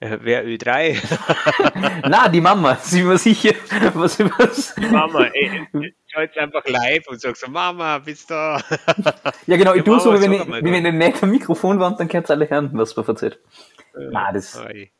Äh, 0.00 0.18
wer 0.20 0.44
Ö3? 0.44 0.98
Na, 2.08 2.28
die 2.28 2.40
Mama, 2.40 2.76
sie 2.76 3.06
war 3.06 3.16
sicher, 3.16 3.54
was 3.94 4.18
was. 4.18 4.76
Mama, 4.90 5.26
ey, 5.26 5.66
schau 6.06 6.20
jetzt 6.20 6.36
einfach 6.36 6.66
live 6.66 7.06
und 7.08 7.20
sag 7.20 7.36
so, 7.36 7.48
Mama, 7.48 7.98
bist 8.00 8.28
du 8.28 8.34
da? 8.34 8.60
Ja, 9.46 9.56
genau, 9.56 9.72
ich 9.74 9.84
tue 9.84 10.00
so, 10.00 10.12
wenn 10.12 10.32
ich, 10.32 10.46
wenn 10.46 10.84
ich 10.84 10.92
nicht 10.92 11.22
am 11.22 11.30
Mikrofon 11.30 11.78
war 11.78 11.92
und 11.92 12.00
dann 12.00 12.08
könnt 12.08 12.28
ihr 12.28 12.34
alle 12.34 12.50
hören, 12.50 12.70
was 12.74 12.96
man 12.96 13.06
erzählt. 13.06 13.40
Na, 13.94 14.32
das, 14.32 14.58
Oi. 14.58 14.90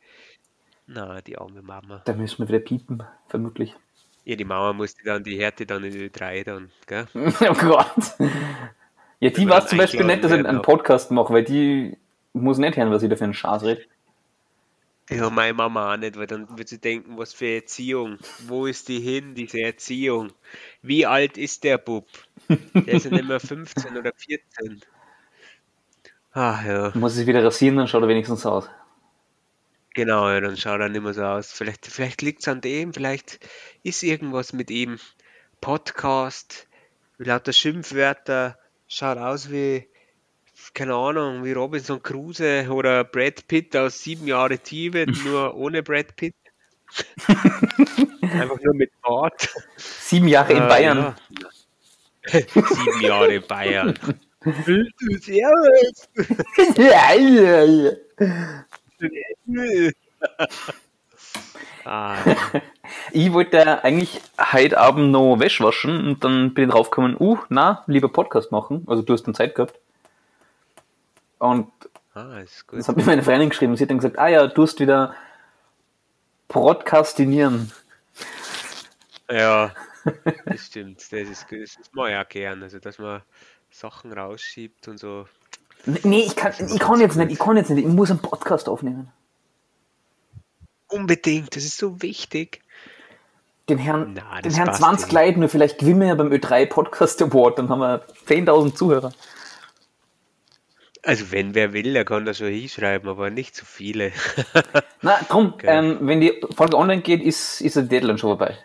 Na, 0.87 1.21
die 1.21 1.37
arme 1.37 1.61
Mama. 1.61 2.01
da 2.05 2.13
müssen 2.13 2.39
wir 2.39 2.47
wieder 2.47 2.59
piepen, 2.59 3.03
vermutlich. 3.27 3.75
Ja, 4.25 4.35
die 4.35 4.43
Mama 4.43 4.73
musste 4.73 5.03
dann 5.03 5.23
die 5.23 5.37
Härte 5.39 5.65
dann 5.67 5.83
in 5.83 5.93
Ö3 5.93 6.43
dann, 6.43 6.71
gell? 6.87 7.07
Oh 7.13 7.53
Gott. 7.53 8.15
Ja, 9.19 9.29
die 9.29 9.47
weiß 9.47 9.59
dann 9.63 9.67
zum 9.67 9.77
Beispiel 9.77 10.03
nicht, 10.05 10.23
dass 10.23 10.31
ich 10.31 10.45
einen 10.45 10.61
Podcast 10.61 11.11
mache, 11.11 11.31
weil 11.33 11.43
die 11.43 11.95
muss 12.33 12.57
nicht 12.57 12.75
hören, 12.75 12.91
was 12.91 13.03
ich 13.03 13.09
da 13.09 13.15
für 13.15 13.23
einen 13.23 13.33
Schatz 13.35 13.63
rede. 13.63 13.83
Ja, 15.11 15.29
meine 15.29 15.53
Mama 15.53 15.93
auch 15.93 15.97
nicht, 15.97 16.17
weil 16.17 16.25
dann 16.25 16.57
wird 16.57 16.67
sie 16.67 16.79
denken, 16.79 17.17
was 17.17 17.33
für 17.33 17.45
Erziehung? 17.45 18.17
Wo 18.47 18.65
ist 18.65 18.87
die 18.89 18.99
hin, 18.99 19.35
diese 19.35 19.61
Erziehung? 19.61 20.31
Wie 20.81 21.05
alt 21.05 21.37
ist 21.37 21.63
der 21.63 21.77
Bub? 21.77 22.07
Der 22.49 22.95
ist 22.95 23.05
ja 23.05 23.11
nicht 23.11 23.27
mehr 23.27 23.39
15 23.39 23.95
oder 23.95 24.11
14. 24.17 24.81
Ach 26.33 26.65
ja, 26.65 26.91
Muss 26.95 27.17
ich 27.17 27.27
wieder 27.27 27.43
rasieren, 27.43 27.77
dann 27.77 27.87
schaut 27.87 28.01
er 28.01 28.07
wenigstens 28.07 28.45
aus. 28.47 28.67
Genau, 29.95 30.29
ja, 30.29 30.39
dann 30.41 30.57
schaut 30.57 30.79
er 30.81 30.89
nicht 30.89 31.01
mehr 31.01 31.13
so 31.15 31.23
aus. 31.23 31.51
Vielleicht, 31.51 31.87
vielleicht 31.87 32.21
liegt 32.21 32.41
es 32.41 32.47
an 32.47 32.61
dem, 32.61 32.93
vielleicht 32.93 33.39
ist 33.83 34.03
irgendwas 34.03 34.53
mit 34.53 34.69
ihm. 34.69 34.99
Podcast, 35.61 36.67
lauter 37.17 37.53
Schimpfwörter, 37.53 38.59
schaut 38.87 39.17
aus 39.17 39.49
wie, 39.51 39.87
keine 40.75 40.93
Ahnung, 40.95 41.43
wie 41.43 41.53
Robinson 41.53 42.03
Crusoe 42.03 42.69
oder 42.69 43.03
Brad 43.03 43.47
Pitt 43.47 43.75
aus 43.75 43.99
Sieben 44.03 44.27
Jahre 44.27 44.59
Tibet, 44.59 45.09
nur 45.25 45.55
ohne 45.55 45.81
Brad 45.81 46.15
Pitt. 46.15 46.35
Einfach 47.27 48.59
nur 48.61 48.75
mit 48.75 48.91
Bart. 49.01 49.49
Sieben 49.77 50.27
Jahre 50.27 50.53
in 50.53 50.63
Äh, 50.63 50.67
Bayern. 50.67 51.15
ja. 51.41 51.49
Sieben 52.31 53.01
Jahre 53.01 53.39
Bayern. 53.41 53.97
Willst 54.43 54.93
du 55.01 55.17
Servus? 55.17 56.07
Ah, 61.85 62.17
ja. 62.25 62.35
Ich 63.11 63.33
wollte 63.33 63.83
eigentlich 63.83 64.21
heute 64.53 64.79
Abend 64.79 65.11
noch 65.11 65.39
Wäsche 65.39 65.63
waschen 65.63 66.07
und 66.07 66.23
dann 66.23 66.53
bin 66.53 66.65
ich 66.65 66.71
draufgekommen, 66.73 67.17
uh, 67.19 67.39
na, 67.49 67.83
lieber 67.87 68.09
Podcast 68.09 68.51
machen. 68.51 68.83
Also 68.87 69.01
du 69.01 69.13
hast 69.13 69.23
dann 69.23 69.33
Zeit 69.33 69.55
gehabt. 69.55 69.79
Und 71.39 71.71
ah, 72.13 72.39
ist 72.39 72.65
das 72.71 72.87
hat 72.87 72.97
mir 72.97 73.03
meine 73.05 73.23
Freundin 73.23 73.49
geschrieben. 73.49 73.75
Sie 73.75 73.83
hat 73.83 73.89
dann 73.89 73.97
gesagt, 73.97 74.19
ah 74.19 74.27
ja, 74.27 74.47
du 74.47 74.63
hast 74.63 74.79
wieder 74.79 75.15
Podcastinieren. 76.47 77.71
Ja, 79.29 79.73
das 80.45 80.67
stimmt. 80.67 81.01
Das 81.11 81.29
ist, 81.29 81.47
das 81.49 81.91
mache 81.93 82.11
ich 82.11 82.17
auch 82.17 82.29
gern. 82.29 82.63
Also, 82.63 82.79
dass 82.79 82.99
man 82.99 83.21
Sachen 83.71 84.13
rausschiebt 84.13 84.87
und 84.87 84.99
so. 84.99 85.27
Nee, 86.03 86.19
ich 86.25 86.35
kann, 86.35 86.53
ich 86.57 86.79
kann 86.79 86.99
jetzt 86.99 87.15
nicht, 87.15 87.31
ich 87.31 87.39
kann 87.39 87.57
jetzt 87.57 87.69
nicht, 87.69 87.85
ich 87.85 87.91
muss 87.91 88.09
einen 88.09 88.19
Podcast 88.19 88.67
aufnehmen. 88.69 89.09
Unbedingt, 90.87 91.55
das 91.55 91.63
ist 91.63 91.77
so 91.77 92.01
wichtig. 92.01 92.61
den 93.69 93.77
Herrn, 93.77 94.13
Na, 94.15 94.41
den 94.41 94.53
Herrn 94.53 94.67
passt 94.67 94.79
20 94.81 95.11
ja. 95.11 95.21
Leute, 95.21 95.39
nur 95.39 95.49
vielleicht 95.49 95.79
gewinnen 95.79 96.01
wir 96.01 96.07
ja 96.07 96.15
beim 96.15 96.31
Ö3 96.31 96.67
Podcast 96.67 97.21
Award, 97.21 97.59
dann 97.59 97.69
haben 97.69 97.79
wir 97.79 98.05
10.000 98.27 98.75
Zuhörer. 98.75 99.11
Also 101.03 101.31
wenn 101.31 101.53
wer 101.53 101.73
will, 101.73 101.93
der 101.93 102.03
kann 102.05 102.25
das 102.25 102.39
schon 102.39 102.47
hinschreiben, 102.47 103.07
aber 103.09 103.29
nicht 103.29 103.55
zu 103.55 103.63
viele. 103.65 104.11
Na, 105.01 105.19
drum, 105.29 105.53
Okay. 105.53 105.67
ähm, 105.69 105.97
wenn 106.01 106.19
die 106.21 106.41
Folge 106.55 106.77
online 106.77 107.01
geht, 107.03 107.21
ist, 107.21 107.61
ist 107.61 107.75
der 107.75 107.83
Deadline 107.83 108.17
schon 108.17 108.29
vorbei. 108.31 108.57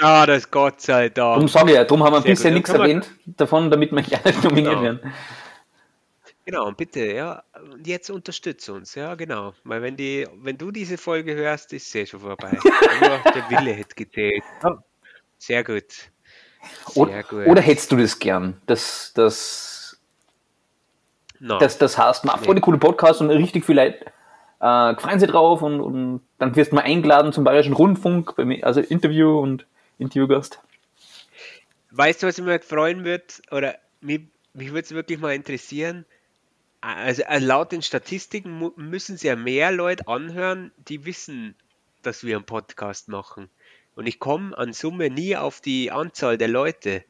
ah, 0.00 0.26
das 0.26 0.50
Gott 0.50 0.80
sei 0.80 1.08
Darum 1.10 1.40
Dank. 1.42 1.50
sage 1.50 1.70
ich 1.70 1.76
ja, 1.76 1.84
darum 1.84 2.02
haben 2.02 2.14
wir 2.14 2.22
Sehr 2.22 2.30
bisher 2.30 2.50
nichts 2.50 2.70
erwähnt 2.70 3.08
davon, 3.26 3.70
damit 3.70 3.92
wir 3.92 4.00
nicht 4.00 4.42
nominiert 4.42 4.72
Genau. 4.74 4.82
werden. 4.82 5.12
Genau, 6.46 6.66
und 6.66 6.76
bitte, 6.76 7.12
ja, 7.12 7.42
und 7.72 7.86
jetzt 7.86 8.10
unterstütze 8.10 8.72
uns, 8.72 8.94
ja, 8.94 9.14
genau. 9.14 9.52
Weil 9.64 9.82
wenn 9.82 9.96
die, 9.96 10.26
wenn 10.42 10.56
du 10.56 10.70
diese 10.70 10.98
Folge 10.98 11.34
hörst, 11.34 11.72
ist 11.72 11.90
sie 11.90 12.00
eh 12.00 12.06
schon 12.06 12.20
vorbei. 12.20 12.58
Nur 12.62 13.32
der 13.32 13.50
Wille 13.50 13.72
hätte 13.72 13.94
gezählt. 13.94 14.42
Ja, 14.62 14.82
Sehr 15.38 15.62
gut. 15.64 15.84
Sehr 16.88 17.02
Oder, 17.02 17.22
gut. 17.22 17.46
oder 17.46 17.62
hättest 17.62 17.92
du 17.92 17.96
das 17.96 18.18
gern? 18.18 18.60
Das, 18.66 19.12
das, 19.14 20.00
Na, 21.38 21.58
das, 21.58 21.78
das 21.78 21.96
heißt, 21.96 22.24
man 22.24 22.38
voll 22.42 22.54
die 22.54 22.60
coole 22.60 22.78
Podcast 22.78 23.20
und 23.20 23.30
richtig 23.30 23.64
viele 23.64 23.84
Leute 23.84 24.12
äh, 24.60 24.94
freuen 24.96 25.18
sich 25.18 25.30
drauf 25.30 25.62
und, 25.62 25.80
und 25.80 26.20
dann 26.38 26.54
wirst 26.54 26.72
du 26.72 26.76
mal 26.76 26.82
eingeladen 26.82 27.32
zum 27.32 27.44
Bayerischen 27.44 27.72
Rundfunk, 27.72 28.36
bei 28.36 28.44
mir, 28.44 28.64
also 28.64 28.80
Interview 28.80 29.38
und 29.38 29.66
Interviewgast. 29.98 30.60
Weißt 31.90 32.22
du, 32.22 32.26
was 32.26 32.38
mich 32.38 32.46
mal 32.46 32.60
freuen 32.60 33.04
wird? 33.04 33.40
Oder 33.50 33.76
mich, 34.00 34.20
mich 34.52 34.68
würde 34.68 34.82
es 34.82 34.92
wirklich 34.92 35.18
mal 35.18 35.34
interessieren. 35.34 36.04
Also 36.80 37.22
äh, 37.22 37.38
laut 37.38 37.72
den 37.72 37.82
Statistiken 37.82 38.72
müssen 38.76 39.16
sie 39.16 39.26
ja 39.26 39.36
mehr 39.36 39.70
Leute 39.70 40.08
anhören, 40.08 40.72
die 40.78 41.04
wissen, 41.04 41.54
dass 42.02 42.24
wir 42.24 42.36
einen 42.36 42.46
Podcast 42.46 43.08
machen. 43.08 43.50
Und 43.96 44.06
ich 44.06 44.18
komme 44.18 44.56
an 44.56 44.72
Summe 44.72 45.10
nie 45.10 45.36
auf 45.36 45.60
die 45.60 45.90
Anzahl 45.90 46.38
der 46.38 46.48
Leute. 46.48 47.04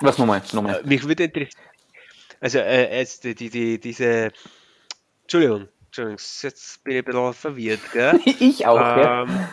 Was 0.00 0.18
nochmal? 0.18 0.42
nochmal. 0.52 0.80
Äh, 0.80 0.86
Mich 0.86 1.06
würde 1.06 1.24
interessieren. 1.24 1.62
Also 2.40 2.58
äh, 2.58 2.98
jetzt 2.98 3.24
die, 3.24 3.34
die, 3.34 3.50
die, 3.50 3.78
diese. 3.78 4.32
Entschuldigung, 5.22 5.68
Entschuldigung, 5.86 6.18
jetzt 6.42 6.84
bin 6.84 6.96
ich 6.96 6.98
ein 6.98 7.04
bisschen 7.04 7.34
verwirrt, 7.34 7.92
gell? 7.92 8.20
Ich 8.40 8.66
auch, 8.66 8.76
ja. 8.76 9.22
Ähm, 9.22 9.48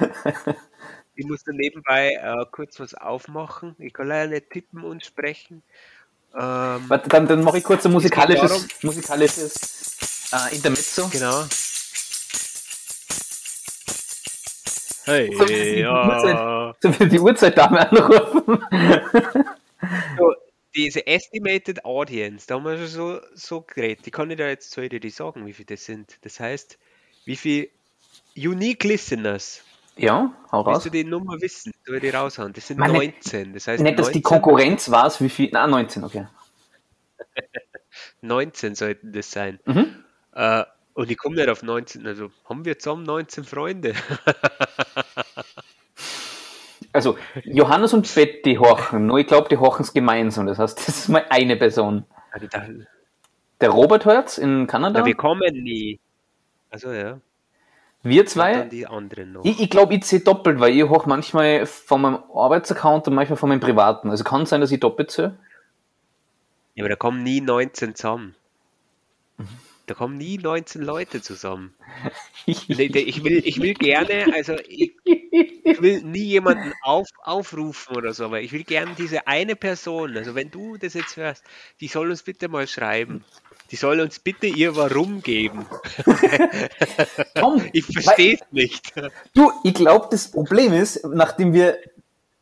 ich 1.15 1.25
muss 1.25 1.43
dann 1.43 1.55
nebenbei 1.55 2.13
äh, 2.13 2.45
kurz 2.51 2.79
was 2.79 2.95
aufmachen. 2.95 3.75
Ich 3.77 3.93
kann 3.93 4.07
leider 4.07 4.31
nicht 4.31 4.49
tippen 4.49 4.83
und 4.83 5.05
sprechen. 5.05 5.61
Ähm, 6.33 6.85
Warte, 6.87 7.09
dann, 7.09 7.27
dann 7.27 7.43
mache 7.43 7.57
ich 7.57 7.63
kurz 7.63 7.85
ein 7.85 7.91
musikalisches, 7.91 8.67
musikalisches 8.83 10.29
äh, 10.31 10.55
Intermezzo. 10.55 11.09
genau. 11.09 11.45
Hey, 15.03 15.35
So 15.35 15.45
ja. 15.45 16.73
So 16.81 16.89
die 17.05 17.19
Uhrzeit-Dame 17.19 17.89
anrufen. 17.89 18.63
So, 20.17 20.33
diese 20.75 21.05
Estimated 21.07 21.83
Audience, 21.83 22.45
da 22.47 22.55
haben 22.55 22.65
wir 22.65 22.77
schon 22.77 22.87
so, 22.87 23.19
so 23.33 23.61
geredet. 23.61 24.05
Die 24.05 24.11
kann 24.11 24.29
ich 24.31 24.37
da 24.37 24.47
jetzt 24.47 24.77
ich 24.77 24.89
dir 24.89 24.99
die 24.99 25.09
sagen, 25.09 25.45
wie 25.45 25.53
viel 25.53 25.65
das 25.65 25.85
sind. 25.85 26.17
Das 26.21 26.39
heißt, 26.39 26.77
wie 27.25 27.35
viel 27.35 27.69
Unique 28.37 28.83
Listeners, 28.83 29.63
Ja, 29.97 30.33
hau 30.51 30.65
willst 30.65 30.77
raus. 30.77 30.83
du 30.83 30.89
die 30.89 31.03
Nummer 31.03 31.39
wissen? 31.41 31.73
Ich 31.85 31.99
die 32.01 32.09
raushauen? 32.09 32.53
Das 32.53 32.67
sind 32.67 32.79
Meine- 32.79 32.93
19. 32.93 33.53
Das 33.53 33.67
heißt, 33.67 33.83
Nicht, 33.83 33.99
dass 33.99 34.07
die 34.07 34.19
19 34.19 34.23
Konkurrenz 34.23 34.89
weiß, 34.89 35.21
wie 35.21 35.29
viel. 35.29 35.49
Na, 35.51 35.67
19, 35.67 36.03
okay. 36.03 36.27
19 38.21 38.75
sollten 38.75 39.11
das 39.13 39.31
sein. 39.31 39.59
Mhm. 39.65 40.03
Äh, 40.33 40.63
und 40.93 41.09
ich 41.11 41.17
komme 41.17 41.35
nicht 41.35 41.49
auf 41.49 41.63
19, 41.63 42.05
also 42.05 42.31
haben 42.47 42.65
wir 42.65 42.77
zusammen 42.79 43.03
19 43.03 43.43
Freunde. 43.43 43.93
Also, 46.93 47.17
Johannes 47.45 47.93
und 47.93 48.13
Betty 48.13 48.55
horchen, 48.55 49.07
nur 49.07 49.17
ich 49.19 49.27
glaube, 49.27 49.47
die 49.47 49.55
horchen 49.57 49.83
es 49.83 49.93
gemeinsam. 49.93 50.45
Das 50.47 50.59
heißt, 50.59 50.77
das 50.87 50.89
ist 50.89 51.07
mal 51.07 51.25
eine 51.29 51.55
Person. 51.55 52.05
Der 53.61 53.69
Robert 53.69 54.03
hört's 54.05 54.37
in 54.37 54.67
Kanada. 54.67 54.99
na, 54.99 55.05
wir 55.05 55.15
kommen 55.15 55.63
nie. 55.63 55.99
Also 56.69 56.91
ja, 56.91 57.19
wir 58.03 58.25
zwei. 58.25 58.67
Ich, 59.43 59.59
ich 59.59 59.69
glaube, 59.69 59.95
ich 59.95 60.05
sehe 60.05 60.21
doppelt, 60.21 60.59
weil 60.59 60.75
ich 60.75 60.83
hoch 60.83 61.05
manchmal 61.05 61.65
von 61.65 62.01
meinem 62.01 62.23
Arbeitsaccount 62.33 63.07
und 63.07 63.13
manchmal 63.13 63.37
von 63.37 63.49
meinem 63.49 63.59
privaten. 63.59 64.09
Also 64.09 64.23
kann 64.23 64.45
sein, 64.45 64.61
dass 64.61 64.71
ich 64.71 64.79
doppelt 64.79 65.11
sehe. 65.11 65.37
Ja, 66.75 66.83
aber 66.83 66.89
da 66.89 66.95
kommen 66.95 67.23
nie 67.23 67.41
19 67.41 67.95
zusammen. 67.95 68.35
Mhm. 69.37 69.47
Da 69.87 69.93
kommen 69.95 70.17
nie 70.17 70.37
19 70.37 70.81
Leute 70.81 71.21
zusammen. 71.21 71.73
Ich 72.47 72.69
ich 72.69 73.23
will, 73.23 73.45
ich 73.45 73.61
will 73.61 73.75
gerne, 73.75 74.33
also 74.33 74.55
ich, 74.67 74.93
ich 75.03 75.81
will 75.81 76.01
nie 76.01 76.23
jemanden 76.23 76.73
auf, 76.81 77.07
aufrufen 77.21 77.95
oder 77.95 78.13
so, 78.13 78.25
aber 78.25 78.41
ich 78.41 78.51
will 78.51 78.63
gerne 78.63 78.95
diese 78.97 79.27
eine 79.27 79.55
Person, 79.55 80.17
also 80.17 80.33
wenn 80.33 80.49
du 80.49 80.75
das 80.77 80.95
jetzt 80.95 81.17
hörst, 81.17 81.43
die 81.81 81.87
soll 81.87 82.09
uns 82.09 82.23
bitte 82.23 82.47
mal 82.47 82.67
schreiben. 82.67 83.23
Die 83.71 83.77
soll 83.77 84.01
uns 84.01 84.19
bitte 84.19 84.47
ihr 84.47 84.75
Warum 84.75 85.21
geben. 85.21 85.65
Tom, 87.35 87.63
Ich 87.71 87.85
verstehe 87.85 88.35
es 88.35 88.41
nicht. 88.51 88.93
Du, 89.33 89.51
ich 89.63 89.73
glaube, 89.73 90.07
das 90.11 90.29
Problem 90.29 90.73
ist, 90.73 91.05
nachdem 91.05 91.53
wir 91.53 91.77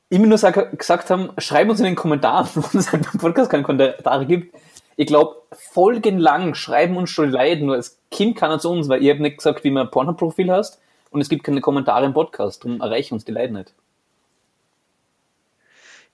immer 0.09 0.25
nur 0.25 0.39
sag, 0.39 0.77
gesagt 0.77 1.11
haben, 1.11 1.29
schreib 1.37 1.69
uns 1.69 1.79
in 1.79 1.85
den 1.85 1.95
Kommentaren, 1.95 2.49
wo 2.55 2.77
es 2.77 2.91
halt 2.91 3.03
beim 3.03 3.21
Podcast 3.21 3.51
keine 3.51 3.63
Kommentare 3.63 4.25
gibt. 4.25 4.55
Ich 4.95 5.07
glaube, 5.07 5.43
folgenlang 5.51 6.55
schreiben 6.55 6.97
uns 6.97 7.11
schon 7.11 7.29
Leute 7.29 7.63
nur 7.63 7.75
als 7.75 7.99
Kind 8.11 8.35
keiner 8.35 8.59
zu 8.59 8.71
uns, 8.71 8.89
weil 8.89 9.03
ihr 9.03 9.13
habt 9.13 9.21
nicht 9.21 9.37
gesagt, 9.37 9.63
wie 9.63 9.71
man 9.71 9.85
ein 9.85 9.91
Porno-Profil 9.91 10.51
hast 10.51 10.79
und 11.11 11.21
es 11.21 11.29
gibt 11.29 11.43
keine 11.43 11.61
Kommentare 11.61 12.05
im 12.05 12.13
Podcast. 12.13 12.65
Darum 12.65 12.81
erreichen 12.81 13.13
uns 13.13 13.23
die 13.23 13.31
Leute 13.31 13.53
nicht. 13.53 13.73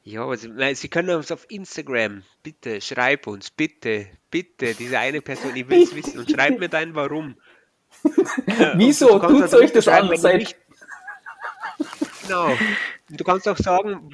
Ja, 0.07 0.35
sie, 0.35 0.49
nein, 0.49 0.75
sie 0.75 0.87
können 0.87 1.15
uns 1.15 1.31
auf 1.31 1.47
Instagram, 1.49 2.21
bitte, 2.43 2.79
schreib 2.79 3.25
uns, 3.25 3.49
bitte, 3.49 4.05
bitte, 4.29 4.75
diese 4.75 4.99
eine 4.99 5.19
Person, 5.19 5.55
ich 5.55 5.67
will 5.67 5.81
es 5.81 5.95
wissen 5.95 6.19
und 6.19 6.29
schreib 6.29 6.59
mir 6.59 6.69
dein 6.69 6.93
Warum. 6.93 7.35
Wieso? 8.75 9.17
Kannst 9.17 9.41
Tut's 9.41 9.53
auch 9.55 9.57
euch 9.57 9.71
das 9.71 9.87
an? 9.87 10.11
Genau. 12.21 12.55
Du 13.09 13.23
kannst 13.23 13.47
auch 13.47 13.57
sagen, 13.57 14.11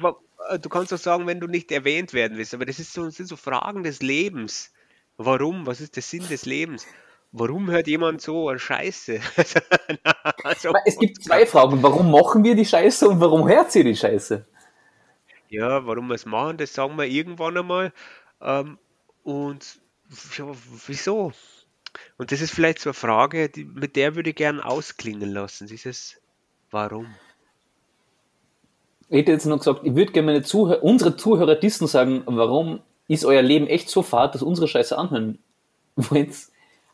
äh, 0.48 0.58
du 0.58 0.68
kannst 0.70 0.94
auch 0.94 0.98
sagen, 0.98 1.26
wenn 1.26 1.40
du 1.40 1.46
nicht 1.46 1.70
erwähnt 1.70 2.14
werden 2.14 2.38
willst, 2.38 2.54
aber 2.54 2.64
das 2.64 2.78
ist 2.78 2.94
so, 2.94 3.04
das 3.04 3.16
sind 3.16 3.26
so 3.26 3.36
Fragen 3.36 3.82
des 3.82 4.00
Lebens. 4.00 4.72
Warum? 5.18 5.66
Was 5.66 5.82
ist 5.82 5.96
der 5.96 6.02
Sinn 6.02 6.26
des 6.26 6.46
Lebens? 6.46 6.86
Warum 7.32 7.70
hört 7.70 7.86
jemand 7.86 8.22
so 8.22 8.48
eine 8.48 8.58
Scheiße? 8.58 9.20
also, 10.42 10.72
Es 10.86 10.98
gibt 10.98 11.22
zwei 11.22 11.44
Fragen. 11.44 11.82
Warum 11.82 12.10
machen 12.10 12.44
wir 12.44 12.54
die 12.54 12.64
Scheiße 12.64 13.08
und 13.08 13.20
warum 13.20 13.46
hört 13.46 13.74
ihr 13.74 13.84
die 13.84 13.96
Scheiße? 13.96 14.46
Ja, 15.52 15.86
warum 15.86 16.08
wir 16.08 16.14
es 16.14 16.24
machen, 16.24 16.56
das 16.56 16.72
sagen 16.72 16.96
wir 16.96 17.04
irgendwann 17.04 17.58
einmal. 17.58 17.92
Ähm, 18.40 18.78
und 19.22 19.80
ja, 20.36 20.46
wieso? 20.86 21.32
Und 22.16 22.32
das 22.32 22.40
ist 22.40 22.54
vielleicht 22.54 22.78
so 22.78 22.88
eine 22.90 22.94
Frage, 22.94 23.50
die, 23.50 23.64
mit 23.64 23.96
der 23.96 24.14
würde 24.14 24.30
ich 24.30 24.36
gern 24.36 24.60
ausklingen 24.60 25.30
lassen. 25.30 25.66
Dieses 25.66 26.22
Warum? 26.70 27.06
Ich 29.10 29.18
hätte 29.18 29.32
jetzt 29.32 29.44
noch 29.44 29.58
gesagt, 29.58 29.80
ich 29.84 29.94
würde 29.94 30.12
gerne 30.12 30.26
meine 30.32 30.42
Zuhörer, 30.42 30.82
unsere 30.82 31.18
Zuhörer 31.18 31.54
dissen 31.54 31.86
sagen, 31.86 32.22
warum 32.24 32.80
ist 33.08 33.26
euer 33.26 33.42
Leben 33.42 33.66
echt 33.66 33.90
so 33.90 34.02
fad, 34.02 34.34
dass 34.34 34.42
unsere 34.42 34.68
Scheiße 34.68 34.96
anhören 34.96 35.38
wollt. 35.96 36.34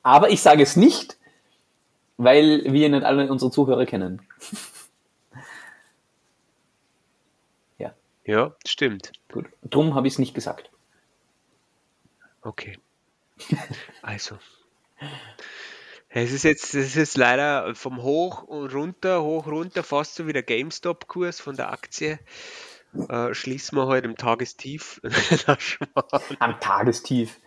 Aber 0.02 0.30
ich 0.30 0.42
sage 0.42 0.64
es 0.64 0.74
nicht, 0.74 1.16
weil 2.16 2.64
wir 2.72 2.88
nicht 2.88 3.04
alle 3.04 3.30
unsere 3.30 3.52
Zuhörer 3.52 3.86
kennen. 3.86 4.20
ja, 8.28 8.54
stimmt. 8.66 9.12
gut. 9.32 9.46
Drum 9.62 9.94
habe 9.94 10.06
ich 10.06 10.14
es 10.14 10.18
nicht 10.18 10.34
gesagt. 10.34 10.70
Okay. 12.42 12.78
Also. 14.02 14.38
Es 16.08 16.32
ist 16.32 16.42
jetzt, 16.42 16.74
es 16.74 16.96
ist 16.96 17.16
leider 17.16 17.74
vom 17.74 18.02
Hoch 18.02 18.42
und 18.42 18.72
runter, 18.74 19.22
hoch 19.22 19.46
runter, 19.46 19.82
fast 19.82 20.14
so 20.14 20.26
wie 20.26 20.32
der 20.32 20.42
GameStop-Kurs 20.42 21.40
von 21.40 21.56
der 21.56 21.70
Aktie. 21.72 22.18
Äh, 23.08 23.34
schließen 23.34 23.76
wir 23.76 23.86
heute 23.86 24.06
im 24.06 24.16
Tagestief. 24.16 25.00
Am 26.38 26.58
Tagestief. 26.60 27.38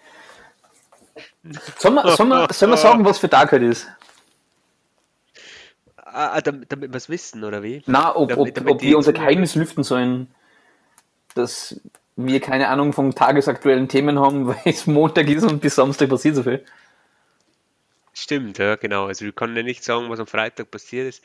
Sollen 1.78 1.96
wir, 1.96 2.16
sollen, 2.16 2.30
wir, 2.30 2.48
sollen 2.52 2.72
wir 2.72 2.78
sagen, 2.78 3.06
was 3.06 3.20
für 3.20 3.30
Tag 3.30 3.52
heute 3.52 3.66
ist? 3.66 3.88
Ah, 5.96 6.34
ah, 6.34 6.42
damit, 6.42 6.72
damit 6.72 6.92
wir 6.92 6.98
es 6.98 7.10
wissen, 7.10 7.44
oder 7.44 7.64
wie? 7.64 7.82
Na, 7.86 8.16
ob, 8.16 8.36
ob, 8.38 8.54
Damit- 8.54 8.72
ob 8.72 8.82
wir 8.82 8.98
unser 8.98 9.14
Geheimnis 9.14 9.56
lüften 9.56 9.84
sollen, 9.84 10.34
dass 11.34 11.80
wir 12.16 12.40
keine 12.40 12.68
Ahnung 12.68 12.94
von 12.94 13.14
tagesaktuellen 13.14 13.88
Themen 13.88 14.20
haben, 14.20 14.48
weil 14.48 14.62
es 14.66 14.88
Montag 14.88 15.28
ist 15.28 15.44
und 15.44 15.62
bis 15.62 15.76
Samstag 15.76 16.10
passiert 16.10 16.36
so 16.36 16.44
viel. 16.44 16.64
Stimmt, 18.14 18.58
ja, 18.58 18.76
genau. 18.76 19.06
Also 19.06 19.26
wir 19.26 19.32
können 19.32 19.56
ja 19.56 19.64
nicht 19.64 19.84
sagen, 19.84 20.10
was 20.10 20.20
am 20.20 20.28
Freitag 20.28 20.70
passiert 20.70 21.08
ist, 21.08 21.24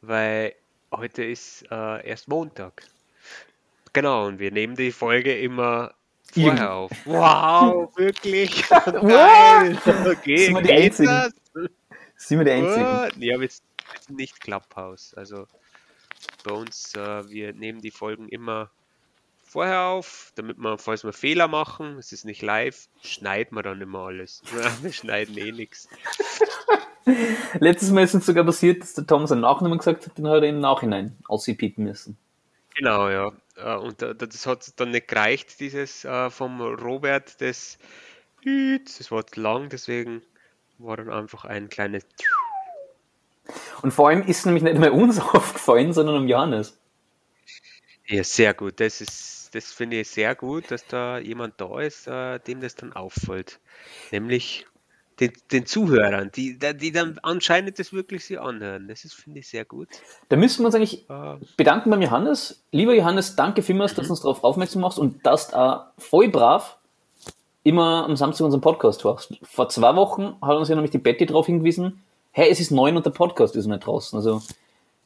weil 0.00 0.54
heute 0.90 1.24
ist 1.24 1.64
äh, 1.70 2.06
erst 2.08 2.28
Montag. 2.28 2.84
Genau, 3.92 4.26
und 4.26 4.38
wir 4.38 4.50
nehmen 4.50 4.74
die 4.74 4.92
Folge 4.92 5.38
immer 5.38 5.92
vorher 6.32 6.72
auf. 6.72 6.90
Wow, 7.04 7.92
wirklich? 7.96 8.66
Geil! 8.68 9.78
Okay, 10.06 10.46
Sind 10.46 10.54
wir 10.54 10.62
die 10.62 10.72
Einzigen? 10.72 11.06
das? 11.06 11.32
Sind 12.16 12.38
wir 12.38 12.44
die 12.46 12.50
Einzigen? 12.52 13.22
Ja, 13.22 13.40
wir 13.40 13.48
sind 13.48 13.62
wir 13.92 14.00
sind 14.00 14.16
nicht 14.16 14.40
Clubhouse. 14.40 15.14
Also 15.14 15.46
bei 16.44 16.52
uns, 16.52 16.94
äh, 16.94 17.28
wir 17.28 17.52
nehmen 17.52 17.80
die 17.80 17.90
Folgen 17.90 18.28
immer 18.28 18.70
vorher 19.52 19.82
auf, 19.82 20.32
damit 20.34 20.56
wir, 20.56 20.78
falls 20.78 21.04
wir 21.04 21.12
Fehler 21.12 21.46
machen, 21.46 21.98
es 21.98 22.10
ist 22.12 22.24
nicht 22.24 22.40
live, 22.40 22.88
schneiden 23.02 23.54
wir 23.56 23.62
dann 23.62 23.80
immer 23.82 24.06
alles. 24.06 24.42
wir 24.82 24.92
schneiden 24.92 25.36
eh 25.36 25.52
nichts. 25.52 25.88
Letztes 27.60 27.90
Mal 27.90 28.04
ist 28.04 28.14
es 28.14 28.24
sogar 28.24 28.44
passiert, 28.44 28.82
dass 28.82 28.94
der 28.94 29.06
Tom 29.06 29.26
seinen 29.26 29.42
Nachnamen 29.42 29.76
gesagt 29.76 30.06
hat, 30.06 30.16
den 30.16 30.26
hat 30.26 30.42
er 30.42 30.48
im 30.48 30.60
Nachhinein 30.60 31.16
auspiepen 31.28 31.84
müssen. 31.84 32.16
Genau, 32.76 33.10
ja. 33.10 33.32
Äh, 33.56 33.76
und 33.76 34.00
das 34.00 34.46
hat 34.46 34.80
dann 34.80 34.90
nicht 34.90 35.08
gereicht, 35.08 35.60
dieses 35.60 36.06
äh, 36.06 36.30
vom 36.30 36.60
Robert, 36.62 37.40
das, 37.42 37.78
das 38.44 39.10
war 39.10 39.26
zu 39.26 39.40
lang, 39.40 39.68
deswegen 39.68 40.22
war 40.78 40.96
dann 40.96 41.10
einfach 41.10 41.44
ein 41.44 41.68
kleines. 41.68 42.06
Und 43.82 43.92
vor 43.92 44.08
allem 44.08 44.22
ist 44.22 44.46
nämlich 44.46 44.62
nicht 44.62 44.78
mehr 44.78 44.94
uns 44.94 45.18
aufgefallen, 45.20 45.92
sondern 45.92 46.16
um 46.16 46.26
Johannes. 46.26 46.78
Ja, 48.06 48.24
sehr 48.24 48.54
gut. 48.54 48.80
Das 48.80 49.00
ist, 49.00 49.41
das 49.52 49.72
finde 49.72 50.00
ich 50.00 50.08
sehr 50.08 50.34
gut, 50.34 50.70
dass 50.70 50.86
da 50.86 51.18
jemand 51.18 51.60
da 51.60 51.80
ist, 51.80 52.06
äh, 52.06 52.38
dem 52.40 52.60
das 52.60 52.74
dann 52.74 52.92
auffällt. 52.92 53.60
Nämlich 54.10 54.66
den, 55.20 55.32
den 55.52 55.66
Zuhörern, 55.66 56.30
die, 56.34 56.58
die 56.58 56.90
dann 56.90 57.18
anscheinend 57.22 57.78
das 57.78 57.92
wirklich 57.92 58.24
sie 58.24 58.38
anhören. 58.38 58.88
Das 58.88 59.04
ist, 59.04 59.14
finde 59.14 59.40
ich, 59.40 59.48
sehr 59.48 59.64
gut. 59.64 59.88
Da 60.30 60.36
müssen 60.36 60.62
wir 60.62 60.66
uns 60.66 60.74
eigentlich 60.74 61.08
äh, 61.08 61.36
bedanken 61.56 61.90
beim 61.90 62.02
Johannes. 62.02 62.64
Lieber 62.72 62.94
Johannes, 62.94 63.36
danke 63.36 63.62
vielmals, 63.62 63.92
mhm. 63.92 63.96
dass 63.96 64.06
du 64.06 64.12
uns 64.12 64.20
darauf 64.22 64.42
aufmerksam 64.42 64.82
machst 64.82 64.98
und 64.98 65.24
dass 65.24 65.48
du 65.48 65.56
auch 65.56 65.84
voll 65.98 66.28
brav 66.28 66.78
immer 67.62 68.04
am 68.04 68.16
Samstag 68.16 68.44
unseren 68.44 68.62
Podcast 68.62 69.04
hörst. 69.04 69.38
Vor 69.42 69.68
zwei 69.68 69.94
Wochen 69.94 70.34
hat 70.40 70.56
uns 70.56 70.68
ja 70.68 70.74
nämlich 70.74 70.90
die 70.90 70.98
Betty 70.98 71.26
darauf 71.26 71.46
hingewiesen, 71.46 72.02
hey, 72.32 72.50
es 72.50 72.58
ist 72.58 72.70
neun 72.70 72.96
und 72.96 73.06
der 73.06 73.10
Podcast 73.10 73.54
ist 73.54 73.66
nicht 73.66 73.86
draußen. 73.86 74.16
Also 74.16 74.42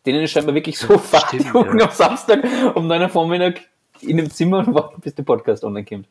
denen 0.06 0.22
ist 0.22 0.30
scheinbar 0.30 0.54
wirklich 0.54 0.78
so 0.78 0.98
Stimmt, 0.98 1.44
ja. 1.44 1.84
am 1.84 1.90
Samstag 1.90 2.44
um 2.74 2.86
neun 2.86 3.02
Uhr 3.02 3.08
Vormittag 3.08 3.60
in 4.02 4.16
dem 4.16 4.30
Zimmer 4.30 4.58
und 4.58 4.74
warten, 4.74 5.00
bis 5.00 5.14
der 5.14 5.22
Podcast 5.22 5.64
online 5.64 5.84
kommt. 5.84 6.08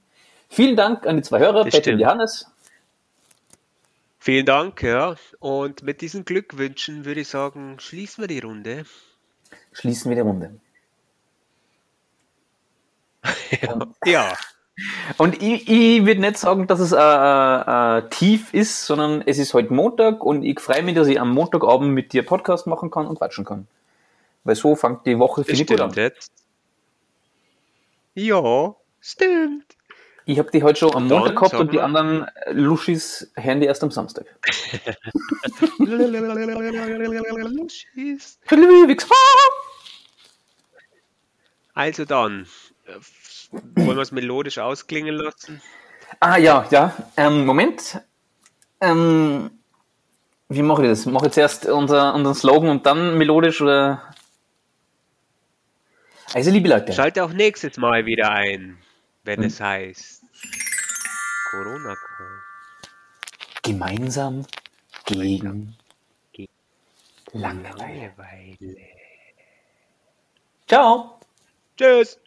Vielen 0.49 0.75
Dank 0.75 1.05
an 1.05 1.17
die 1.17 1.23
zwei 1.23 1.39
Hörer, 1.39 1.63
Betty 1.63 1.93
und 1.93 1.99
Johannes. 1.99 2.47
Vielen 4.19 4.45
Dank, 4.45 4.81
ja. 4.81 5.15
Und 5.39 5.83
mit 5.83 6.01
diesen 6.01 6.25
Glückwünschen 6.25 7.05
würde 7.05 7.21
ich 7.21 7.27
sagen, 7.27 7.79
schließen 7.79 8.23
wir 8.23 8.27
die 8.27 8.39
Runde. 8.39 8.85
Schließen 9.71 10.09
wir 10.09 10.15
die 10.15 10.21
Runde. 10.21 10.59
ja. 13.61 13.79
ja. 14.05 14.33
Und 15.17 15.41
ich, 15.41 15.69
ich 15.69 16.05
würde 16.05 16.21
nicht 16.21 16.37
sagen, 16.37 16.67
dass 16.67 16.79
es 16.79 16.91
äh, 16.91 16.97
äh, 16.97 17.97
äh, 17.99 18.09
tief 18.09 18.53
ist, 18.53 18.85
sondern 18.85 19.21
es 19.25 19.37
ist 19.37 19.53
heute 19.53 19.73
Montag 19.73 20.23
und 20.23 20.43
ich 20.43 20.59
freue 20.59 20.83
mich, 20.83 20.95
dass 20.95 21.07
ich 21.07 21.19
am 21.19 21.31
Montagabend 21.31 21.93
mit 21.93 22.11
dir 22.11 22.25
Podcast 22.25 22.67
machen 22.67 22.91
kann 22.91 23.07
und 23.07 23.17
quatschen 23.17 23.45
kann. 23.45 23.67
Weil 24.43 24.55
so 24.55 24.75
fängt 24.75 25.05
die 25.05 25.17
Woche 25.17 25.43
für 25.43 25.51
mich 25.51 25.81
an. 25.81 25.91
Jetzt. 25.91 26.31
Ja, 28.15 28.75
stimmt. 29.01 29.75
Ich 30.25 30.39
habe 30.39 30.49
die 30.49 30.63
heute 30.63 30.79
schon 30.79 30.95
am 30.95 31.07
Montag 31.07 31.35
gehabt 31.35 31.53
und 31.53 31.71
die 31.71 31.79
anderen 31.79 32.25
Luschis 32.49 33.31
hören 33.35 33.59
die 33.59 33.67
erst 33.67 33.83
am 33.83 33.91
Samstag. 33.91 34.25
Luschis. 37.37 38.39
Also 41.73 42.05
dann, 42.05 42.47
wollen 43.51 43.97
wir 43.97 44.01
es 44.01 44.11
melodisch 44.11 44.57
ausklingen 44.57 45.13
lassen? 45.13 45.61
Ah 46.21 46.37
ja, 46.37 46.65
ja. 46.71 46.95
Ähm, 47.17 47.45
Moment. 47.45 48.01
Ähm, 48.79 49.51
wie 50.47 50.61
mache 50.61 50.83
ich 50.83 50.89
das? 50.89 51.05
Mache 51.05 51.27
ich 51.27 51.33
zuerst 51.33 51.65
unser, 51.65 52.15
unseren 52.15 52.35
Slogan 52.35 52.69
und 52.69 52.85
dann 52.85 53.17
melodisch 53.17 53.61
oder? 53.61 54.14
Also 56.35 56.51
liebe 56.51 56.67
Leute. 56.67 56.91
Schalte 56.91 57.23
auch 57.23 57.31
nächstes 57.31 57.77
Mal 57.77 58.05
wieder 58.05 58.29
ein, 58.29 58.77
wenn 59.23 59.39
hm. 59.39 59.45
es 59.45 59.61
heißt. 59.61 60.21
Corona 61.49 61.95
Gemeinsam 63.63 64.45
gegen 65.05 65.77
Langeweile. 67.31 68.11
Langeweile. 68.17 68.75
Ciao. 70.67 71.21
Tschüss. 71.77 72.19